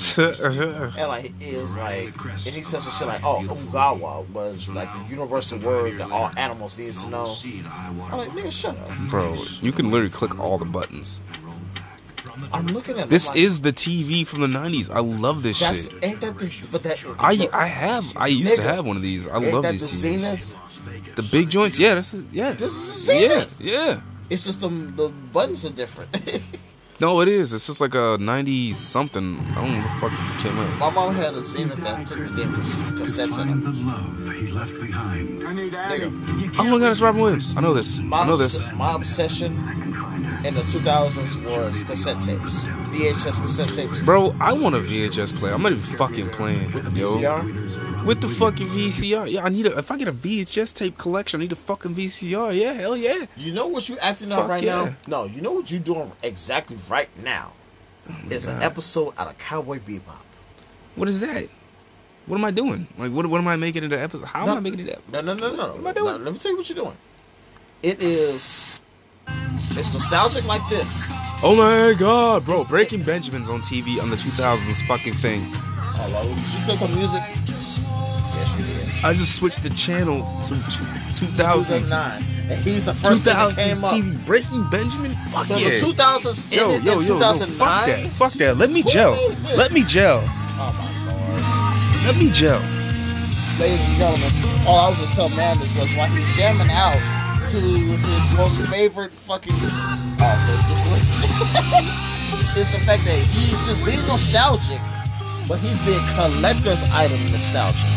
and 0.96 1.09
like 1.09 1.24
he 1.24 1.50
is 1.50 1.76
like, 1.76 2.14
and 2.24 2.54
he 2.54 2.62
says 2.62 2.85
some 2.85 2.92
shit 2.92 3.09
like, 3.09 3.24
"Oh, 3.24 3.42
Ungawa 3.48 4.28
was 4.31 4.70
like 4.70 4.92
the 4.92 5.04
universal 5.11 5.59
word 5.59 5.98
that 5.98 6.12
all 6.12 6.31
animals 6.37 6.78
need 6.78 6.92
to 6.92 7.09
know." 7.09 7.37
I'm 7.44 7.98
like, 8.18 8.31
nigga, 8.31 8.52
shut 8.52 8.78
up. 8.78 8.90
Bro, 9.11 9.42
you 9.61 9.72
can 9.72 9.90
literally 9.90 10.11
click 10.11 10.38
all 10.38 10.59
the 10.59 10.64
buttons. 10.64 11.22
I'm 12.52 12.68
looking 12.68 12.98
at 12.98 13.11
This 13.11 13.28
like, 13.28 13.38
is 13.38 13.62
the 13.62 13.72
TV 13.72 14.26
from 14.26 14.40
the 14.42 14.46
90s. 14.46 14.90
I 14.90 15.00
love 15.00 15.42
this 15.42 15.59
that's 15.59 15.88
shit. 15.88 16.04
ain't 16.04 16.20
that 16.20 16.38
this? 16.38 16.54
But 16.66 16.85
that 16.85 17.02
I 17.18 17.48
I 17.52 17.66
have 17.66 18.07
I 18.16 18.28
used 18.28 18.54
to 18.57 18.62
have 18.62 18.87
one 18.87 18.96
of 18.96 19.02
these. 19.02 19.26
I 19.26 19.38
ain't 19.38 19.52
love 19.52 19.64
that 19.64 19.72
these 19.72 19.81
the 19.81 19.87
TVs. 19.87 20.20
Zenith? 20.20 20.57
The 21.16 21.22
big 21.31 21.48
joints, 21.51 21.79
yeah, 21.79 21.94
that's 21.94 22.14
yeah. 22.33 22.53
This 22.53 22.72
is 22.72 23.07
the 23.07 23.12
Zenith. 23.20 23.61
Yeah, 23.61 23.72
yeah. 23.72 24.01
It's 24.31 24.44
just 24.44 24.61
the 24.61 24.68
the 24.68 25.09
buttons 25.33 25.64
are 25.64 25.70
different. 25.72 26.11
No, 27.01 27.20
it 27.20 27.29
is. 27.29 27.53
It's 27.53 27.64
just 27.68 27.81
like 27.81 27.94
a 27.94 28.16
90 28.20 28.72
something. 28.72 29.38
I 29.38 29.55
don't 29.55 29.70
know 29.70 29.79
what 29.87 30.11
the 30.11 30.18
fuck 30.18 30.42
came 30.42 30.59
out. 30.59 30.79
My 30.81 30.90
mom 30.90 31.14
had 31.14 31.33
a 31.35 31.42
Zenith 31.44 31.77
that 31.77 32.05
took 32.09 32.18
the 32.18 32.42
damn 32.42 32.57
cas- 32.57 32.83
cassettes 32.98 33.38
in 33.40 33.48
it. 33.51 33.61
the 33.62 33.70
love 33.70 34.35
he 34.35 34.48
left 34.51 34.74
behind. 34.81 35.40
Nigga, 35.40 36.11
Oh 36.59 36.64
my 36.64 36.81
god, 36.81 36.90
it's 36.90 37.01
Robin 37.01 37.20
Williams. 37.20 37.51
I 37.57 37.61
know 37.61 37.72
this. 37.72 38.01
my, 38.01 38.22
I 38.22 38.27
know 38.27 38.37
this. 38.37 38.72
my 38.72 38.92
obsession 38.96 39.57
I 39.61 39.74
can 39.81 39.94
find 39.94 40.27
her. 40.27 40.48
in 40.48 40.55
the 40.55 40.62
2000s 40.62 41.37
was 41.46 41.85
cassette 41.85 42.20
tapes, 42.20 42.64
VHS 42.64 43.42
cassette 43.42 43.72
tapes. 43.74 44.03
Bro, 44.03 44.35
I 44.40 44.53
want 44.53 44.74
a 44.74 44.81
VHS 44.81 45.37
player. 45.38 45.55
I'm 45.55 45.62
not 45.62 45.70
even 45.70 45.85
fucking 45.96 46.31
playing. 46.31 46.72
With 46.72 46.92
the 46.92 46.98
yo. 46.98 47.42
With 48.09 48.23
the 48.23 48.29
fucking 48.29 48.68
VCR. 48.68 49.31
Yeah, 49.31 49.44
I 49.44 49.51
need 49.51 49.66
a. 49.66 49.77
If 49.77 49.90
I 49.90 49.99
get 49.99 50.09
a 50.09 50.12
VHS 50.14 50.73
tape 50.73 50.97
collection, 50.97 51.40
I 51.40 51.42
need 51.42 51.53
a 51.53 51.57
fucking 51.57 51.94
VCR. 51.94 52.55
Yeah, 52.55 52.73
hell 52.73 52.97
yeah. 52.97 53.27
You 53.37 53.53
know 53.53 53.66
what 53.66 53.87
you 53.87 53.99
acting 53.99 54.33
out 54.33 54.49
right 54.49 54.62
yeah. 54.62 54.85
now? 54.85 54.97
No, 55.07 55.25
you 55.27 55.42
know 55.42 55.53
what 55.53 55.71
you 55.71 55.79
doing 55.79 56.11
exactly 56.23 56.79
right 56.88 57.11
now? 57.23 57.53
Oh 58.09 58.16
is 58.31 58.47
an 58.47 58.62
episode 58.62 59.12
out 59.18 59.29
of 59.29 59.37
Cowboy 59.37 59.81
Bebop. 59.81 60.23
What 60.97 61.07
is 61.07 61.21
that? 61.21 61.51
What 62.25 62.38
am 62.38 62.47
I 62.47 62.51
doing? 62.51 62.87
Like, 62.97 63.12
what, 63.12 63.27
what 63.27 63.42
am 63.42 63.49
I 63.49 63.57
making 63.57 63.85
it 63.85 63.92
an 63.92 64.01
episode? 64.01 64.25
How 64.25 64.47
No. 64.47 64.53
am 64.53 64.57
I 64.57 64.61
making 64.61 64.88
it 64.88 64.97
up? 64.97 65.03
No, 65.12 65.21
no, 65.21 65.35
no, 65.35 65.55
no. 65.55 65.66
What 65.73 65.77
am 65.77 65.87
I 65.88 65.92
doing? 65.92 66.18
No, 66.18 66.25
let 66.25 66.33
me 66.33 66.38
tell 66.38 66.53
you 66.53 66.57
what 66.57 66.66
you're 66.71 66.83
doing. 66.83 66.97
It 67.83 68.03
is. 68.03 68.81
It's 69.73 69.92
nostalgic 69.92 70.47
like 70.47 70.66
this. 70.71 71.11
Oh 71.42 71.55
my 71.55 71.92
god, 71.99 72.47
bro. 72.47 72.55
It's- 72.55 72.68
Breaking 72.68 73.03
Benjamin's 73.03 73.51
on 73.51 73.61
TV 73.61 74.01
on 74.03 74.09
the 74.09 74.16
2000s 74.16 74.81
fucking 74.88 75.12
thing. 75.12 75.42
Hello. 75.42 76.23
Did 76.23 76.55
you 76.55 76.64
click 76.64 76.81
on 76.81 76.94
music? 76.94 77.23
I 79.04 79.12
just 79.14 79.37
switched 79.37 79.62
the 79.62 79.70
channel 79.70 80.22
to 80.44 80.54
t- 80.54 80.61
2000s. 81.12 81.38
2009. 81.38 82.24
And 82.50 82.64
he's 82.64 82.84
the 82.87 82.94
first 82.94 83.24
thing 83.24 83.34
that 83.34 83.52
2000s 83.52 83.56
came 83.56 83.84
up. 83.84 83.92
TV. 84.18 84.26
Breaking 84.26 84.64
Benjamin? 84.70 85.16
Fuck 85.30 85.46
So 85.46 85.56
yeah. 85.56 85.70
the 85.70 85.76
2000s 85.76 86.50
yo, 86.56 86.70
ended 86.70 86.84
yo, 86.87 86.92
in 86.98 87.06
yo, 87.06 87.18
yo, 87.18 87.18
2009. 87.18 87.58
fuck 87.58 87.87
that. 87.87 88.11
Fuck 88.11 88.32
that. 88.34 88.56
Let 88.56 88.70
me 88.70 88.82
gel. 88.82 89.12
Let 89.56 89.72
me 89.72 89.82
gel. 89.84 90.20
Oh 90.24 90.72
my 90.74 91.94
lord. 91.94 92.06
Let 92.06 92.16
me 92.16 92.30
gel. 92.30 92.61
Ladies 93.58 93.80
and 93.87 93.96
gentlemen, 93.96 94.32
all 94.66 94.78
I 94.78 94.88
was 94.88 94.98
gonna 94.98 95.11
tell 95.14 95.28
Mandis 95.30 95.74
was 95.78 95.92
why 95.94 96.06
he's 96.08 96.37
jamming 96.37 96.70
out 96.70 96.98
to 97.50 97.56
his 97.58 98.28
most 98.37 98.61
favorite 98.70 99.12
fucking 99.12 99.52
oh, 99.54 100.18
it's 102.56 102.72
the 102.72 102.78
fact 102.80 103.04
that 103.04 103.18
he's 103.30 103.66
just 103.66 103.84
being 103.84 104.04
nostalgic, 104.06 104.80
but 105.46 105.58
he's 105.58 105.78
being 105.87 106.04
collector's 106.14 106.82
item 106.84 107.30
nostalgic. 107.30 107.88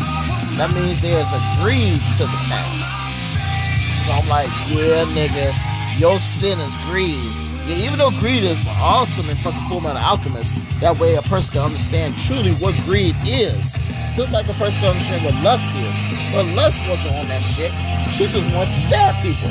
That 0.56 0.74
means 0.74 1.00
there's 1.00 1.32
a 1.32 1.40
greed 1.64 2.00
to 2.20 2.24
the 2.28 2.40
past. 2.52 4.04
So 4.04 4.12
I'm 4.12 4.28
like, 4.28 4.48
yeah, 4.68 5.08
nigga, 5.08 5.56
your 5.98 6.18
sin 6.18 6.60
is 6.60 6.76
greed. 6.84 7.32
Yeah, 7.64 7.86
even 7.86 7.98
though 7.98 8.10
greed 8.10 8.44
is 8.44 8.62
awesome 8.68 9.30
in 9.30 9.36
fucking 9.36 9.68
Full 9.68 9.80
Metal 9.80 9.96
Alchemist, 9.96 10.52
that 10.80 10.98
way 10.98 11.14
a 11.14 11.22
person 11.22 11.54
can 11.54 11.62
understand 11.62 12.18
truly 12.18 12.52
what 12.60 12.76
greed 12.84 13.16
is. 13.24 13.78
Just 14.12 14.32
like 14.32 14.46
a 14.48 14.52
person 14.54 14.82
can 14.82 14.90
understand 14.90 15.24
what 15.24 15.34
lust 15.42 15.70
is. 15.72 15.96
But 16.32 16.44
lust 16.52 16.82
wasn't 16.86 17.16
on 17.16 17.28
that 17.28 17.40
shit. 17.40 17.72
She 18.12 18.28
just 18.28 18.36
wanted 18.52 18.68
to 18.68 18.76
stab 18.76 19.16
people. 19.24 19.48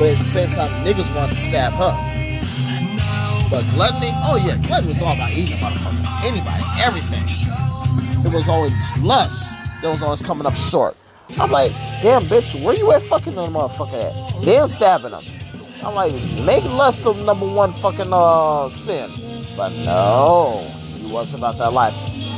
But 0.00 0.16
at 0.16 0.18
the 0.18 0.24
same 0.24 0.48
time, 0.48 0.72
niggas 0.86 1.14
wanted 1.14 1.34
to 1.34 1.40
stab 1.40 1.74
her. 1.74 1.92
But 3.50 3.68
gluttony, 3.74 4.10
oh 4.24 4.40
yeah, 4.42 4.56
gluttony 4.64 4.88
was 4.96 5.02
all 5.02 5.14
about 5.14 5.30
eating 5.32 5.52
a 5.52 5.56
motherfucker. 5.60 6.24
Anybody, 6.24 6.64
everything. 6.80 7.24
It 8.24 8.32
was 8.32 8.48
always 8.48 8.96
lust 8.98 9.58
was 9.82 10.02
always 10.02 10.22
coming 10.22 10.46
up 10.46 10.56
short. 10.56 10.96
I'm 11.38 11.50
like, 11.50 11.72
damn 12.02 12.24
bitch, 12.24 12.60
where 12.62 12.74
you 12.76 12.92
at 12.92 13.02
fucking 13.02 13.34
the 13.34 13.46
motherfucker 13.46 14.36
at? 14.38 14.44
Then 14.44 14.68
stabbing 14.68 15.12
him. 15.12 15.22
I'm 15.84 15.94
like, 15.94 16.12
make 16.44 16.64
lust 16.64 17.04
the 17.04 17.12
number 17.12 17.46
one 17.46 17.70
fucking 17.72 18.10
uh 18.12 18.68
sin. 18.68 19.44
But 19.56 19.70
no, 19.72 20.62
he 20.96 21.06
wasn't 21.06 21.40
about 21.40 21.58
that 21.58 21.72
life. 21.72 21.94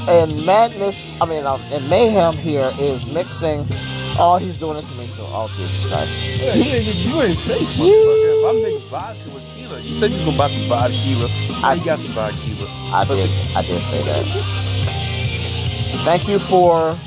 And 0.08 0.44
madness, 0.46 1.12
I 1.20 1.26
mean, 1.26 1.46
um, 1.46 1.60
and 1.70 1.88
mayhem 1.90 2.36
here 2.38 2.72
is 2.78 3.06
mixing. 3.06 3.66
Oh, 4.20 4.38
he's 4.40 4.56
doing 4.58 4.76
this 4.76 4.88
to 4.88 4.94
me 4.94 5.06
too. 5.06 5.22
Oh, 5.22 5.48
Jesus 5.48 5.86
Christ. 5.86 6.14
Yeah, 6.14 6.52
He- 6.54 6.68
you, 6.70 6.74
ain't- 6.76 6.96
you 6.96 7.22
ain't 7.22 7.36
safe, 7.36 7.68
motherfucker. 7.68 8.32
If 8.40 8.46
I 8.46 8.52
mix 8.70 8.82
vodka 8.90 9.30
with 9.30 9.42
Kira, 9.54 9.82
you 9.84 9.94
said 9.94 10.10
you 10.12 10.16
was 10.16 10.24
gonna 10.26 10.38
buy 10.38 10.48
some 10.48 10.66
vodka. 10.68 10.96
I- 11.62 11.72
I 11.72 11.78
got 11.78 12.00
some 12.00 12.14
vodka. 12.14 12.36
I 12.92 13.04
did. 13.04 13.30
I 13.56 13.62
did 13.62 13.82
say 13.82 14.02
that. 14.02 14.24
Thank 16.04 16.28
you 16.28 16.38
for 16.38 16.98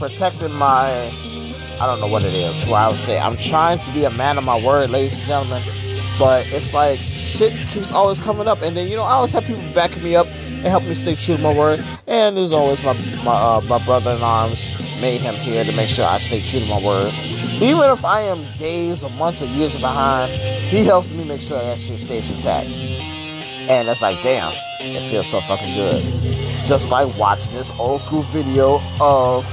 protecting 0.00 0.52
my. 0.54 1.12
I 1.78 1.86
don't 1.86 2.00
know 2.00 2.08
what 2.08 2.24
it 2.24 2.34
is. 2.34 2.64
Where 2.66 2.76
I 2.76 2.88
would 2.88 2.98
say 2.98 3.20
I'm 3.20 3.36
trying 3.36 3.78
to 3.80 3.92
be 3.92 4.04
a 4.04 4.10
man 4.10 4.38
of 4.38 4.44
my 4.44 4.58
word, 4.60 4.90
ladies 4.90 5.16
and 5.16 5.24
gentlemen. 5.24 5.62
But 6.18 6.46
it's 6.48 6.74
like 6.74 6.98
shit 7.18 7.52
keeps 7.68 7.92
always 7.92 8.18
coming 8.18 8.48
up, 8.48 8.62
and 8.62 8.76
then 8.76 8.88
you 8.88 8.96
know 8.96 9.02
I 9.02 9.12
always 9.12 9.30
have 9.32 9.44
people 9.44 9.62
backing 9.74 10.02
me 10.02 10.16
up 10.16 10.26
and 10.26 10.66
help 10.66 10.84
me 10.84 10.94
stay 10.94 11.14
true 11.14 11.36
to 11.36 11.42
my 11.42 11.54
word. 11.54 11.84
And 12.06 12.36
there's 12.36 12.52
always 12.52 12.82
my 12.82 12.94
my 13.22 13.32
uh, 13.32 13.60
my 13.60 13.82
brother 13.84 14.12
in 14.12 14.22
arms, 14.22 14.68
Mayhem 15.00 15.34
here 15.36 15.64
to 15.64 15.72
make 15.72 15.88
sure 15.90 16.06
I 16.06 16.18
stay 16.18 16.42
true 16.42 16.60
to 16.60 16.66
my 16.66 16.80
word. 16.82 17.12
Even 17.62 17.90
if 17.90 18.04
I 18.04 18.22
am 18.22 18.44
days 18.56 19.02
or 19.02 19.10
months 19.10 19.42
or 19.42 19.46
years 19.46 19.76
behind, 19.76 20.32
he 20.72 20.82
helps 20.82 21.10
me 21.10 21.24
make 21.24 21.42
sure 21.42 21.58
that 21.58 21.78
shit 21.78 21.98
stays 21.98 22.30
intact. 22.30 22.78
And 22.78 23.88
it's 23.88 24.02
like, 24.02 24.22
damn, 24.22 24.52
it 24.80 25.08
feels 25.10 25.28
so 25.28 25.40
fucking 25.42 25.74
good. 25.74 26.02
Just 26.64 26.88
like 26.88 27.14
watching 27.16 27.54
this 27.54 27.70
old 27.78 28.00
school 28.00 28.22
video 28.22 28.80
of 29.00 29.46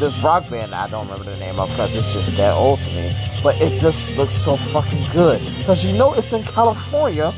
this 0.00 0.22
rock 0.22 0.48
band 0.50 0.74
I 0.74 0.88
don't 0.88 1.06
remember 1.06 1.30
the 1.30 1.36
name 1.36 1.60
of 1.60 1.68
because 1.68 1.94
it's 1.94 2.12
just 2.12 2.34
that 2.36 2.56
old 2.56 2.80
to 2.82 2.90
me. 2.92 3.14
But 3.42 3.60
it 3.60 3.78
just 3.78 4.12
looks 4.16 4.34
so 4.34 4.56
fucking 4.56 5.06
good. 5.12 5.40
Because 5.58 5.84
you 5.86 5.92
know 5.92 6.14
it's 6.14 6.32
in 6.32 6.42
California 6.42 7.32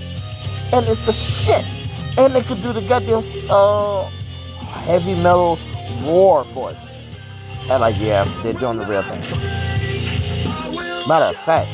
and 0.73 0.87
it's 0.89 1.03
the 1.03 1.13
shit. 1.13 1.65
And 2.17 2.35
they 2.35 2.43
could 2.43 2.63
do 2.63 2.73
the 2.73 2.81
goddamn 2.83 3.23
uh, 3.51 4.09
heavy 4.87 5.15
metal 5.15 5.59
roar 6.03 6.45
for 6.45 6.71
us. 6.71 7.05
And 7.69 7.81
like, 7.81 7.97
yeah, 7.99 8.25
they're 8.43 8.53
doing 8.53 8.79
the 8.79 8.87
real 8.87 9.03
thing. 9.03 9.21
Matter 11.09 11.27
of 11.27 11.37
fact, 11.37 11.69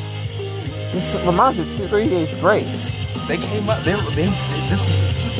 this 0.93 1.16
reminds 1.16 1.59
me 1.59 1.84
of 1.84 1.91
Three 1.91 2.09
Days 2.09 2.34
Grace. 2.34 2.97
They 3.28 3.36
came 3.36 3.68
up. 3.68 3.84
They 3.84 3.95
were 3.95 4.11
they, 4.11 4.26
they 4.26 4.68
this 4.70 4.84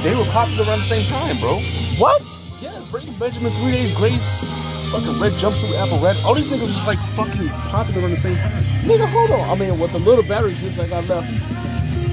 they 0.03 0.15
were 0.15 0.27
popular 0.27 0.65
around 0.65 0.81
the 0.81 0.85
same 0.85 1.07
time, 1.07 1.41
bro. 1.41 1.61
What? 1.97 2.23
Yeah, 2.61 2.85
Breaking 2.91 3.19
Benjamin, 3.19 3.53
Three 3.53 3.73
Days 3.73 3.95
Grace, 3.95 4.45
fucking 4.91 5.20
Red 5.20 5.32
Jumpsuit, 5.34 5.74
Apple 5.78 6.01
Red. 6.01 6.16
All 6.18 6.34
these 6.34 6.47
niggas 6.47 6.66
was 6.66 6.84
like 6.84 6.99
fucking 7.14 7.49
popular 7.49 8.01
around 8.01 8.11
the 8.12 8.16
same 8.16 8.36
time. 8.39 8.64
Nigga, 8.84 9.07
hold 9.09 9.30
on. 9.30 9.49
I 9.49 9.55
mean, 9.55 9.78
with 9.78 9.93
the 9.93 9.99
little 9.99 10.24
battery 10.24 10.55
juice 10.55 10.78
I 10.78 10.89
got 10.89 11.07
left. 11.07 11.30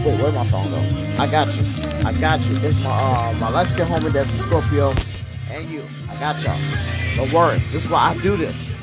Wait, 0.05 0.19
where's 0.21 0.35
my 0.35 0.45
phone 0.45 0.71
though? 0.71 1.23
I 1.23 1.27
got 1.27 1.57
you. 1.57 1.65
I 2.05 2.13
got 2.13 2.47
you. 2.47 2.55
It's 2.57 2.83
my 2.83 2.91
uh, 2.91 3.33
my 3.39 3.49
light 3.49 3.67
skin 3.67 3.87
homie 3.87 4.11
that's 4.11 4.33
a 4.33 4.37
Scorpio, 4.37 4.93
and 5.49 5.69
you. 5.69 5.83
I 6.09 6.19
got 6.19 6.41
y'all. 6.43 6.59
Don't 7.15 7.31
worry. 7.31 7.59
This 7.71 7.85
is 7.85 7.89
why 7.89 8.09
I 8.09 8.17
do 8.21 8.37
this. 8.37 8.73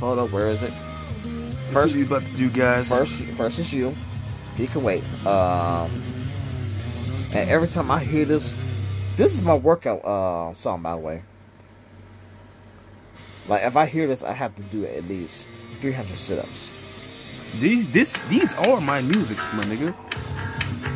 Hold 0.00 0.18
up. 0.18 0.30
Where 0.30 0.48
is 0.48 0.62
it? 0.62 0.72
First, 1.70 1.94
you 1.94 2.04
about 2.04 2.24
to 2.24 2.32
do, 2.32 2.48
guys? 2.48 2.88
First, 2.88 3.22
first 3.36 3.58
is 3.58 3.72
you. 3.72 3.94
You 4.56 4.66
can 4.66 4.82
wait. 4.82 5.04
Um, 5.26 5.90
and 7.32 7.50
every 7.50 7.68
time 7.68 7.90
I 7.90 8.02
hear 8.02 8.24
this, 8.24 8.54
this 9.16 9.34
is 9.34 9.42
my 9.42 9.54
workout 9.54 10.04
uh 10.04 10.52
song, 10.54 10.82
by 10.82 10.92
the 10.92 10.96
way. 10.98 11.22
Like 13.48 13.62
if 13.64 13.76
I 13.76 13.86
hear 13.86 14.06
this, 14.06 14.22
I 14.24 14.32
have 14.32 14.54
to 14.56 14.62
do 14.64 14.84
at 14.86 15.06
least 15.08 15.48
300 15.80 16.16
sit-ups. 16.16 16.72
These 17.60 17.88
this 17.88 18.20
these 18.28 18.52
are 18.54 18.80
my 18.80 19.00
musics, 19.02 19.52
my 19.52 19.62
nigga. 19.64 19.94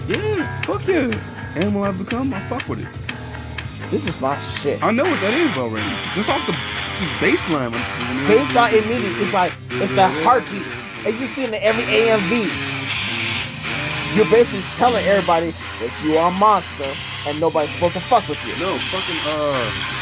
Yeah, 0.09 0.63
fuck 0.63 0.87
yeah. 0.87 1.11
And 1.55 1.75
when 1.75 1.89
I 1.89 1.93
become, 1.93 2.35
I 2.35 2.41
fuck 2.49 2.69
with 2.69 2.81
it. 2.81 2.89
This 3.91 4.07
is 4.07 4.21
my 4.21 4.39
shit. 4.41 4.83
I 4.83 4.91
know 4.91 5.05
what 5.05 5.21
that 5.21 5.35
is 5.35 5.57
already. 5.57 5.89
Just 6.15 6.29
off 6.29 6.45
the, 6.47 6.53
the 6.53 7.11
bass 7.21 7.49
line. 7.51 7.73
It's 8.31 8.55
not 8.55 8.73
immediate. 8.73 9.19
It's 9.19 9.33
like 9.33 9.53
it's 9.71 9.95
that 9.95 10.11
heartbeat, 10.23 10.67
and 11.07 11.19
you 11.21 11.27
see 11.27 11.45
it 11.45 11.49
in 11.51 11.59
every 11.63 11.85
AMV. 11.85 12.47
You're 14.17 14.31
basically 14.31 14.63
telling 14.77 15.05
everybody 15.07 15.51
that 15.79 16.03
you 16.05 16.19
are 16.19 16.31
a 16.31 16.39
monster, 16.39 16.91
and 17.27 17.41
nobody's 17.41 17.73
supposed 17.75 17.95
to 17.95 18.01
fuck 18.01 18.29
with 18.29 18.43
you. 18.47 18.55
No, 18.59 18.77
fucking 18.91 19.17
uh, 19.27 20.00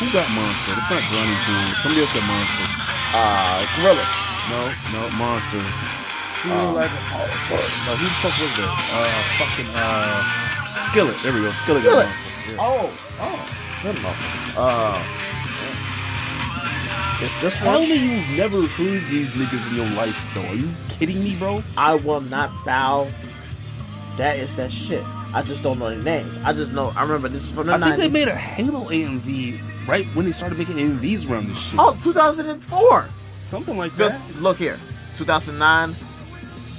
who 0.00 0.06
got 0.12 0.26
Monster? 0.32 0.72
It's 0.76 0.88
not 0.90 1.02
Johnny 1.12 1.36
Boone. 1.44 1.68
Somebody 1.84 2.00
else 2.00 2.12
got 2.16 2.24
Monster. 2.24 2.64
Uh, 3.12 3.60
gorillas. 3.76 4.12
No, 4.48 4.60
no, 4.96 5.00
Monster. 5.20 5.60
Who 5.60 6.52
Um, 6.56 6.74
like 6.74 6.90
oh. 7.12 7.28
No, 7.52 7.92
who 8.00 8.06
the 8.08 8.16
fuck 8.24 8.32
was 8.32 8.52
that? 8.56 8.72
Uh, 8.96 9.20
fucking 9.36 9.68
uh, 9.76 10.24
Skillet. 10.88 11.16
There 11.20 11.32
we 11.34 11.40
go. 11.44 11.50
Skillet. 11.52 11.82
Skillet. 11.84 12.06
got 12.06 12.08
Monster. 12.08 12.50
Yeah. 12.50 12.64
Oh, 12.64 12.88
oh, 13.20 13.38
good 13.82 13.96
motherfuckers. 13.96 14.56
Uh, 14.56 14.96
is 17.22 17.38
this 17.42 17.58
Tell 17.58 17.78
one? 17.80 17.88
me 17.88 17.96
you've 17.96 18.30
never 18.38 18.66
heard 18.66 19.02
these 19.12 19.36
niggas 19.36 19.68
in 19.70 19.76
your 19.76 19.90
life, 19.96 20.16
though. 20.34 20.46
Are 20.48 20.54
you 20.54 20.70
kidding 20.88 21.22
me, 21.22 21.36
bro? 21.36 21.62
I 21.76 21.96
will 21.96 22.22
not 22.22 22.50
bow. 22.64 23.10
That 24.16 24.38
is 24.38 24.56
that 24.56 24.72
shit. 24.72 25.04
I 25.32 25.42
just 25.42 25.62
don't 25.62 25.78
know 25.78 25.90
the 25.90 26.02
names. 26.02 26.38
I 26.38 26.52
just 26.52 26.72
know. 26.72 26.92
I 26.96 27.02
remember 27.02 27.28
this 27.28 27.44
is 27.44 27.52
from 27.52 27.66
the 27.66 27.74
I 27.74 27.78
think 27.78 27.96
they 27.98 28.08
made 28.08 28.28
a 28.28 28.36
Halo 28.36 28.88
AMV 28.88 29.86
right 29.86 30.06
when 30.14 30.24
they 30.26 30.32
started 30.32 30.58
making 30.58 30.76
AMVs 30.76 31.30
around 31.30 31.48
this 31.48 31.58
shit. 31.58 31.78
Oh, 31.78 31.96
2004. 32.00 33.08
Something 33.42 33.76
like 33.76 33.94
that. 33.96 34.20
look 34.40 34.58
here, 34.58 34.78
2009. 35.14 35.96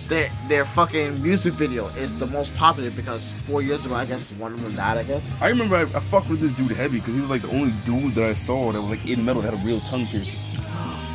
Their 0.07 0.29
their 0.49 0.65
fucking 0.65 1.23
music 1.23 1.53
video 1.53 1.87
is 1.89 2.15
the 2.17 2.27
most 2.27 2.53
popular 2.57 2.91
because 2.91 3.33
four 3.45 3.61
years 3.61 3.85
ago, 3.85 3.95
I 3.95 4.03
guess 4.03 4.33
one 4.33 4.53
of 4.53 4.61
them 4.61 4.75
died. 4.75 4.97
I 4.97 5.03
guess. 5.03 5.37
I 5.39 5.47
remember 5.47 5.77
I, 5.77 5.83
I 5.83 6.01
fucked 6.01 6.29
with 6.29 6.41
this 6.41 6.51
dude 6.51 6.71
heavy 6.71 6.99
because 6.99 7.13
he 7.13 7.21
was 7.21 7.29
like 7.29 7.43
the 7.43 7.51
only 7.51 7.71
dude 7.85 8.15
that 8.15 8.25
I 8.25 8.33
saw 8.33 8.73
that 8.73 8.81
was 8.81 8.91
like 8.91 9.07
in 9.07 9.23
metal 9.23 9.41
that 9.41 9.53
had 9.53 9.63
a 9.63 9.65
real 9.65 9.79
tongue 9.79 10.05
piercing. 10.07 10.41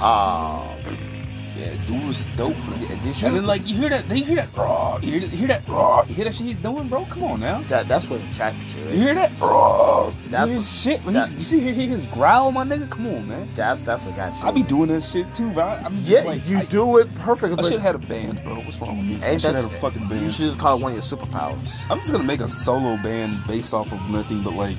Uh, 0.00 0.74
Yeah, 1.56 1.74
dude 1.86 2.06
was 2.06 2.26
dope. 2.36 2.54
Bro. 2.66 2.76
did 2.76 3.02
you? 3.04 3.26
And 3.26 3.36
then 3.36 3.46
like 3.46 3.68
you 3.68 3.76
hear 3.76 3.88
that, 3.88 4.08
then 4.08 4.18
you 4.18 4.24
hear 4.24 4.36
that 4.36 4.54
raw, 4.54 4.98
you 4.98 5.12
hear, 5.12 5.20
that- 5.20 5.30
you 5.32 5.38
hear 5.38 5.48
that 5.48 5.66
raw, 5.66 6.04
you 6.06 6.14
hear 6.14 6.24
that 6.26 6.34
shit 6.34 6.46
he's 6.46 6.56
doing, 6.58 6.88
bro. 6.88 7.06
Come 7.06 7.24
on 7.24 7.40
now, 7.40 7.60
that, 7.68 7.88
that's 7.88 8.10
what 8.10 8.20
attracted 8.30 8.66
you. 8.74 8.82
you 8.82 8.88
Is. 8.88 8.94
You 8.96 9.02
hear 9.02 9.14
that 9.14 9.32
raw? 9.40 10.10
That's- 10.28 10.54
That's 10.54 10.82
shit. 10.82 11.02
That- 11.06 11.28
he, 11.30 11.34
you 11.34 11.40
see 11.40 11.60
hear, 11.60 11.72
hear 11.72 11.88
his 11.88 12.04
growl, 12.06 12.52
my 12.52 12.64
nigga. 12.64 12.90
Come 12.90 13.06
on, 13.06 13.26
man. 13.26 13.48
That's 13.54 13.84
that's 13.84 14.04
what 14.04 14.16
got 14.16 14.34
you. 14.36 14.46
I 14.48 14.50
be 14.50 14.62
doing 14.62 14.88
that 14.90 15.02
shit 15.02 15.32
too, 15.34 15.50
bro. 15.52 15.64
I- 15.64 15.76
I'm 15.76 15.96
just 16.04 16.08
yeah, 16.08 16.20
like, 16.30 16.46
you 16.46 16.58
I, 16.58 16.64
do 16.66 16.98
it 16.98 17.14
perfectly. 17.14 17.56
I 17.58 17.62
should 17.62 17.80
have 17.80 17.94
had 17.94 18.04
a 18.04 18.06
band, 18.06 18.42
bro. 18.44 18.56
What's 18.56 18.78
wrong 18.78 18.98
with 18.98 19.06
me? 19.06 19.16
I 19.24 19.38
should 19.38 19.54
have 19.54 19.54
had 19.54 19.64
a 19.64 19.68
fucking 19.80 20.08
band. 20.08 20.20
You 20.22 20.30
should 20.30 20.46
just 20.46 20.58
call 20.58 20.76
it 20.76 20.82
one 20.82 20.92
of 20.92 20.96
your 20.96 21.02
superpowers. 21.02 21.86
I'm 21.90 21.98
just 21.98 22.12
gonna 22.12 22.24
make 22.24 22.40
a 22.40 22.48
solo 22.48 22.96
band 23.02 23.46
based 23.46 23.72
off 23.72 23.92
of 23.92 24.10
nothing 24.10 24.42
but 24.42 24.52
like 24.52 24.76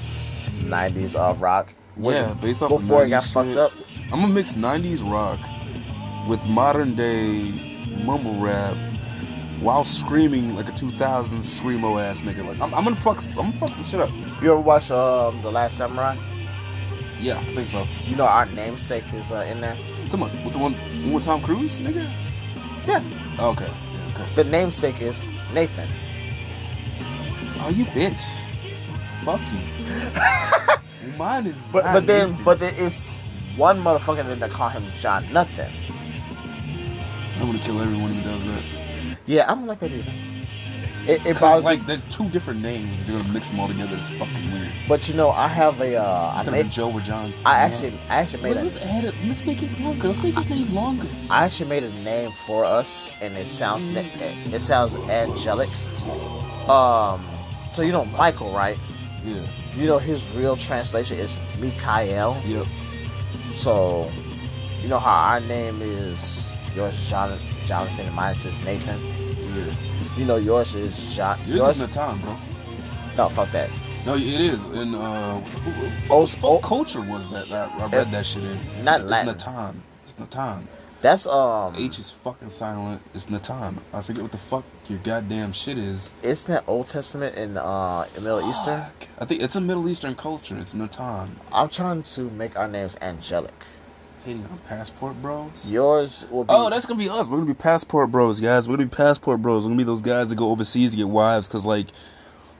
90s 0.61 1.15
of 1.15 1.41
rock. 1.41 1.73
yeah, 1.99 2.35
based 2.35 2.61
off 2.61 2.69
Before 2.69 3.01
of 3.01 3.07
it 3.07 3.09
got 3.09 3.23
90s 3.23 3.33
fucked 3.33 3.57
up. 3.57 3.71
I'm 4.13 4.21
gonna 4.21 4.33
mix 4.33 4.53
90s 4.55 5.03
rock 5.09 5.39
with 6.27 6.45
modern 6.47 6.95
day 6.95 7.51
mumble 8.03 8.35
rap 8.35 8.75
while 9.59 9.83
screaming 9.83 10.55
like 10.55 10.69
a 10.69 10.71
2000s 10.71 11.37
screamo 11.37 12.01
ass 12.01 12.21
nigga. 12.21 12.45
Like 12.45 12.59
I'm, 12.59 12.73
I'm 12.73 12.83
gonna 12.83 12.95
fuck, 12.95 13.21
I'm 13.37 13.51
gonna 13.51 13.53
fuck 13.53 13.75
some 13.75 13.83
shit 13.83 13.99
up. 13.99 14.09
You 14.41 14.51
ever 14.51 14.59
watch 14.59 14.91
um, 14.91 15.41
The 15.41 15.51
Last 15.51 15.77
Samurai? 15.77 16.15
Yeah, 17.19 17.39
I 17.39 17.55
think 17.55 17.67
so. 17.67 17.87
You 18.03 18.15
know 18.15 18.25
our 18.25 18.45
namesake 18.45 19.03
is 19.13 19.31
uh, 19.31 19.47
in 19.49 19.61
there. 19.61 19.75
Come 20.09 20.23
on, 20.23 20.31
with 20.43 20.53
the 20.53 20.59
one, 20.59 20.73
one 20.73 21.13
with 21.13 21.23
Tom 21.23 21.41
Cruise, 21.41 21.79
nigga. 21.79 22.11
Yeah. 22.85 23.03
Okay. 23.39 23.65
Yeah, 23.65 24.13
okay. 24.13 24.33
The 24.35 24.43
namesake 24.43 25.01
is 25.01 25.23
Nathan. 25.53 25.89
Oh, 27.59 27.69
you 27.69 27.85
bitch. 27.85 28.23
Fuck 29.25 29.41
you. 29.51 31.11
Mine 31.17 31.47
is. 31.47 31.69
But 31.71 31.83
but 31.85 32.05
then 32.05 32.29
Nathan. 32.29 32.45
but 32.45 32.59
there 32.59 32.73
is 32.75 33.09
one 33.57 33.81
motherfucker 33.81 34.37
that 34.37 34.51
call 34.51 34.69
him 34.69 34.85
John 34.99 35.25
Nothing. 35.33 35.73
I'm 37.39 37.47
gonna 37.47 37.59
kill 37.59 37.81
everyone 37.81 38.11
who 38.11 38.23
does 38.23 38.45
that. 38.45 38.63
Yeah, 39.25 39.51
I 39.51 39.55
don't 39.55 39.67
like 39.67 39.79
that 39.79 39.91
either. 39.91 40.11
It, 41.07 41.25
it 41.25 41.39
bothers 41.39 41.63
like 41.63 41.79
me. 41.79 41.85
there's 41.85 42.03
two 42.05 42.27
different 42.29 42.61
names, 42.61 43.07
you're 43.07 43.17
gonna 43.17 43.31
mix 43.31 43.49
them 43.51 43.59
all 43.61 43.67
together. 43.67 43.95
It's 43.95 44.09
fucking 44.09 44.51
weird. 44.51 44.67
But 44.89 45.07
you 45.07 45.15
know, 45.15 45.29
I 45.29 45.47
have 45.47 45.79
a 45.79 45.95
uh, 45.95 46.31
I 46.33 46.43
Could 46.43 46.45
have 46.45 46.45
been 46.45 46.63
made 46.65 46.71
Joe 46.71 46.91
or 46.91 46.99
John. 46.99 47.33
I 47.45 47.59
actually 47.59 47.93
I 48.09 48.15
actually 48.15 48.43
made 48.43 48.57
a 48.57 48.63
let's 48.63 48.77
add 48.77 49.05
it. 49.05 49.15
Let's 49.23 49.45
make 49.45 49.63
it 49.63 49.79
longer. 49.79 50.09
Let's 50.09 50.21
make 50.21 50.35
his 50.35 50.49
name 50.49 50.73
longer. 50.73 51.07
I 51.29 51.45
actually 51.45 51.69
made 51.69 51.83
a 51.83 51.91
name 52.03 52.31
for 52.31 52.65
us, 52.65 53.09
and 53.21 53.37
it 53.37 53.45
sounds 53.47 53.87
it 53.87 54.59
sounds 54.59 54.97
angelic. 54.97 55.69
Um, 56.69 57.23
so 57.71 57.83
you 57.83 57.93
know 57.93 58.03
Michael, 58.05 58.51
right? 58.51 58.77
Yeah. 59.23 59.45
You 59.75 59.87
know 59.87 59.99
his 59.99 60.33
real 60.35 60.57
translation 60.57 61.19
is 61.19 61.39
Mikael. 61.59 62.41
Yep. 62.45 62.65
So, 63.55 64.11
you 64.81 64.89
know 64.89 64.99
how 64.99 65.31
our 65.31 65.39
name 65.39 65.81
is 65.81 66.53
yours 66.77 66.95
is 66.97 67.09
John, 67.09 67.37
Jonathan, 67.65 68.05
and 68.05 68.15
mine 68.15 68.33
is 68.33 68.57
Nathan. 68.59 68.99
Yeah. 69.55 69.73
You 70.17 70.25
know 70.25 70.37
yours 70.37 70.75
is 70.75 71.15
John. 71.15 71.37
Yours, 71.45 71.57
Yours, 71.57 71.75
is 71.81 71.81
Natan, 71.81 72.21
bro. 72.21 72.37
no, 73.17 73.29
fuck 73.29 73.51
that. 73.51 73.69
No, 74.05 74.15
it 74.15 74.21
is. 74.23 74.65
In 74.67 74.95
uh, 74.95 75.43
Oh, 76.09 76.25
the 76.25 76.37
oh. 76.43 76.59
culture 76.59 77.01
was 77.01 77.29
that? 77.31 77.47
that 77.49 77.69
I 77.73 77.87
read 77.89 78.11
that 78.11 78.25
shit 78.25 78.43
in. 78.43 78.57
Not 78.83 79.01
It's 79.01 79.09
Latin. 79.09 79.27
Natan. 79.33 79.83
It's 80.03 80.17
Natan. 80.19 80.67
That's 81.01 81.27
um. 81.27 81.75
H 81.77 81.99
is 81.99 82.09
fucking 82.09 82.49
silent. 82.49 83.01
It's 83.13 83.29
Natan. 83.29 83.77
I 83.93 84.01
forget 84.01 84.23
what 84.23 84.31
the 84.31 84.37
fuck 84.37 84.63
your 84.87 84.99
goddamn 84.99 85.51
shit 85.53 85.77
is. 85.77 86.13
Isn't 86.23 86.51
that 86.53 86.63
Old 86.67 86.87
Testament 86.87 87.35
in 87.35 87.57
uh 87.57 88.05
Middle 88.15 88.49
Eastern? 88.49 88.81
I 89.19 89.25
think 89.25 89.41
it's 89.43 89.55
a 89.57 89.61
Middle 89.61 89.87
Eastern 89.89 90.15
culture. 90.15 90.57
It's 90.57 90.73
Natan. 90.73 91.35
I'm 91.51 91.69
trying 91.69 92.01
to 92.03 92.21
make 92.31 92.57
our 92.57 92.67
names 92.67 92.97
angelic. 93.01 93.53
Hating 94.27 94.43
on 94.43 94.51
uh, 94.51 94.67
passport 94.67 95.21
bros. 95.21 95.71
Yours 95.71 96.27
will 96.29 96.43
be. 96.43 96.49
Oh, 96.49 96.69
that's 96.69 96.85
gonna 96.85 96.99
be 96.99 97.09
us. 97.09 97.29
We're 97.29 97.37
gonna 97.37 97.47
be 97.47 97.53
passport 97.53 98.11
bros, 98.11 98.41
guys. 98.41 98.67
We're 98.67 98.75
gonna 98.75 98.89
be 98.89 98.95
passport 98.95 99.41
bros. 99.41 99.63
We're 99.63 99.69
gonna 99.69 99.77
be 99.77 99.85
those 99.85 100.01
guys 100.01 100.27
that 100.27 100.35
go 100.35 100.49
overseas 100.49 100.91
to 100.91 100.97
get 100.97 101.07
wives, 101.07 101.47
cause 101.47 101.65
like 101.65 101.85
these 101.87 101.95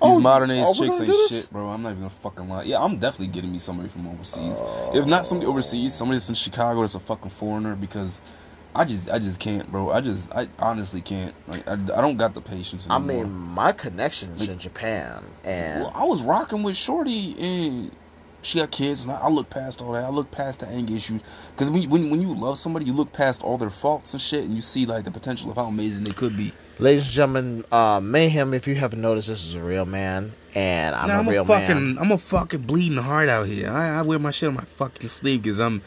Oh, 0.01 0.19
modern 0.19 0.49
age 0.49 0.63
oh, 0.65 0.73
chicks 0.73 1.01
ain't 1.01 1.13
shit, 1.29 1.49
bro. 1.51 1.67
I'm 1.67 1.81
not 1.81 1.89
even 1.89 2.03
gonna 2.03 2.09
fucking 2.09 2.47
lie. 2.47 2.63
Yeah, 2.63 2.81
I'm 2.81 2.99
definitely 2.99 3.33
getting 3.33 3.51
me 3.51 3.59
somebody 3.59 3.89
from 3.89 4.07
overseas. 4.07 4.59
Oh. 4.61 4.91
if 4.95 5.05
not 5.07 5.25
somebody 5.25 5.47
oh. 5.47 5.51
overseas, 5.51 5.93
somebody 5.93 6.15
that's 6.15 6.29
in 6.29 6.35
Chicago 6.35 6.81
that's 6.81 6.95
a 6.95 7.01
fucking 7.01 7.31
foreigner, 7.31 7.75
because 7.75 8.21
I 8.73 8.85
just 8.85 9.09
I 9.09 9.19
just 9.19 9.41
can't, 9.41 9.69
bro. 9.69 9.89
I 9.89 9.99
just 9.99 10.33
I 10.33 10.47
honestly 10.59 11.01
can't. 11.01 11.33
Like 11.49 11.67
I, 11.67 11.73
I 11.73 12.01
don't 12.01 12.15
got 12.15 12.33
the 12.33 12.41
patience 12.41 12.87
I 12.89 12.97
mean, 12.97 13.29
my 13.29 13.73
connections 13.73 14.41
is 14.41 14.47
in 14.47 14.57
Japan, 14.57 15.21
and 15.43 15.83
Well, 15.83 15.91
I 15.93 16.05
was 16.05 16.21
rocking 16.21 16.63
with 16.63 16.77
Shorty 16.77 17.35
and 17.37 17.91
she 18.43 18.59
got 18.59 18.71
kids, 18.71 19.03
and 19.03 19.11
I, 19.11 19.19
I 19.21 19.29
look 19.29 19.49
past 19.49 19.81
all 19.81 19.91
that. 19.93 20.03
I 20.05 20.09
look 20.09 20.29
past 20.31 20.59
the 20.61 20.67
anger 20.67 20.93
issues 20.95 21.21
because 21.51 21.69
when, 21.71 21.89
when 21.89 22.09
when 22.09 22.21
you 22.21 22.33
love 22.33 22.57
somebody, 22.57 22.85
you 22.85 22.93
look 22.93 23.11
past 23.11 23.43
all 23.43 23.57
their 23.57 23.69
faults 23.69 24.13
and 24.13 24.21
shit, 24.21 24.43
and 24.45 24.53
you 24.53 24.61
see 24.61 24.85
like 24.85 25.03
the 25.05 25.11
potential 25.11 25.49
of 25.51 25.57
how 25.57 25.65
amazing 25.65 26.03
they 26.05 26.11
could 26.13 26.37
be. 26.37 26.53
ladies 26.79 27.03
and 27.03 27.11
gentlemen, 27.11 27.65
uh, 27.71 27.99
Mayhem. 28.01 28.53
If 28.53 28.67
you 28.67 28.75
haven't 28.75 29.01
noticed, 29.01 29.27
this 29.27 29.43
is 29.45 29.55
a 29.55 29.61
real 29.61 29.85
man, 29.85 30.31
and 30.55 30.95
I'm 30.95 31.07
Nah, 31.09 31.19
a 31.21 31.23
real 31.23 31.45
fucking, 31.45 31.95
man. 31.95 31.97
I'm 31.99 32.11
a 32.11 32.17
fucking 32.17 32.61
bleeding 32.61 32.97
heart 33.01 33.27
out 33.29 33.47
here. 33.47 33.69
I, 33.69 33.99
I 33.99 34.01
wear 34.03 34.19
my 34.19 34.31
shit 34.31 34.47
on 34.49 34.55
my 34.55 34.63
fucking 34.63 35.07
sleeve 35.09 35.41
because 35.43 35.59
I'm, 35.59 35.81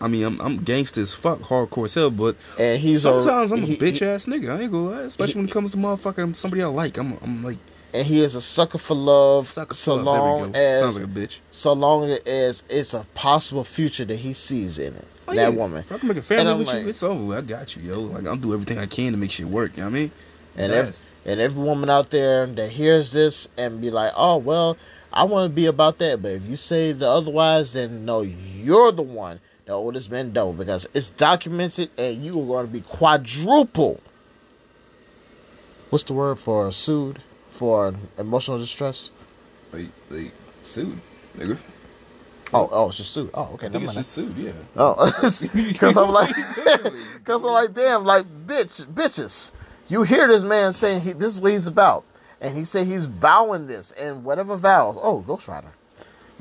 I 0.00 0.08
mean, 0.08 0.24
I'm 0.24 0.40
I'm 0.40 0.56
gangster 0.58 1.00
as 1.00 1.12
fuck, 1.12 1.40
hardcore 1.40 1.84
as 1.86 1.94
hell. 1.94 2.10
But 2.10 2.36
And 2.58 2.80
he's 2.80 3.02
sometimes 3.02 3.52
I'm 3.52 3.64
a 3.64 3.66
he- 3.66 3.76
bitch 3.76 3.98
he- 3.98 4.06
ass 4.06 4.26
nigga. 4.26 4.56
I 4.56 4.62
ain't 4.62 4.72
gonna 4.72 4.90
lie, 4.90 5.00
especially 5.02 5.40
when 5.42 5.48
it 5.48 5.52
comes 5.52 5.72
to 5.72 5.76
motherfucking 5.76 6.36
somebody 6.36 6.62
I 6.62 6.66
like. 6.68 6.96
I'm 6.98 7.18
I'm 7.22 7.42
like 7.42 7.58
and 7.92 8.06
he 8.06 8.20
is 8.22 8.34
a 8.34 8.40
sucker 8.40 8.78
for 8.78 8.94
love. 8.94 9.48
sucker. 9.48 9.74
so 9.74 9.96
we 9.96 10.02
long 10.02 10.54
as 10.56 10.98
like 10.98 11.08
a 11.08 11.10
bitch. 11.10 11.40
so 11.50 11.72
long 11.72 12.10
as 12.10 12.64
it's 12.68 12.94
a 12.94 13.06
possible 13.14 13.64
future 13.64 14.04
that 14.04 14.16
he 14.16 14.32
sees 14.32 14.78
in 14.78 14.94
it. 14.94 15.06
Oh, 15.28 15.34
that 15.34 15.52
yeah. 15.52 15.56
woman. 15.58 15.78
If 15.80 15.92
I 15.92 15.98
can 15.98 16.08
make 16.08 16.16
a 16.16 16.22
family 16.22 16.50
I'm 16.52 16.58
with 16.58 16.68
like- 16.68 16.82
you, 16.82 16.88
it's 16.88 17.02
over. 17.02 17.36
I 17.36 17.40
got 17.42 17.76
you, 17.76 17.82
yo. 17.82 18.00
Like 18.00 18.26
I'll 18.26 18.36
do 18.36 18.52
everything 18.52 18.78
I 18.78 18.86
can 18.86 19.12
to 19.12 19.18
make 19.18 19.30
shit 19.30 19.46
work. 19.46 19.76
You 19.76 19.84
know 19.84 19.90
what 19.90 19.96
I 19.96 20.00
mean? 20.00 20.10
And 20.56 20.72
Yes. 20.72 21.08
every, 21.24 21.32
and 21.32 21.40
every 21.40 21.62
woman 21.62 21.88
out 21.88 22.10
there 22.10 22.46
that 22.46 22.70
hears 22.70 23.12
this 23.12 23.48
and 23.56 23.80
be 23.80 23.90
like, 23.90 24.12
"Oh 24.16 24.36
well, 24.36 24.76
I 25.12 25.24
want 25.24 25.50
to 25.50 25.54
be 25.54 25.66
about 25.66 25.98
that," 25.98 26.20
but 26.22 26.32
if 26.32 26.42
you 26.44 26.56
say 26.56 26.92
the 26.92 27.08
otherwise, 27.08 27.72
then 27.72 28.04
no, 28.04 28.20
you're 28.22 28.92
the 28.92 29.02
one 29.02 29.40
that 29.64 29.90
this 29.94 30.10
man 30.10 30.32
double 30.32 30.52
because 30.52 30.86
it's 30.92 31.10
documented, 31.10 31.88
and 31.96 32.22
you 32.24 32.38
are 32.42 32.46
going 32.46 32.66
to 32.66 32.72
be 32.72 32.80
quadruple. 32.80 34.00
What's 35.90 36.04
the 36.04 36.12
word 36.14 36.38
for 36.38 36.70
sued 36.70 37.20
for 37.52 37.88
um, 37.88 38.08
emotional 38.18 38.58
distress? 38.58 39.10
Like 39.72 39.88
like 40.10 40.32
sued, 40.62 40.98
nigga. 41.36 41.62
Oh, 42.54 42.68
oh, 42.70 42.88
it's 42.88 42.98
just 42.98 43.14
sued. 43.14 43.30
Oh, 43.34 43.50
okay, 43.54 43.66
I 43.66 43.70
think 43.70 43.84
it's 43.84 43.94
just 43.94 44.12
sued. 44.12 44.36
Yeah. 44.36 44.52
Oh, 44.76 44.94
because 45.54 45.96
I'm 45.96 46.10
like, 46.10 46.34
because 47.14 47.44
I'm 47.44 47.50
like, 47.50 47.72
damn, 47.72 48.04
like, 48.04 48.26
bitch, 48.46 48.84
bitches. 48.86 49.52
You 49.88 50.02
hear 50.02 50.26
this 50.28 50.44
man 50.44 50.72
saying 50.72 51.00
he, 51.00 51.12
this 51.12 51.32
is 51.32 51.40
what 51.40 51.52
he's 51.52 51.66
about, 51.66 52.04
and 52.40 52.56
he 52.56 52.64
said 52.64 52.86
he's 52.86 53.06
vowing 53.06 53.66
this, 53.66 53.92
and 53.92 54.24
whatever 54.24 54.56
vows. 54.56 54.96
Oh, 55.00 55.20
Ghost 55.20 55.48
Rider. 55.48 55.72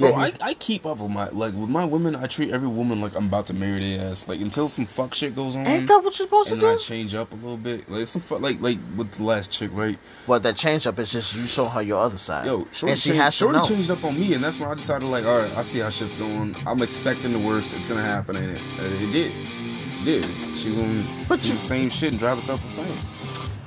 Bro, 0.01 0.13
I, 0.13 0.31
I 0.41 0.53
keep 0.55 0.85
up 0.85 0.97
with 0.99 1.11
my 1.11 1.29
like 1.29 1.53
with 1.53 1.69
my 1.69 1.85
women. 1.85 2.15
I 2.15 2.27
treat 2.27 2.51
every 2.51 2.67
woman 2.67 2.99
like 3.01 3.15
I'm 3.15 3.27
about 3.27 3.47
to 3.47 3.53
marry 3.53 3.79
their 3.79 4.09
ass. 4.09 4.27
Like 4.27 4.41
until 4.41 4.67
some 4.67 4.85
fuck 4.85 5.13
shit 5.13 5.35
goes 5.35 5.55
on, 5.55 5.65
ain't 5.65 5.87
that 5.87 6.03
what 6.03 6.17
you're 6.19 6.27
supposed 6.27 6.49
to 6.49 6.53
and 6.55 6.63
then 6.63 6.69
I 6.71 6.73
do? 6.73 6.79
change 6.79 7.15
up 7.15 7.31
a 7.31 7.35
little 7.35 7.57
bit. 7.57 7.89
Like 7.89 8.07
some 8.07 8.21
fuck, 8.21 8.41
like 8.41 8.59
like 8.61 8.77
with 8.97 9.11
the 9.13 9.23
last 9.23 9.51
chick, 9.51 9.71
right? 9.73 9.97
But 10.27 10.43
that 10.43 10.55
change 10.57 10.85
up 10.87 10.99
is 10.99 11.11
just 11.11 11.35
you 11.35 11.43
show 11.45 11.65
her 11.65 11.81
your 11.81 11.99
other 12.01 12.17
side. 12.17 12.45
Yo, 12.45 12.67
Shorty, 12.71 12.91
and 12.91 12.99
she 12.99 13.09
changed, 13.09 13.21
has 13.21 13.33
to 13.35 13.39
Shorty 13.39 13.57
know. 13.59 13.63
changed 13.65 13.91
up 13.91 14.03
on 14.03 14.19
me, 14.19 14.33
and 14.33 14.43
that's 14.43 14.59
when 14.59 14.69
I 14.69 14.73
decided 14.73 15.05
like, 15.07 15.25
all 15.25 15.39
right, 15.39 15.55
I 15.55 15.61
see 15.61 15.79
how 15.79 15.89
shit's 15.89 16.15
going. 16.15 16.55
I'm 16.65 16.81
expecting 16.81 17.31
the 17.33 17.39
worst. 17.39 17.73
It's 17.73 17.85
gonna 17.85 18.01
happen, 18.01 18.35
and 18.35 18.51
it, 18.57 18.61
it 18.79 19.11
did. 19.11 19.31
It 19.35 20.05
did. 20.05 20.57
She 20.57 20.75
gonna 20.75 21.03
But 21.29 21.41
do 21.41 21.47
you- 21.49 21.53
the 21.53 21.59
same 21.59 21.89
shit 21.89 22.11
and 22.11 22.19
drive 22.19 22.37
herself 22.37 22.63
insane. 22.63 22.87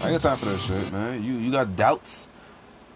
I 0.01 0.11
ain't 0.11 0.20
got 0.22 0.28
time 0.30 0.39
for 0.39 0.47
that 0.47 0.61
shit, 0.61 0.93
man. 0.93 1.22
You 1.24 1.35
you 1.35 1.51
got 1.53 1.76
doubts. 1.76 2.28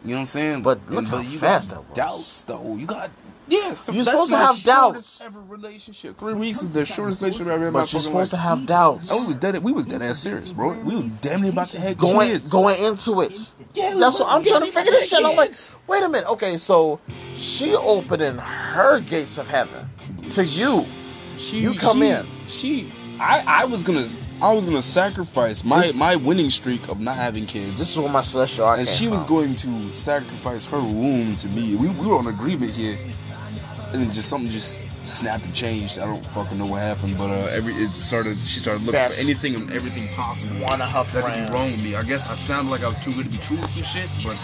You 0.04 0.10
know 0.10 0.14
what 0.16 0.20
I'm 0.20 0.26
saying? 0.26 0.62
But 0.62 0.80
look 0.88 0.98
And- 1.00 1.08
how 1.08 1.18
you 1.20 1.38
fast 1.38 1.70
got 1.70 1.76
that 1.76 1.88
was. 1.88 1.96
Doubts 1.96 2.42
though. 2.42 2.76
You 2.76 2.86
got 2.86 3.10
yeah. 3.50 3.74
You're 3.90 4.04
supposed 4.04 4.30
to 4.30 4.36
have 4.36 4.62
doubts. 4.62 5.22
Ever 5.24 5.40
relationship. 5.40 6.18
Three 6.18 6.34
weeks 6.34 6.60
is 6.62 6.70
the 6.70 6.84
shortest 6.84 7.20
relationship 7.22 7.46
I've 7.46 7.54
ever 7.54 7.60
had. 7.64 7.68
in 7.68 7.72
my 7.72 7.80
But 7.80 7.92
you're 7.94 8.00
fucking 8.02 8.12
supposed 8.12 8.30
to 8.32 8.36
have 8.36 8.66
doubts. 8.66 9.10
And 9.10 9.22
we 9.22 9.26
was 9.28 9.36
dead. 9.38 9.64
We 9.64 9.72
was 9.72 9.86
dead 9.86 10.02
ass 10.02 10.18
serious, 10.18 10.52
bro. 10.52 10.78
We 10.80 10.96
was 10.96 11.20
damn 11.22 11.40
near 11.40 11.50
about 11.50 11.68
to 11.70 11.80
have 11.80 11.96
Going 11.96 12.28
kids. 12.28 12.52
going 12.52 12.76
into 12.84 13.22
it. 13.22 13.52
Yeah, 13.74 13.94
we 13.94 14.00
That's 14.00 14.20
what 14.20 14.28
I'm 14.30 14.42
trying 14.44 14.60
to 14.60 14.66
figure 14.66 14.92
this 14.92 15.08
shit. 15.08 15.22
have 15.22 15.30
I'm 15.30 15.36
like, 15.36 15.52
wait 15.86 16.02
a 16.02 16.08
minute. 16.10 16.28
Okay, 16.28 16.58
so 16.58 17.00
she 17.36 17.74
opening 17.74 18.36
her 18.36 19.00
gates 19.00 19.38
of 19.38 19.48
heaven 19.48 19.88
to 20.30 20.44
you. 20.44 20.84
She, 21.38 21.60
You 21.60 21.72
come 21.72 22.00
she- 22.02 22.08
in. 22.10 22.26
She, 22.48 22.92
I, 23.20 23.42
I 23.46 23.64
was 23.64 23.82
gonna, 23.82 24.04
I 24.40 24.52
was 24.52 24.64
gonna 24.64 24.82
sacrifice 24.82 25.64
my 25.64 25.82
This- 25.82 25.94
my 25.94 26.16
winning 26.16 26.50
streak 26.50 26.88
of 26.88 27.00
not 27.00 27.16
having 27.16 27.46
kids, 27.46 27.78
This 27.80 27.90
is 27.92 27.98
what 27.98 28.12
my 28.12 28.20
celestial 28.20 28.66
art 28.66 28.78
and 28.78 28.88
she 28.88 29.08
was 29.08 29.24
from. 29.24 29.34
going 29.34 29.54
to 29.56 29.92
sacrifice 29.94 30.66
her 30.66 30.80
womb 30.80 31.34
to 31.36 31.48
me. 31.48 31.74
We, 31.76 31.88
we 31.90 32.06
were 32.06 32.16
on 32.16 32.26
agreement 32.28 32.70
here, 32.72 32.96
and 33.92 34.00
then 34.02 34.10
just 34.12 34.28
something 34.28 34.48
just 34.48 34.82
snapped 35.02 35.46
and 35.46 35.54
changed. 35.54 35.98
I 35.98 36.06
don't 36.06 36.24
fucking 36.26 36.58
know 36.58 36.66
what 36.66 36.80
happened, 36.82 37.16
but 37.18 37.30
uh, 37.30 37.46
every 37.50 37.72
it 37.74 37.92
started. 37.94 38.38
She 38.46 38.60
started 38.60 38.80
looking 38.82 38.92
That's 39.00 39.16
for 39.18 39.24
anything 39.24 39.54
and 39.56 39.72
everything 39.72 40.08
possible 40.14 40.54
one 40.64 40.80
of 40.82 40.88
her 40.90 41.04
that 41.04 41.24
could 41.34 41.46
be 41.46 41.52
wrong 41.52 41.64
with 41.64 41.82
me. 41.84 41.94
I 41.96 42.02
guess 42.04 42.28
I 42.28 42.34
sounded 42.34 42.70
like 42.70 42.82
I 42.82 42.88
was 42.88 42.98
too 42.98 43.12
good 43.14 43.24
to 43.24 43.30
be 43.30 43.38
true 43.38 43.56
with 43.56 43.70
some 43.70 43.82
shit, 43.82 44.08
but. 44.24 44.36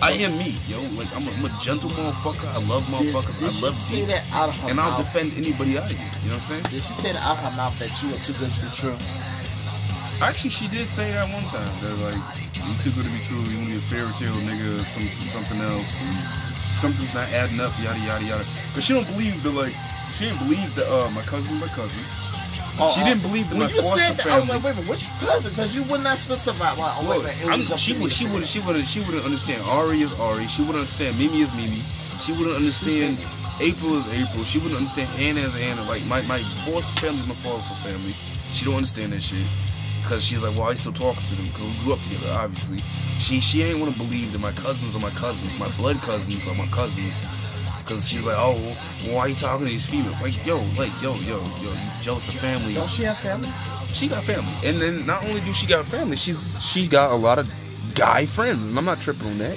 I 0.00 0.12
am 0.12 0.38
me, 0.38 0.56
yo. 0.68 0.80
Like 0.96 1.14
I'm 1.14 1.26
a, 1.26 1.30
I'm 1.32 1.44
a 1.44 1.58
gentle 1.60 1.90
motherfucker. 1.90 2.46
I 2.48 2.64
love 2.66 2.86
Did, 2.86 3.12
motherfuckers. 3.14 3.38
did 3.38 3.48
I 3.48 3.50
she 3.50 3.64
love 3.66 3.74
say 3.74 3.96
people, 3.96 4.14
that 4.14 4.24
out 4.32 4.48
of 4.48 4.54
her 4.60 4.68
and 4.68 4.76
mouth? 4.76 4.92
I'll 4.92 4.98
defend 4.98 5.32
anybody 5.36 5.76
out 5.78 5.90
of 5.90 5.92
you. 5.92 5.98
You 5.98 6.04
know 6.04 6.10
what 6.22 6.32
I'm 6.34 6.40
saying? 6.40 6.62
Did 6.64 6.82
she 6.82 6.94
say 6.94 7.12
that 7.12 7.22
out 7.22 7.38
of 7.38 7.44
her 7.44 7.56
mouth 7.56 7.78
that 7.80 8.02
you 8.02 8.10
were 8.10 8.18
too 8.18 8.32
good 8.34 8.52
to 8.52 8.60
be 8.60 8.68
true? 8.70 8.96
Actually, 10.20 10.50
she 10.50 10.68
did 10.68 10.88
say 10.88 11.10
that 11.12 11.32
one 11.32 11.44
time. 11.46 11.66
That 11.82 11.94
like, 11.98 12.22
you 12.54 12.74
too 12.80 12.90
good 12.92 13.06
to 13.06 13.10
be 13.10 13.20
true. 13.22 13.40
You 13.42 13.66
be 13.66 13.76
a 13.76 13.80
fairy 13.80 14.12
tale 14.14 14.34
nigga 14.46 14.80
or 14.80 14.84
something, 14.84 15.26
something 15.26 15.60
else. 15.60 16.00
And 16.00 16.14
something's 16.72 17.12
not 17.12 17.28
adding 17.30 17.58
up. 17.60 17.72
Yada 17.82 17.98
yada 18.00 18.24
yada. 18.24 18.46
Cause 18.74 18.84
she 18.84 18.94
don't 18.94 19.06
believe 19.08 19.42
the 19.42 19.50
like, 19.50 19.74
she 20.12 20.26
didn't 20.26 20.38
believe 20.46 20.74
that 20.76 20.86
uh 20.86 21.10
my 21.10 21.22
cousin's 21.22 21.60
my 21.60 21.68
cousin. 21.68 22.02
Uh-uh. 22.78 22.90
she 22.92 23.02
didn't 23.02 23.22
believe 23.22 23.50
that 23.50 23.58
when 23.58 23.68
you 23.70 23.82
said 23.82 24.16
that. 24.16 24.26
I 24.28 24.40
was 24.40 24.48
like, 24.48 24.62
wait 24.62 24.72
a 24.72 24.74
minute, 24.76 24.90
which 24.90 25.10
cousin? 25.18 25.50
Because 25.50 25.74
you 25.74 25.82
would 25.84 26.02
not 26.02 26.18
specify. 26.18 26.74
Well, 26.74 26.94
oh, 26.98 27.08
wait 27.08 27.10
a 27.10 27.18
Look, 27.18 27.24
minute, 27.24 27.42
it 27.42 27.48
I'm, 27.48 27.58
was 27.58 27.72
up 27.72 27.78
she 27.78 27.92
would, 27.94 28.12
she 28.12 28.26
would, 28.26 28.46
she 28.46 28.60
would, 28.60 28.86
she 28.86 29.00
wouldn't 29.00 29.24
understand. 29.24 29.62
Ari 29.62 30.02
is 30.02 30.12
Ari. 30.12 30.46
She 30.46 30.62
wouldn't 30.62 30.78
understand. 30.78 31.18
Mimi 31.18 31.40
is 31.40 31.52
Mimi. 31.54 31.82
She 32.20 32.32
wouldn't 32.32 32.56
understand. 32.56 33.18
April 33.60 33.96
is 33.96 34.06
April. 34.08 34.44
She 34.44 34.58
wouldn't 34.58 34.76
understand 34.76 35.10
Anna 35.20 35.40
is 35.40 35.56
Anna. 35.56 35.82
Like 35.82 36.04
my 36.06 36.22
my 36.22 36.42
foster 36.64 37.00
family 37.00 37.20
is 37.20 37.26
my 37.26 37.34
foster 37.36 37.74
family. 37.82 38.14
She 38.52 38.64
don't 38.64 38.76
understand 38.76 39.12
that 39.12 39.22
shit 39.22 39.46
because 40.02 40.24
she's 40.24 40.42
like, 40.42 40.56
well, 40.56 40.68
I 40.68 40.74
still 40.74 40.92
talking 40.92 41.22
to 41.22 41.34
them 41.34 41.46
because 41.46 41.64
we 41.64 41.78
grew 41.80 41.92
up 41.92 42.00
together. 42.00 42.30
Obviously, 42.30 42.82
she 43.18 43.40
she 43.40 43.62
ain't 43.62 43.80
want 43.80 43.92
to 43.92 43.98
believe 43.98 44.32
that 44.32 44.38
my 44.38 44.52
cousins 44.52 44.94
are 44.94 45.00
my 45.00 45.10
cousins. 45.10 45.58
My 45.58 45.68
blood 45.76 46.00
cousins 46.00 46.46
are 46.46 46.54
my 46.54 46.66
cousins. 46.68 47.26
Cause 47.88 48.06
she's 48.06 48.26
like, 48.26 48.36
oh, 48.38 48.54
why 49.06 49.20
are 49.20 49.28
you 49.30 49.34
talking 49.34 49.64
to 49.64 49.70
these 49.72 49.86
females? 49.86 50.14
Like, 50.20 50.44
yo, 50.44 50.58
like, 50.76 50.92
yo, 51.00 51.14
yo, 51.14 51.42
yo, 51.62 51.72
you 51.72 51.90
jealous 52.02 52.28
of 52.28 52.34
family? 52.34 52.74
Don't 52.74 52.90
she 52.90 53.02
have 53.04 53.16
family? 53.16 53.48
She 53.94 54.08
got 54.08 54.24
family, 54.24 54.52
and 54.62 54.80
then 54.80 55.06
not 55.06 55.24
only 55.24 55.40
do 55.40 55.54
she 55.54 55.66
got 55.66 55.86
family, 55.86 56.16
she's 56.16 56.54
she 56.62 56.86
got 56.86 57.10
a 57.10 57.14
lot 57.14 57.38
of 57.38 57.48
guy 57.94 58.26
friends, 58.26 58.68
and 58.68 58.78
I'm 58.78 58.84
not 58.84 59.00
tripping 59.00 59.26
on 59.26 59.38
that. 59.38 59.56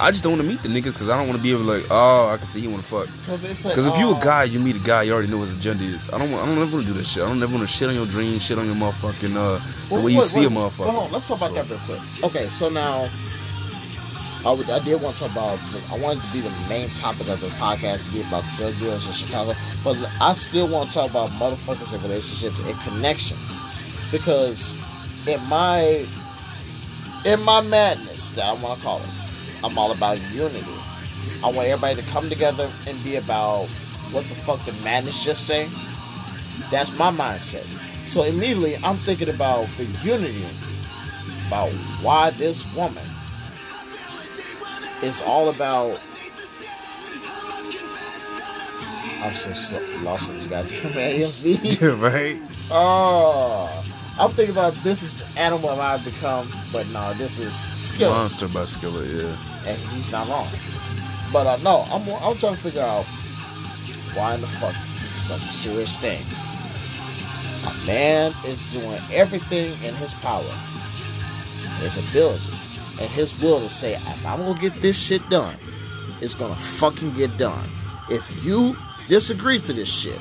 I 0.00 0.10
just 0.10 0.24
don't 0.24 0.32
want 0.32 0.42
to 0.42 0.48
meet 0.48 0.62
the 0.62 0.68
niggas 0.68 0.94
because 0.94 1.08
I 1.10 1.16
don't 1.18 1.28
want 1.28 1.36
to 1.36 1.42
be 1.42 1.50
able 1.52 1.64
to 1.66 1.72
like, 1.72 1.86
oh, 1.90 2.30
I 2.30 2.38
can 2.38 2.46
see 2.46 2.58
you 2.58 2.70
want 2.70 2.82
to 2.82 2.88
fuck. 2.88 3.06
Because 3.18 3.44
it's 3.44 3.64
like, 3.66 3.74
Because 3.74 3.86
if 3.86 3.98
you 3.98 4.08
a 4.08 4.16
oh, 4.16 4.20
guy, 4.20 4.44
you 4.44 4.58
meet 4.58 4.76
a 4.76 4.80
guy, 4.80 5.02
you 5.02 5.12
already 5.12 5.28
know 5.28 5.36
what 5.36 5.48
his 5.48 5.56
agenda 5.58 5.84
is. 5.84 6.08
I 6.10 6.18
don't, 6.18 6.32
I 6.32 6.46
don't 6.46 6.58
ever 6.58 6.72
want 6.72 6.86
to 6.86 6.92
do 6.92 6.98
that 6.98 7.04
shit. 7.04 7.22
I 7.22 7.28
don't 7.28 7.42
ever 7.42 7.52
want 7.54 7.68
to 7.68 7.72
shit 7.72 7.88
on 7.88 7.94
your 7.94 8.06
dreams, 8.06 8.42
shit 8.44 8.58
on 8.58 8.64
your 8.66 8.76
motherfucking 8.76 9.36
uh, 9.36 9.58
the 9.58 9.94
Well, 9.94 10.02
way 10.02 10.12
you 10.12 10.18
wait, 10.18 10.26
see 10.26 10.44
a 10.44 10.48
motherfucker. 10.48 10.90
Hold 10.90 11.04
on, 11.04 11.12
let's 11.12 11.28
talk 11.28 11.36
about 11.36 11.54
So- 11.54 11.62
that 11.62 11.68
real 11.70 11.80
quick. 11.80 12.24
Okay, 12.24 12.48
so 12.48 12.70
now 12.70 13.10
I, 14.44 14.52
would, 14.52 14.70
I 14.70 14.78
did 14.82 15.02
want 15.02 15.16
to 15.16 15.24
talk 15.24 15.32
about. 15.32 15.58
I 15.90 15.98
wanted 15.98 16.22
to 16.22 16.32
be 16.32 16.40
the 16.40 16.50
main 16.66 16.88
topic 16.90 17.28
of 17.28 17.40
the 17.40 17.48
podcast 17.48 18.06
to 18.06 18.12
be 18.12 18.20
about 18.22 18.44
drug 18.56 18.78
dealers 18.78 19.06
in 19.06 19.12
Chicago, 19.12 19.54
but 19.84 19.96
I 20.18 20.32
still 20.32 20.66
want 20.66 20.88
to 20.90 20.94
talk 20.94 21.10
about 21.10 21.30
motherfuckers 21.32 21.92
and 21.92 22.02
relationships 22.02 22.58
and 22.60 22.78
connections 22.80 23.64
because 24.10 24.76
in 25.26 25.42
my 25.44 26.06
in 27.26 27.42
my 27.42 27.60
madness 27.60 28.30
that 28.30 28.46
I 28.46 28.54
want 28.54 28.78
to 28.78 28.84
call 28.84 29.02
it, 29.02 29.10
I'm 29.62 29.76
all 29.76 29.92
about 29.92 30.18
unity. 30.32 30.64
I 31.44 31.50
want 31.50 31.68
everybody 31.68 32.00
to 32.00 32.08
come 32.08 32.30
together 32.30 32.72
and 32.86 33.02
be 33.04 33.16
about 33.16 33.66
what 34.10 34.26
the 34.30 34.34
fuck 34.34 34.64
the 34.64 34.72
madness 34.82 35.22
just 35.22 35.46
say. 35.46 35.68
That's 36.70 36.96
my 36.96 37.10
mindset. 37.10 37.66
So 38.06 38.22
immediately 38.22 38.76
I'm 38.82 38.96
thinking 38.96 39.28
about 39.28 39.68
the 39.76 39.84
unity, 40.02 40.46
about 41.46 41.72
why 42.00 42.30
this 42.30 42.64
woman 42.74 43.04
is 45.02 45.22
all 45.22 45.48
about. 45.48 45.98
I'm 49.22 49.34
so 49.34 49.52
slow, 49.52 49.80
lost 50.02 50.30
in 50.30 50.36
this 50.36 50.46
goddamn 50.46 50.92
AMV. 50.92 52.00
right? 52.00 52.40
Oh, 52.70 53.84
I'm 54.18 54.30
thinking 54.32 54.54
about 54.54 54.74
this 54.82 55.02
is 55.02 55.16
the 55.16 55.40
animal 55.40 55.70
I've 55.70 56.04
become, 56.04 56.50
but 56.72 56.86
no, 56.88 57.12
this 57.14 57.38
is 57.38 57.54
skill, 57.78 58.10
Monster 58.10 58.48
by 58.48 58.64
Skillet, 58.64 59.08
yeah. 59.08 59.36
and 59.66 59.78
he's 59.92 60.10
not 60.10 60.28
wrong. 60.28 60.48
But 61.32 61.46
uh, 61.46 61.56
no, 61.62 61.82
I'm 61.90 62.08
I'm 62.22 62.36
trying 62.38 62.54
to 62.54 62.60
figure 62.60 62.82
out 62.82 63.04
why 64.14 64.34
in 64.34 64.40
the 64.40 64.46
fuck 64.46 64.74
this 65.02 65.16
is 65.16 65.22
such 65.22 65.44
a 65.44 65.48
serious 65.48 65.96
thing. 65.96 66.22
A 67.66 67.86
man 67.86 68.32
is 68.46 68.66
doing 68.66 69.00
everything 69.12 69.72
in 69.82 69.94
his 69.94 70.14
power, 70.14 70.42
his 71.78 71.96
ability, 71.98 72.42
and 73.00 73.08
his 73.08 73.38
will 73.40 73.60
to 73.60 73.68
say, 73.68 73.94
if 73.94 74.26
I'm 74.26 74.40
gonna 74.40 74.60
get 74.60 74.80
this 74.82 75.02
shit 75.02 75.26
done, 75.30 75.56
it's 76.20 76.34
gonna 76.34 76.56
fucking 76.56 77.14
get 77.14 77.36
done. 77.38 77.68
If 78.10 78.44
you 78.44 78.76
disagree 79.06 79.58
to 79.60 79.72
this 79.72 79.92
shit, 79.92 80.18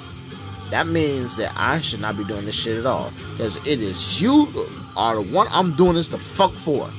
that 0.72 0.88
means 0.88 1.36
that 1.38 1.52
I 1.56 1.82
should 1.82 2.00
not 2.00 2.18
be 2.18 2.24
doing 2.24 2.46
this 2.46 2.56
shit 2.56 2.78
at 2.78 2.86
all. 2.86 3.12
Because 3.32 3.58
it 3.58 3.82
is 3.82 4.22
you 4.22 4.48
are 4.96 5.16
the 5.16 5.22
one 5.22 5.48
I'm 5.52 5.76
doing 5.76 5.96
this 5.96 6.08
the 6.08 6.20
fuck 6.20 6.54
for. 6.54 6.90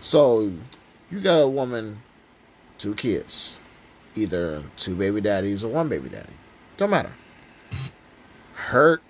So 0.00 0.52
you 1.10 1.20
got 1.20 1.38
a 1.40 1.48
woman, 1.48 2.00
two 2.78 2.94
kids, 2.94 3.58
either 4.14 4.62
two 4.76 4.94
baby 4.94 5.20
daddies 5.20 5.64
or 5.64 5.68
one 5.68 5.88
baby 5.88 6.08
daddy. 6.08 6.32
Don't 6.76 6.90
matter. 6.90 7.12
Hurt, 8.54 9.02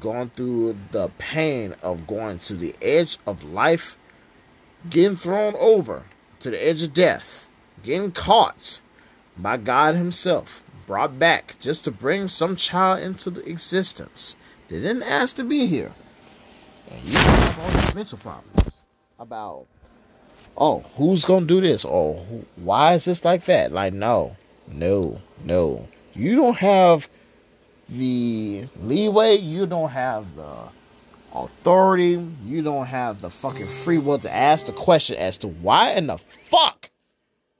going 0.00 0.28
through 0.30 0.76
the 0.92 1.10
pain 1.18 1.74
of 1.82 2.06
going 2.06 2.38
to 2.38 2.54
the 2.54 2.74
edge 2.80 3.18
of 3.26 3.44
life, 3.44 3.98
getting 4.90 5.16
thrown 5.16 5.54
over 5.58 6.04
to 6.40 6.50
the 6.50 6.68
edge 6.68 6.82
of 6.82 6.92
death, 6.92 7.48
getting 7.82 8.12
caught 8.12 8.80
by 9.38 9.56
God 9.56 9.94
Himself, 9.94 10.62
brought 10.86 11.18
back 11.18 11.54
just 11.60 11.84
to 11.84 11.90
bring 11.90 12.28
some 12.28 12.56
child 12.56 13.00
into 13.00 13.30
existence. 13.48 14.36
They 14.68 14.80
didn't 14.80 15.04
ask 15.04 15.36
to 15.36 15.44
be 15.44 15.66
here. 15.66 15.92
And 16.90 17.04
you 17.04 17.18
have 17.18 17.58
all 17.58 17.80
these 17.80 17.94
mental 17.94 18.18
problems 18.18 18.72
about, 19.18 19.66
oh, 20.56 20.80
who's 20.94 21.24
gonna 21.24 21.46
do 21.46 21.60
this? 21.60 21.84
Or 21.84 22.14
who, 22.14 22.44
why 22.56 22.94
is 22.94 23.04
this 23.04 23.24
like 23.24 23.44
that? 23.44 23.72
Like, 23.72 23.92
no, 23.92 24.36
no, 24.68 25.20
no. 25.44 25.88
You 26.14 26.34
don't 26.34 26.58
have 26.58 27.08
the 27.88 28.66
leeway. 28.78 29.36
You 29.36 29.66
don't 29.66 29.90
have 29.90 30.34
the 30.36 30.68
authority. 31.34 32.26
You 32.44 32.62
don't 32.62 32.86
have 32.86 33.20
the 33.20 33.30
fucking 33.30 33.66
free 33.66 33.98
will 33.98 34.18
to 34.20 34.32
ask 34.32 34.66
the 34.66 34.72
question 34.72 35.16
as 35.16 35.38
to 35.38 35.48
why 35.48 35.92
in 35.92 36.06
the 36.06 36.18
fuck 36.18 36.90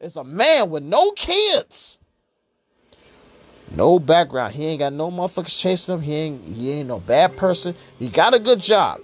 is 0.00 0.16
a 0.16 0.24
man 0.24 0.70
with 0.70 0.82
no 0.82 1.12
kids, 1.12 1.98
no 3.70 3.98
background. 3.98 4.54
He 4.54 4.66
ain't 4.66 4.80
got 4.80 4.92
no 4.92 5.10
motherfuckers 5.10 5.58
chasing 5.58 5.94
him. 5.94 6.02
He 6.02 6.14
ain't 6.14 6.44
he 6.44 6.72
ain't 6.72 6.88
no 6.88 7.00
bad 7.00 7.36
person. 7.36 7.74
He 7.98 8.08
got 8.08 8.34
a 8.34 8.38
good 8.38 8.60
job. 8.60 9.00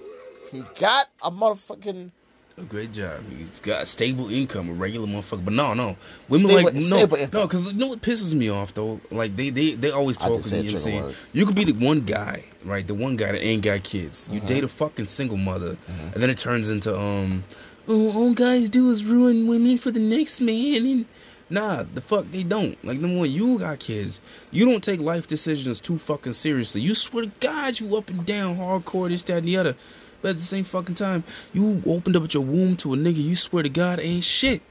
He 0.51 0.63
got 0.79 1.07
a 1.23 1.31
motherfucking 1.31 2.11
A 2.59 2.63
great 2.63 2.91
job. 2.91 3.21
He's 3.37 3.61
got 3.61 3.83
a 3.83 3.85
stable 3.85 4.29
income, 4.29 4.69
a 4.69 4.73
regular 4.73 5.07
motherfucker. 5.07 5.45
But 5.45 5.53
no, 5.53 5.73
no, 5.73 5.95
women 6.27 6.47
Stable- 6.47 6.63
like 6.63 6.73
no, 6.73 6.99
income. 6.99 7.29
no, 7.31 7.47
because 7.47 7.67
you 7.67 7.73
know 7.73 7.87
what 7.87 8.01
pisses 8.01 8.33
me 8.33 8.49
off 8.49 8.73
though. 8.73 8.99
Like 9.11 9.35
they 9.37 9.49
they 9.49 9.75
they 9.75 9.91
always 9.91 10.17
talk 10.17 10.35
just 10.35 10.49
to 10.49 10.61
me 10.61 10.67
said 10.67 10.79
saying 10.81 11.13
you 11.31 11.45
could 11.45 11.55
be 11.55 11.63
the 11.63 11.85
one 11.85 12.01
guy, 12.01 12.43
right? 12.65 12.85
The 12.85 12.93
one 12.93 13.15
guy 13.15 13.31
that 13.31 13.41
ain't 13.41 13.63
got 13.63 13.83
kids. 13.83 14.29
You 14.31 14.41
date 14.41 14.65
a 14.65 14.67
fucking 14.67 15.05
single 15.05 15.37
mother, 15.37 15.77
and 15.87 16.15
then 16.15 16.29
it 16.29 16.37
turns 16.37 16.69
into 16.69 16.97
um, 16.99 17.45
oh, 17.87 18.11
all 18.13 18.33
guys 18.33 18.69
do 18.69 18.91
is 18.91 19.05
ruin 19.05 19.47
women 19.47 19.77
for 19.77 19.91
the 19.91 20.01
next 20.01 20.41
man 20.41 20.85
and. 20.85 21.05
Nah, 21.51 21.81
the 21.95 21.99
fuck 21.99 22.29
they 22.29 22.43
don't. 22.43 22.77
Like 22.85 22.99
number 22.99 23.17
one, 23.17 23.31
you 23.31 23.57
got 23.57 23.79
kids. 23.79 24.21
You 24.51 24.65
don't 24.65 24.83
take 24.83 24.99
life 24.99 25.25
decisions 25.25 25.81
too 25.81 25.97
fucking 25.97 26.33
seriously. 26.33 26.81
You 26.81 26.93
swear 26.93 27.23
to 27.23 27.31
God, 27.39 27.79
you 27.79 27.97
up 27.97 28.07
and 28.11 28.23
down, 28.23 28.57
hardcore, 28.57 29.09
this, 29.09 29.23
that, 29.23 29.37
and 29.39 29.47
the 29.47 29.57
other. 29.57 29.75
But 30.21 30.31
at 30.31 30.37
the 30.37 30.43
same 30.43 30.63
fucking 30.65 30.95
time, 30.95 31.23
you 31.53 31.81
opened 31.85 32.15
up 32.15 32.33
your 32.33 32.43
womb 32.43 32.75
to 32.77 32.93
a 32.93 32.97
nigga. 32.97 33.15
You 33.23 33.35
swear 33.35 33.63
to 33.63 33.69
God, 33.69 33.99
ain't 33.99 34.23
shit. 34.23 34.61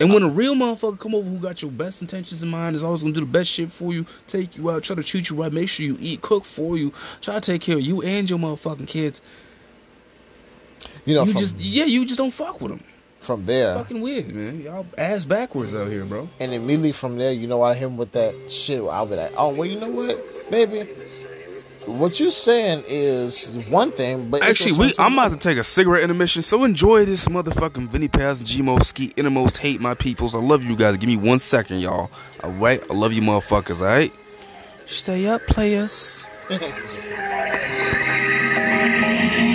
And 0.00 0.12
when 0.12 0.22
a 0.22 0.28
real 0.28 0.54
motherfucker 0.54 0.98
come 0.98 1.14
over 1.14 1.28
who 1.28 1.38
got 1.38 1.62
your 1.62 1.70
best 1.70 2.00
intentions 2.00 2.42
in 2.42 2.48
mind, 2.48 2.74
is 2.74 2.82
always 2.82 3.02
gonna 3.02 3.12
do 3.14 3.20
the 3.20 3.26
best 3.26 3.50
shit 3.50 3.70
for 3.70 3.92
you, 3.92 4.04
take 4.26 4.56
you 4.56 4.70
out, 4.70 4.82
try 4.82 4.96
to 4.96 5.02
treat 5.02 5.28
you 5.30 5.36
right, 5.36 5.52
make 5.52 5.68
sure 5.68 5.86
you 5.86 5.96
eat, 6.00 6.22
cook 6.22 6.44
for 6.44 6.76
you, 6.76 6.92
try 7.20 7.34
to 7.34 7.40
take 7.40 7.60
care 7.60 7.76
of 7.76 7.82
you 7.82 8.02
and 8.02 8.28
your 8.28 8.38
motherfucking 8.38 8.88
kids. 8.88 9.20
you 11.04 11.14
know 11.14 11.22
You 11.24 11.32
from, 11.32 11.40
just 11.40 11.58
yeah, 11.60 11.84
you 11.84 12.04
just 12.04 12.18
don't 12.18 12.32
fuck 12.32 12.60
with 12.60 12.72
them. 12.72 12.80
from 13.20 13.44
there. 13.44 13.74
Fucking 13.74 14.00
weird, 14.00 14.34
man. 14.34 14.60
Y'all 14.62 14.86
ass 14.98 15.24
backwards 15.24 15.74
out 15.74 15.88
here, 15.88 16.04
bro. 16.04 16.28
And 16.40 16.52
immediately 16.52 16.92
from 16.92 17.16
there, 17.16 17.30
you 17.32 17.46
know 17.46 17.62
I 17.62 17.74
hit 17.74 17.84
him 17.86 17.96
with 17.96 18.10
that 18.12 18.34
shit. 18.50 18.82
I'll 18.82 19.06
be 19.06 19.14
like, 19.16 19.32
oh, 19.36 19.54
well, 19.54 19.68
you 19.68 19.78
know 19.78 19.90
what, 19.90 20.50
baby? 20.50 20.88
What 21.86 22.20
you're 22.20 22.30
saying 22.30 22.84
is 22.86 23.50
one 23.68 23.90
thing, 23.92 24.30
but 24.30 24.44
Actually, 24.44 24.72
we 24.78 24.92
I'm 24.98 25.14
about 25.14 25.32
to 25.32 25.38
take 25.38 25.58
a 25.58 25.64
cigarette 25.64 26.02
intermission, 26.02 26.42
so 26.42 26.64
enjoy 26.64 27.04
this 27.04 27.28
motherfucking 27.28 27.88
Vinnie 27.88 28.08
Paz 28.08 28.40
and 28.40 28.48
Gmo 28.48 28.82
Ski 28.82 29.12
Innermost 29.16 29.58
Hate 29.58 29.80
My 29.80 29.94
Peoples. 29.94 30.34
I 30.34 30.38
love 30.38 30.62
you 30.64 30.76
guys. 30.76 30.96
Give 30.96 31.08
me 31.08 31.16
one 31.16 31.38
second, 31.38 31.80
y'all. 31.80 32.10
Alright? 32.42 32.88
I 32.90 32.94
love 32.94 33.12
you 33.12 33.22
motherfuckers, 33.22 33.80
alright? 33.80 34.12
Stay 34.86 35.26
up, 35.26 35.44
players. 35.46 36.24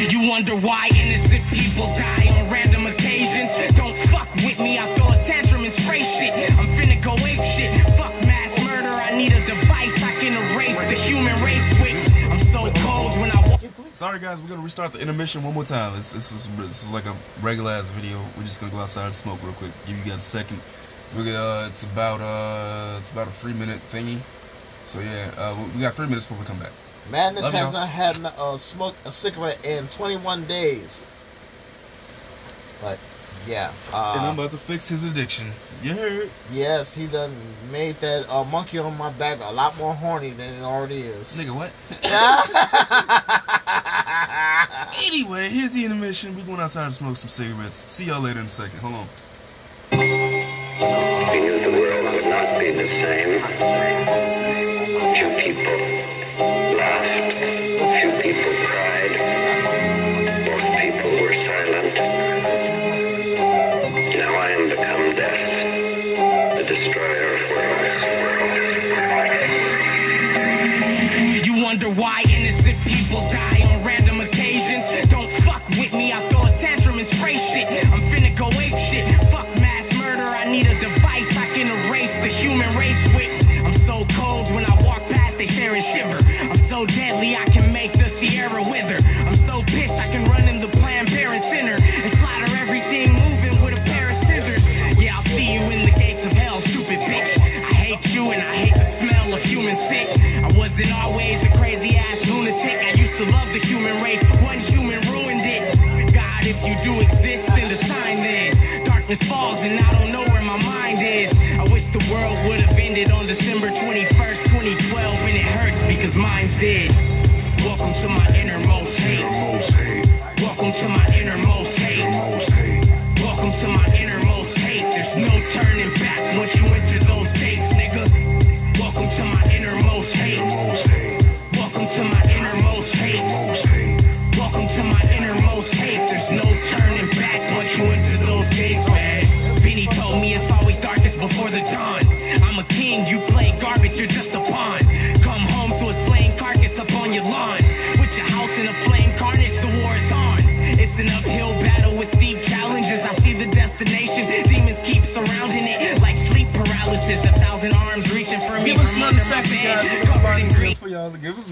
You 0.09 0.29
wonder 0.29 0.55
why 0.55 0.89
innocent 0.93 1.43
people 1.49 1.85
die 1.93 2.16
Sorry 13.97 14.19
guys, 14.19 14.39
we're 14.39 14.49
gonna 14.49 14.61
restart 14.61 14.93
the 14.93 14.99
intermission 14.99 15.41
one 15.41 15.55
more 15.55 15.63
time. 15.63 15.95
This, 15.95 16.13
this 16.13 16.31
is 16.31 16.47
this 16.55 16.83
is 16.83 16.91
like 16.91 17.07
a 17.07 17.15
regular 17.41 17.71
ass 17.71 17.89
video. 17.89 18.23
We're 18.37 18.43
just 18.43 18.59
gonna 18.59 18.71
go 18.71 18.77
outside 18.77 19.07
and 19.07 19.17
smoke 19.17 19.41
real 19.41 19.53
quick. 19.53 19.71
Give 19.87 19.97
you 19.97 20.03
guys 20.03 20.17
a 20.17 20.19
second. 20.19 20.61
Gonna, 21.15 21.31
uh, 21.31 21.67
it's 21.67 21.81
about 21.81 22.21
uh, 22.21 22.99
it's 22.99 23.09
about 23.09 23.27
a 23.27 23.31
three 23.31 23.53
minute 23.53 23.81
thingy. 23.91 24.19
So 24.85 24.99
yeah, 24.99 25.31
uh, 25.35 25.67
we- 25.73 25.81
got 25.81 25.95
three 25.95 26.05
minutes 26.05 26.27
before 26.27 26.43
we 26.43 26.45
come 26.45 26.59
back. 26.59 26.73
Madness 27.09 27.45
Love 27.45 27.53
has 27.53 27.73
not 27.73 27.89
had 27.89 28.23
uh, 28.23 28.55
smoked 28.57 28.97
a 29.07 29.11
cigarette 29.11 29.65
in 29.65 29.87
21 29.87 30.45
days. 30.45 31.01
But 32.79 32.99
yeah, 33.47 33.71
and 33.87 34.21
I'm 34.21 34.29
uh, 34.29 34.33
about 34.33 34.51
to 34.51 34.57
fix 34.57 34.89
his 34.89 35.05
addiction. 35.05 35.47
You 35.81 35.95
heard? 35.95 36.29
yes, 36.53 36.95
he 36.95 37.07
done 37.07 37.35
made 37.71 37.95
that 38.01 38.29
uh, 38.29 38.43
monkey 38.43 38.77
on 38.77 38.95
my 38.95 39.09
back 39.09 39.39
a 39.41 39.51
lot 39.51 39.75
more 39.79 39.95
horny 39.95 40.33
than 40.33 40.53
it 40.53 40.61
already 40.61 41.01
is. 41.01 41.35
Nigga, 41.39 41.55
what? 41.55 41.71
anyway, 44.95 45.49
here's 45.49 45.71
the 45.71 45.85
intermission. 45.85 46.35
We're 46.35 46.45
going 46.45 46.59
outside 46.59 46.85
and 46.85 46.93
smoke 46.93 47.17
some 47.17 47.29
cigarettes. 47.29 47.89
See 47.91 48.05
y'all 48.05 48.21
later 48.21 48.39
in 48.39 48.45
a 48.45 48.49
second. 48.49 48.79
Hold 48.79 48.95
on. 48.95 49.07
Knew 49.91 51.59
the 51.59 51.71
world 51.71 52.13
would 52.13 52.25
not 52.25 52.59
be 52.59 52.71
the 52.71 52.87
same. 52.87 53.41
Few 55.15 55.29
people 55.41 55.73
laughed, 56.77 57.37
few 58.01 58.11
people 58.21 58.66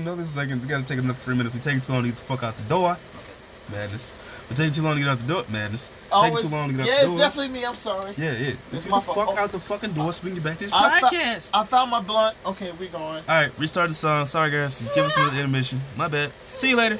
know, 0.05 0.15
this 0.15 0.29
is 0.29 0.37
like, 0.37 0.49
it's 0.49 0.65
gotta 0.65 0.83
take 0.83 0.99
another 0.99 1.17
three 1.19 1.35
minutes. 1.35 1.53
We 1.53 1.59
take 1.59 1.83
too 1.83 1.91
long 1.91 2.03
to 2.03 2.09
get 2.09 2.15
the 2.17 2.23
fuck 2.23 2.43
out 2.43 2.55
the 2.55 2.63
door. 2.63 2.97
Madness. 3.69 4.13
But 4.47 4.57
take 4.57 4.73
too 4.73 4.83
long 4.83 4.95
to 4.95 5.01
get 5.01 5.09
out 5.09 5.17
the 5.17 5.27
door. 5.27 5.43
Madness. 5.49 5.91
Always, 6.11 6.43
take 6.43 6.51
too 6.51 6.55
long 6.55 6.69
to 6.69 6.75
get 6.75 6.85
yeah, 6.85 6.93
out 6.93 6.99
the 6.99 7.05
door. 7.07 7.17
Yeah, 7.17 7.25
it's 7.25 7.35
definitely 7.35 7.59
me. 7.59 7.65
I'm 7.65 7.75
sorry. 7.75 8.13
Yeah, 8.15 8.31
yeah. 8.33 8.53
Let's 8.71 8.85
it's 8.85 8.85
get 8.85 8.93
the 8.93 9.01
fuck 9.01 9.27
oh. 9.29 9.37
out 9.37 9.51
the 9.51 9.59
fucking 9.59 9.93
door. 9.93 10.13
Spin 10.13 10.35
you 10.35 10.41
back 10.41 10.57
to 10.59 10.65
this 10.65 10.73
I 10.73 11.01
podcast. 11.01 11.49
I 11.53 11.65
found 11.65 11.89
my 11.91 11.99
blunt. 11.99 12.37
Okay, 12.45 12.71
we 12.79 12.87
going. 12.87 13.03
All 13.03 13.23
right, 13.27 13.51
restart 13.57 13.89
the 13.89 13.95
song. 13.95 14.27
Sorry, 14.27 14.51
guys. 14.51 14.77
Just 14.77 14.93
give 14.93 15.05
us 15.05 15.17
another 15.17 15.35
intermission. 15.37 15.81
My 15.97 16.07
bad. 16.07 16.31
See 16.43 16.69
you 16.69 16.77
later. 16.77 16.99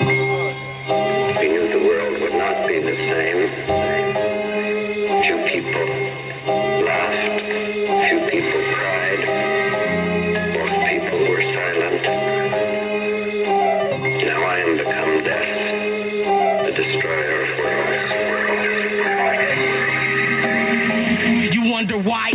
Knew 0.00 1.68
the 1.68 1.78
world 1.86 2.20
would 2.20 2.34
not 2.34 2.66
be 2.66 2.80
the 2.82 2.96
same. 2.96 3.48
Two 5.22 5.38
people 5.46 5.86
laughed. 6.84 7.49
why 22.04 22.30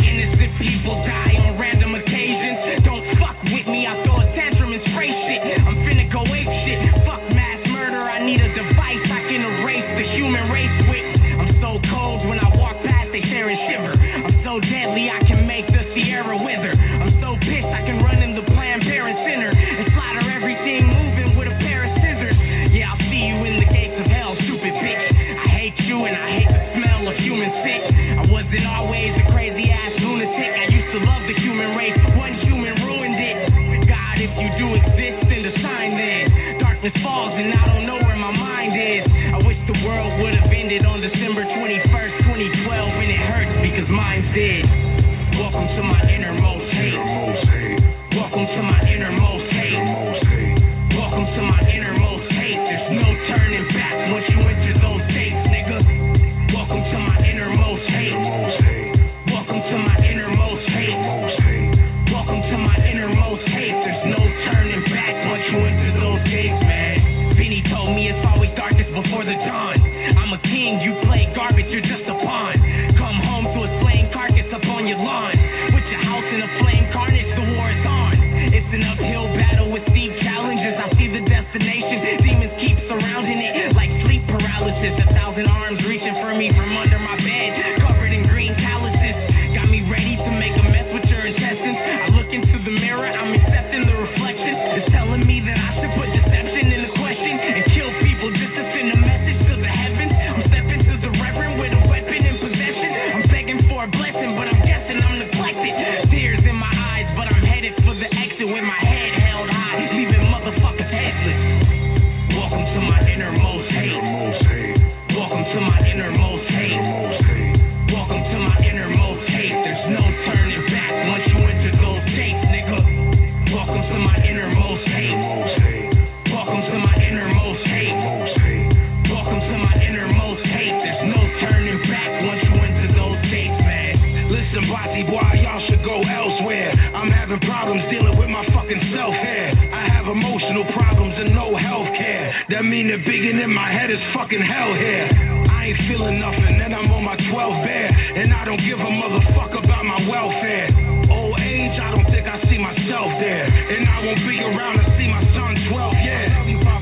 And 143.36 143.50
in 143.50 143.54
my 143.54 143.68
head 143.68 143.90
is 143.90 144.02
fucking 144.02 144.40
hell 144.40 144.72
here. 144.72 145.06
I 145.52 145.66
ain't 145.66 145.76
feeling 145.76 146.18
nothing, 146.18 146.58
and 146.58 146.72
I'm 146.72 146.90
on 146.90 147.04
my 147.04 147.16
12th 147.16 147.66
bear, 147.66 147.90
and 148.14 148.32
I 148.32 148.46
don't 148.46 148.62
give 148.64 148.80
a 148.80 148.84
motherfucker 148.84 149.62
about 149.62 149.84
my 149.84 150.00
welfare. 150.08 150.70
Old 151.10 151.38
age, 151.40 151.78
I 151.78 151.94
don't 151.94 152.08
think 152.08 152.26
I 152.28 152.36
see 152.36 152.56
myself 152.56 153.12
there, 153.20 153.44
and 153.44 153.86
I 153.86 154.06
won't 154.06 154.26
be 154.26 154.40
around 154.40 154.78
to 154.78 154.84
see 154.84 155.06
my 155.10 155.20
son 155.20 155.54
12 155.68 155.94
years. 156.00 156.32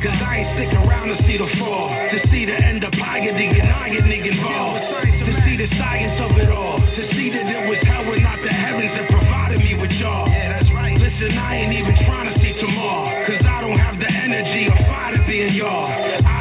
Cause 0.00 0.22
I 0.22 0.36
ain't 0.36 0.46
sticking 0.46 0.78
around 0.86 1.08
to 1.08 1.16
see 1.16 1.38
the 1.38 1.46
fall, 1.46 1.88
to 1.88 2.18
see 2.20 2.44
the 2.44 2.54
end 2.62 2.84
of 2.84 2.92
piety 2.92 3.46
and 3.46 3.68
I 3.70 3.88
get 3.88 4.04
nigga 4.04 4.26
involved, 4.26 4.78
to 5.24 5.32
see 5.32 5.56
the 5.56 5.66
science 5.66 6.20
of 6.20 6.38
it 6.38 6.50
all, 6.50 6.78
to 6.78 7.02
see 7.02 7.30
that 7.30 7.48
it 7.48 7.68
was 7.68 7.80
hell 7.80 8.04
and 8.12 8.22
not 8.22 8.38
the 8.42 8.52
heavens 8.52 8.94
that 8.94 9.10
provided 9.10 9.58
me 9.58 9.74
with 9.74 9.98
y'all. 9.98 10.28
Yeah, 10.28 10.50
that's 10.50 10.70
right. 10.70 10.96
Listen, 11.00 11.32
I 11.38 11.56
ain't 11.56 11.72
even 11.72 11.96
trying 12.04 12.30
to 12.30 12.38
see 12.38 12.52
tomorrow, 12.52 13.08
cause 13.24 13.46
I 13.46 13.62
don't 13.62 13.78
have 13.78 13.98
the 13.98 14.12
energy 14.12 14.68
or 14.68 14.76
fire 14.84 15.16
to 15.16 15.22
be 15.26 15.40
in 15.40 15.52
y'all. 15.54 15.86
I 16.26 16.33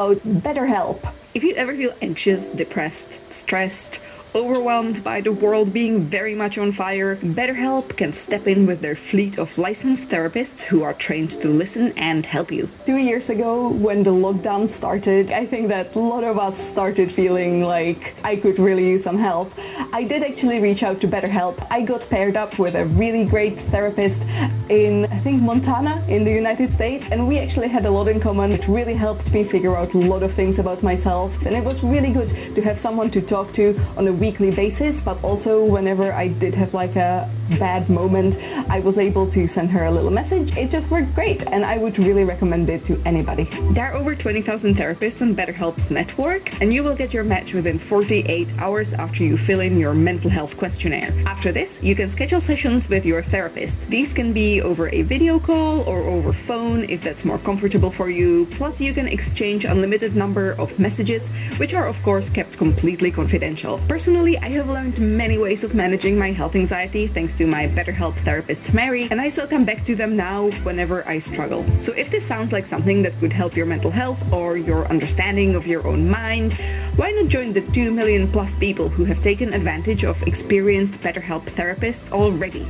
about 0.00 0.24
BetterHelp. 0.24 1.12
If 1.34 1.44
you 1.44 1.54
ever 1.56 1.76
feel 1.76 1.92
anxious, 2.00 2.48
depressed, 2.48 3.20
stressed, 3.30 4.00
overwhelmed 4.34 5.02
by 5.02 5.20
the 5.20 5.32
world 5.32 5.72
being 5.72 6.04
very 6.04 6.34
much 6.34 6.58
on 6.58 6.70
fire, 6.72 7.16
BetterHelp 7.16 7.96
can 7.96 8.12
step 8.12 8.46
in 8.46 8.66
with 8.66 8.80
their 8.80 8.94
fleet 8.94 9.38
of 9.38 9.56
licensed 9.58 10.08
therapists 10.08 10.62
who 10.62 10.82
are 10.82 10.94
trained 10.94 11.30
to 11.32 11.48
listen 11.48 11.92
and 11.96 12.24
help 12.24 12.52
you. 12.52 12.68
Two 12.86 12.98
years 12.98 13.30
ago, 13.30 13.68
when 13.68 14.02
the 14.02 14.10
lockdown 14.10 14.68
started, 14.68 15.32
I 15.32 15.46
think 15.46 15.68
that 15.68 15.94
a 15.96 15.98
lot 15.98 16.24
of 16.24 16.38
us 16.38 16.56
started 16.56 17.10
feeling 17.10 17.62
like 17.62 18.14
I 18.22 18.36
could 18.36 18.58
really 18.58 18.88
use 18.88 19.04
some 19.04 19.18
help. 19.18 19.52
I 19.92 20.04
did 20.04 20.22
actually 20.22 20.60
reach 20.60 20.82
out 20.82 21.00
to 21.00 21.08
BetterHelp. 21.08 21.66
I 21.70 21.82
got 21.82 22.08
paired 22.08 22.36
up 22.36 22.58
with 22.58 22.74
a 22.74 22.86
really 22.86 23.24
great 23.24 23.58
therapist 23.58 24.22
in, 24.68 25.06
I 25.06 25.18
think, 25.18 25.42
Montana 25.42 26.04
in 26.08 26.24
the 26.24 26.32
United 26.32 26.72
States, 26.72 27.08
and 27.10 27.26
we 27.26 27.38
actually 27.38 27.68
had 27.68 27.86
a 27.86 27.90
lot 27.90 28.06
in 28.08 28.20
common. 28.20 28.52
It 28.52 28.68
really 28.68 28.94
helped 28.94 29.32
me 29.32 29.42
figure 29.42 29.76
out 29.76 29.94
a 29.94 29.98
lot 29.98 30.22
of 30.22 30.32
things 30.32 30.58
about 30.58 30.82
myself, 30.82 31.44
and 31.46 31.56
it 31.56 31.64
was 31.64 31.82
really 31.82 32.12
good 32.12 32.28
to 32.54 32.62
have 32.62 32.78
someone 32.78 33.10
to 33.10 33.20
talk 33.20 33.52
to 33.54 33.78
on 33.96 34.06
a 34.06 34.19
weekly 34.20 34.50
basis, 34.50 35.00
but 35.00 35.22
also 35.24 35.64
whenever 35.64 36.12
I 36.12 36.28
did 36.28 36.54
have 36.54 36.74
like 36.74 36.94
a 36.94 37.28
bad 37.58 37.88
moment, 37.88 38.38
I 38.68 38.80
was 38.80 38.98
able 38.98 39.28
to 39.30 39.46
send 39.46 39.70
her 39.70 39.84
a 39.86 39.90
little 39.90 40.10
message. 40.10 40.56
It 40.56 40.70
just 40.70 40.90
worked 40.90 41.14
great, 41.14 41.42
and 41.48 41.64
I 41.64 41.78
would 41.78 41.98
really 41.98 42.24
recommend 42.24 42.70
it 42.70 42.84
to 42.84 43.00
anybody. 43.04 43.44
There 43.72 43.86
are 43.86 43.94
over 43.94 44.14
20,000 44.14 44.74
therapists 44.74 45.22
on 45.22 45.34
BetterHelp's 45.34 45.90
network, 45.90 46.60
and 46.60 46.72
you 46.72 46.84
will 46.84 46.94
get 46.94 47.12
your 47.12 47.24
match 47.24 47.54
within 47.54 47.78
48 47.78 48.48
hours 48.58 48.92
after 48.92 49.24
you 49.24 49.36
fill 49.36 49.60
in 49.60 49.78
your 49.78 49.94
mental 49.94 50.30
health 50.30 50.56
questionnaire. 50.56 51.12
After 51.26 51.52
this, 51.52 51.82
you 51.82 51.94
can 51.94 52.08
schedule 52.08 52.40
sessions 52.40 52.88
with 52.88 53.04
your 53.04 53.22
therapist. 53.22 53.88
These 53.90 54.12
can 54.12 54.32
be 54.32 54.62
over 54.62 54.88
a 54.88 55.02
video 55.02 55.38
call 55.38 55.80
or 55.82 56.02
over 56.02 56.32
phone 56.32 56.84
if 56.84 57.02
that's 57.02 57.24
more 57.24 57.38
comfortable 57.38 57.90
for 57.90 58.10
you. 58.10 58.46
Plus, 58.56 58.80
you 58.80 58.92
can 58.92 59.08
exchange 59.08 59.64
unlimited 59.64 60.14
number 60.16 60.52
of 60.52 60.78
messages, 60.78 61.30
which 61.56 61.74
are 61.74 61.86
of 61.86 62.02
course 62.02 62.28
kept 62.28 62.56
completely 62.58 63.10
confidential. 63.10 63.80
Personally, 63.88 64.38
I 64.38 64.48
have 64.50 64.68
learned 64.68 65.00
many 65.00 65.38
ways 65.38 65.64
of 65.64 65.74
managing 65.74 66.18
my 66.18 66.30
health 66.32 66.54
anxiety 66.54 67.06
thanks 67.06 67.34
to 67.40 67.46
my 67.46 67.66
BetterHelp 67.66 68.16
therapist 68.18 68.74
Mary, 68.74 69.08
and 69.10 69.18
I 69.18 69.30
still 69.30 69.46
come 69.46 69.64
back 69.64 69.82
to 69.86 69.94
them 69.94 70.14
now 70.14 70.50
whenever 70.62 71.08
I 71.08 71.18
struggle. 71.18 71.64
So 71.80 71.94
if 71.94 72.10
this 72.10 72.26
sounds 72.26 72.52
like 72.52 72.66
something 72.66 73.00
that 73.00 73.18
could 73.18 73.32
help 73.32 73.56
your 73.56 73.64
mental 73.64 73.90
health 73.90 74.20
or 74.30 74.58
your 74.58 74.86
understanding 74.88 75.54
of 75.54 75.66
your 75.66 75.86
own 75.86 76.06
mind, 76.06 76.52
why 76.96 77.12
not 77.12 77.28
join 77.28 77.54
the 77.54 77.62
2 77.62 77.92
million 77.92 78.30
plus 78.30 78.54
people 78.54 78.90
who 78.90 79.06
have 79.06 79.20
taken 79.20 79.54
advantage 79.54 80.04
of 80.04 80.22
experienced 80.24 81.00
BetterHelp 81.00 81.46
therapists 81.46 82.12
already? 82.12 82.68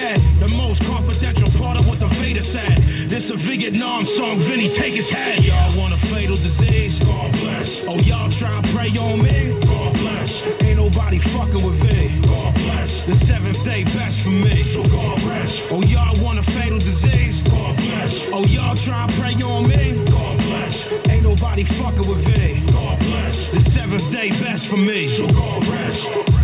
Engage 0.00 0.38
the 0.38 0.48
most 0.56 0.82
confidential 0.84 1.48
part 1.60 1.78
of 1.78 1.86
what 1.88 2.00
the 2.00 2.06
Vader 2.20 2.42
said. 2.42 2.78
This 3.08 3.30
a 3.30 3.36
Vietnam 3.36 4.06
song, 4.06 4.38
Vinny, 4.38 4.70
take 4.70 4.94
his 4.94 5.10
head. 5.10 5.44
Y'all 5.44 5.78
want 5.78 5.92
a 5.92 5.96
fatal 5.96 6.36
disease? 6.36 6.98
God 7.00 7.32
bless. 7.32 7.86
Oh, 7.86 7.98
y'all 7.98 8.30
try 8.30 8.56
and 8.56 8.66
pray 8.68 8.88
on 8.98 9.22
me? 9.22 9.58
God 9.66 9.94
bless. 9.94 10.46
Ain't 10.62 10.78
nobody 10.78 11.18
fucking 11.18 11.62
with 11.64 11.74
V. 11.84 12.20
God 12.22 12.54
bless. 12.54 13.04
The 13.06 13.14
seventh 13.14 13.62
day 13.64 13.84
best 13.84 14.20
for 14.20 14.30
me. 14.30 14.62
So 14.62 14.82
God 14.84 15.22
rest. 15.24 15.70
Oh, 15.70 15.82
y'all 15.82 16.14
want 16.24 16.38
a 16.38 16.42
fatal 16.42 16.78
disease? 16.78 17.42
God 17.42 17.76
bless. 17.76 18.30
Oh, 18.32 18.44
y'all 18.44 18.76
try 18.76 19.02
and 19.02 19.12
pray 19.14 19.34
on 19.42 19.68
me? 19.68 20.04
God 20.06 20.38
bless. 20.38 20.90
Ain't 21.08 21.24
nobody 21.24 21.64
fucking 21.64 22.08
with 22.08 22.24
V. 22.26 22.66
God 22.72 22.98
bless. 23.00 23.50
The 23.50 23.60
seventh 23.60 24.10
day 24.10 24.30
best 24.30 24.66
for 24.66 24.76
me. 24.76 25.08
So 25.08 25.26
God 25.28 25.66
rest. 25.68 26.39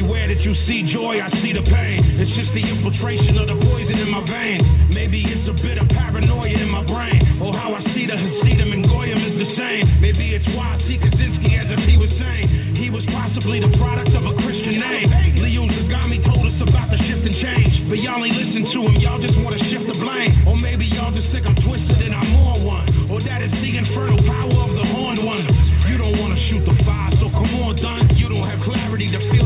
Everywhere 0.00 0.28
that 0.28 0.46
you 0.46 0.54
see 0.54 0.82
joy, 0.82 1.20
I 1.20 1.28
see 1.28 1.52
the 1.52 1.60
pain. 1.60 2.00
It's 2.18 2.34
just 2.34 2.54
the 2.54 2.60
infiltration 2.60 3.36
of 3.36 3.48
the 3.48 3.56
poison 3.68 3.98
in 3.98 4.10
my 4.10 4.22
vein. 4.24 4.62
Maybe 4.94 5.20
it's 5.20 5.46
a 5.46 5.52
bit 5.52 5.76
of 5.76 5.90
paranoia 5.90 6.56
in 6.56 6.70
my 6.70 6.82
brain. 6.84 7.20
Or 7.38 7.52
how 7.52 7.74
I 7.74 7.80
see 7.80 8.06
the 8.06 8.16
Hasidim 8.16 8.72
and 8.72 8.82
Goyim 8.88 9.18
is 9.18 9.36
the 9.36 9.44
same. 9.44 9.84
Maybe 10.00 10.32
it's 10.32 10.48
why 10.56 10.72
I 10.72 10.76
see 10.76 10.96
Kaczynski 10.96 11.58
as 11.58 11.70
if 11.70 11.84
he 11.84 11.98
was 11.98 12.16
saying 12.16 12.48
he 12.74 12.88
was 12.88 13.04
possibly 13.04 13.60
the 13.60 13.68
product 13.76 14.14
of 14.14 14.24
a 14.24 14.32
Christian 14.40 14.80
name. 14.80 15.06
Leo 15.36 15.66
Zagami 15.66 16.22
told 16.22 16.46
us 16.46 16.62
about 16.62 16.90
the 16.90 16.96
shift 16.96 17.26
and 17.26 17.34
change. 17.34 17.86
But 17.86 18.02
y'all 18.02 18.24
ain't 18.24 18.38
listen 18.38 18.64
to 18.64 18.80
him, 18.80 18.96
y'all 18.96 19.18
just 19.18 19.36
want 19.44 19.58
to 19.58 19.62
shift 19.62 19.86
the 19.86 19.98
blame. 20.00 20.32
Or 20.48 20.56
maybe 20.56 20.86
y'all 20.86 21.12
just 21.12 21.30
think 21.30 21.46
I'm 21.46 21.56
twisted 21.56 22.00
and 22.06 22.14
I'm 22.14 22.30
more 22.40 22.56
one. 22.64 22.88
Or 23.10 23.20
that 23.20 23.42
it's 23.42 23.60
the 23.60 23.76
infernal 23.76 24.16
power 24.24 24.64
of 24.64 24.72
the 24.76 24.86
horned 24.96 25.22
one. 25.22 25.44
You 25.90 25.98
don't 25.98 26.18
want 26.20 26.32
to 26.32 26.40
shoot 26.40 26.64
the 26.64 26.74
fire, 26.84 27.10
so 27.10 27.28
come 27.28 27.52
on, 27.62 27.76
done. 27.76 28.08
You 28.14 28.28
don't 28.30 28.46
have 28.46 28.60
clarity 28.60 29.08
to 29.08 29.18
feel 29.18 29.39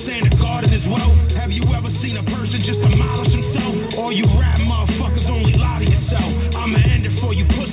understand 0.00 0.32
that 0.32 0.40
God 0.40 0.64
and 0.64 0.72
his 0.72 0.88
wealth? 0.88 1.36
Have 1.36 1.52
you 1.52 1.62
ever 1.74 1.90
seen 1.90 2.16
a 2.16 2.22
person 2.22 2.58
just 2.60 2.80
demolish 2.80 3.32
himself? 3.32 3.98
Or 3.98 4.12
you 4.12 4.24
rap 4.38 4.58
motherfuckers 4.60 5.28
only 5.28 5.49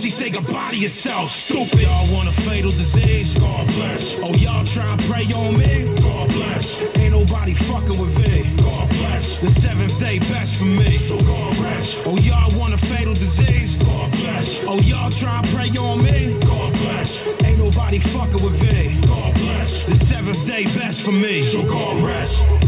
for. 0.09 0.17
Say 0.17 0.29
goodbye 0.29 0.71
to 0.71 0.77
yourself. 0.77 1.31
Stupid. 1.31 1.81
Y'all 1.81 2.13
want 2.13 2.27
a 2.27 2.31
fatal 2.31 2.71
disease? 2.71 3.33
God 3.33 3.67
bless. 3.67 4.17
Oh, 4.19 4.33
y'all 4.35 4.65
try 4.65 4.91
and 4.91 5.01
pray 5.03 5.25
on 5.33 5.57
me? 5.57 5.95
God 6.01 6.29
bless. 6.29 6.79
Ain't 6.97 7.11
nobody 7.11 7.53
fucking 7.53 7.99
with 7.99 8.09
V. 8.17 8.55
God 8.57 8.89
bless. 8.89 9.39
The 9.39 9.49
seventh 9.49 9.99
day 9.99 10.19
best 10.19 10.55
for 10.55 10.65
me. 10.65 10.97
So 10.97 11.19
God 11.19 11.57
rest. 11.59 12.01
Oh, 12.05 12.17
y'all 12.17 12.57
want 12.59 12.73
a 12.73 12.77
fatal 12.77 13.13
disease? 13.13 13.75
God 13.75 14.11
bless. 14.11 14.63
Oh, 14.63 14.79
y'all 14.79 15.11
try 15.11 15.37
and 15.37 15.47
pray 15.47 15.69
on 15.77 16.03
me? 16.03 16.37
God 16.41 16.73
bless. 16.73 17.25
Ain't 17.43 17.59
nobody 17.59 17.99
fucking 17.99 18.43
with 18.43 18.59
V. 18.61 19.01
God 19.07 19.33
bless. 19.35 19.83
The 19.83 19.95
seventh 19.95 20.45
day 20.45 20.65
best 20.65 21.01
for 21.01 21.11
me. 21.11 21.43
So 21.43 21.63
God 21.63 22.03
rest. 22.03 22.66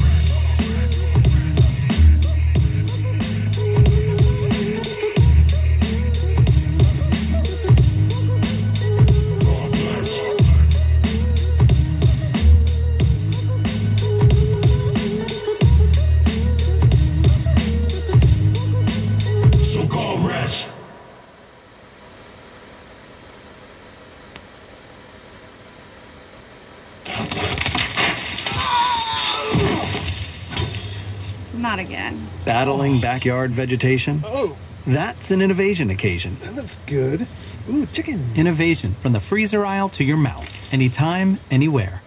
Not 31.60 31.80
again. 31.80 32.26
Battling 32.46 32.98
oh. 32.98 33.02
backyard 33.02 33.52
vegetation? 33.52 34.22
Oh. 34.24 34.58
That's 34.88 35.32
an 35.32 35.42
innovation 35.42 35.90
occasion. 35.90 36.38
That 36.40 36.56
looks 36.56 36.78
good. 36.88 37.28
Ooh, 37.70 37.86
chicken. 37.88 38.32
Innovation 38.36 38.96
from 39.02 39.12
the 39.12 39.20
freezer 39.20 39.66
aisle 39.66 39.90
to 39.90 40.06
your 40.06 40.16
mouth, 40.16 40.74
anytime, 40.74 41.38
anywhere. 41.52 42.02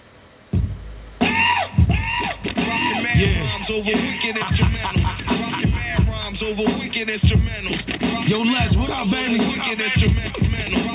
Yo, 8.26 8.42
Les, 8.42 8.74
what 8.74 8.88
up, 8.88 9.10
baby? 9.10 9.38
Wicked. 9.38 10.91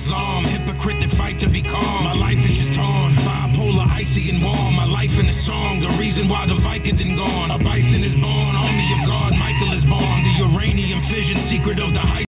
Islam, 0.00 0.44
hypocrite 0.44 0.98
that 1.02 1.10
fight 1.10 1.38
to 1.40 1.48
be 1.48 1.60
calm. 1.60 2.04
My 2.04 2.14
life 2.14 2.42
is 2.48 2.56
just 2.56 2.72
torn, 2.72 3.12
bipolar, 3.26 3.86
icy 3.86 4.30
and 4.30 4.42
warm. 4.42 4.74
My 4.74 4.86
life 4.86 5.20
in 5.20 5.26
a 5.26 5.34
song, 5.34 5.80
the 5.80 5.90
reason 6.00 6.26
why 6.26 6.46
the 6.46 6.54
Viking 6.54 6.96
didn't 6.96 7.16
gone. 7.16 7.50
A 7.50 7.58
bison 7.58 8.02
is 8.02 8.14
born, 8.14 8.54
army 8.56 8.88
of 8.98 9.06
God, 9.06 9.36
Michael 9.36 9.72
is 9.74 9.84
born. 9.84 10.22
The 10.24 10.34
uranium 10.38 11.02
fission, 11.02 11.36
secret 11.36 11.78
of 11.78 11.92
the 11.92 12.00
height. 12.00 12.26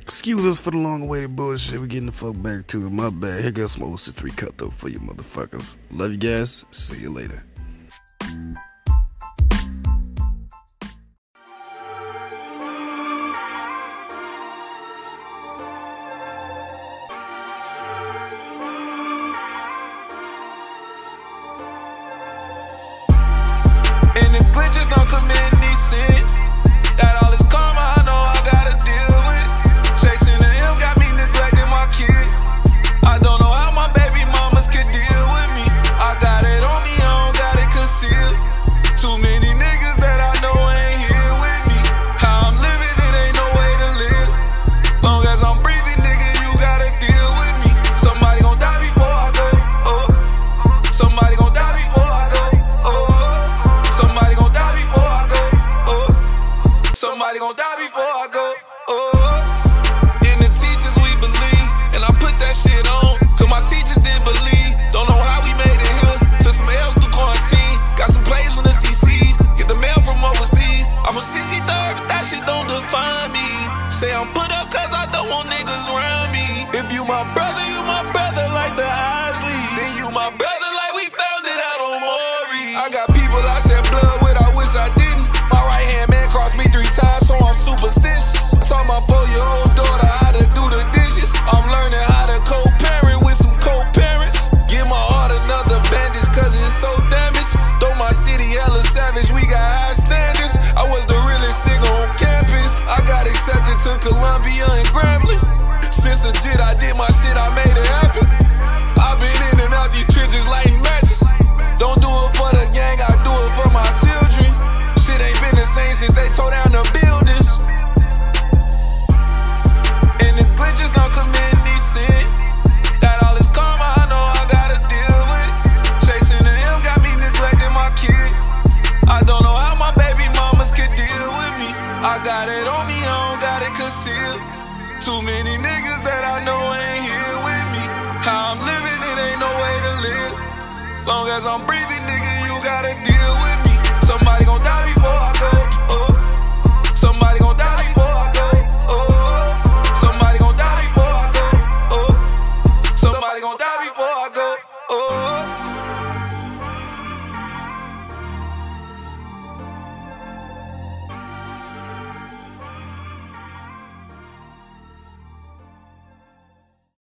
Excuse 0.00 0.44
us 0.44 0.58
for 0.58 0.72
the 0.72 0.78
long-awaited 0.78 1.36
bullshit. 1.36 1.80
We're 1.80 1.86
getting 1.86 2.06
the 2.06 2.12
fuck 2.12 2.34
back 2.42 2.66
to 2.68 2.86
it. 2.86 2.90
My 2.90 3.10
bad. 3.10 3.42
Here 3.42 3.52
goes 3.52 3.72
some 3.72 3.88
Wilson 3.88 4.12
3 4.12 4.32
cut, 4.32 4.58
though, 4.58 4.70
for 4.70 4.88
you 4.88 4.98
motherfuckers. 4.98 5.76
Love 5.92 6.10
you 6.10 6.18
guys. 6.18 6.64
See 6.72 6.98
you 6.98 7.10
later. 7.10 7.42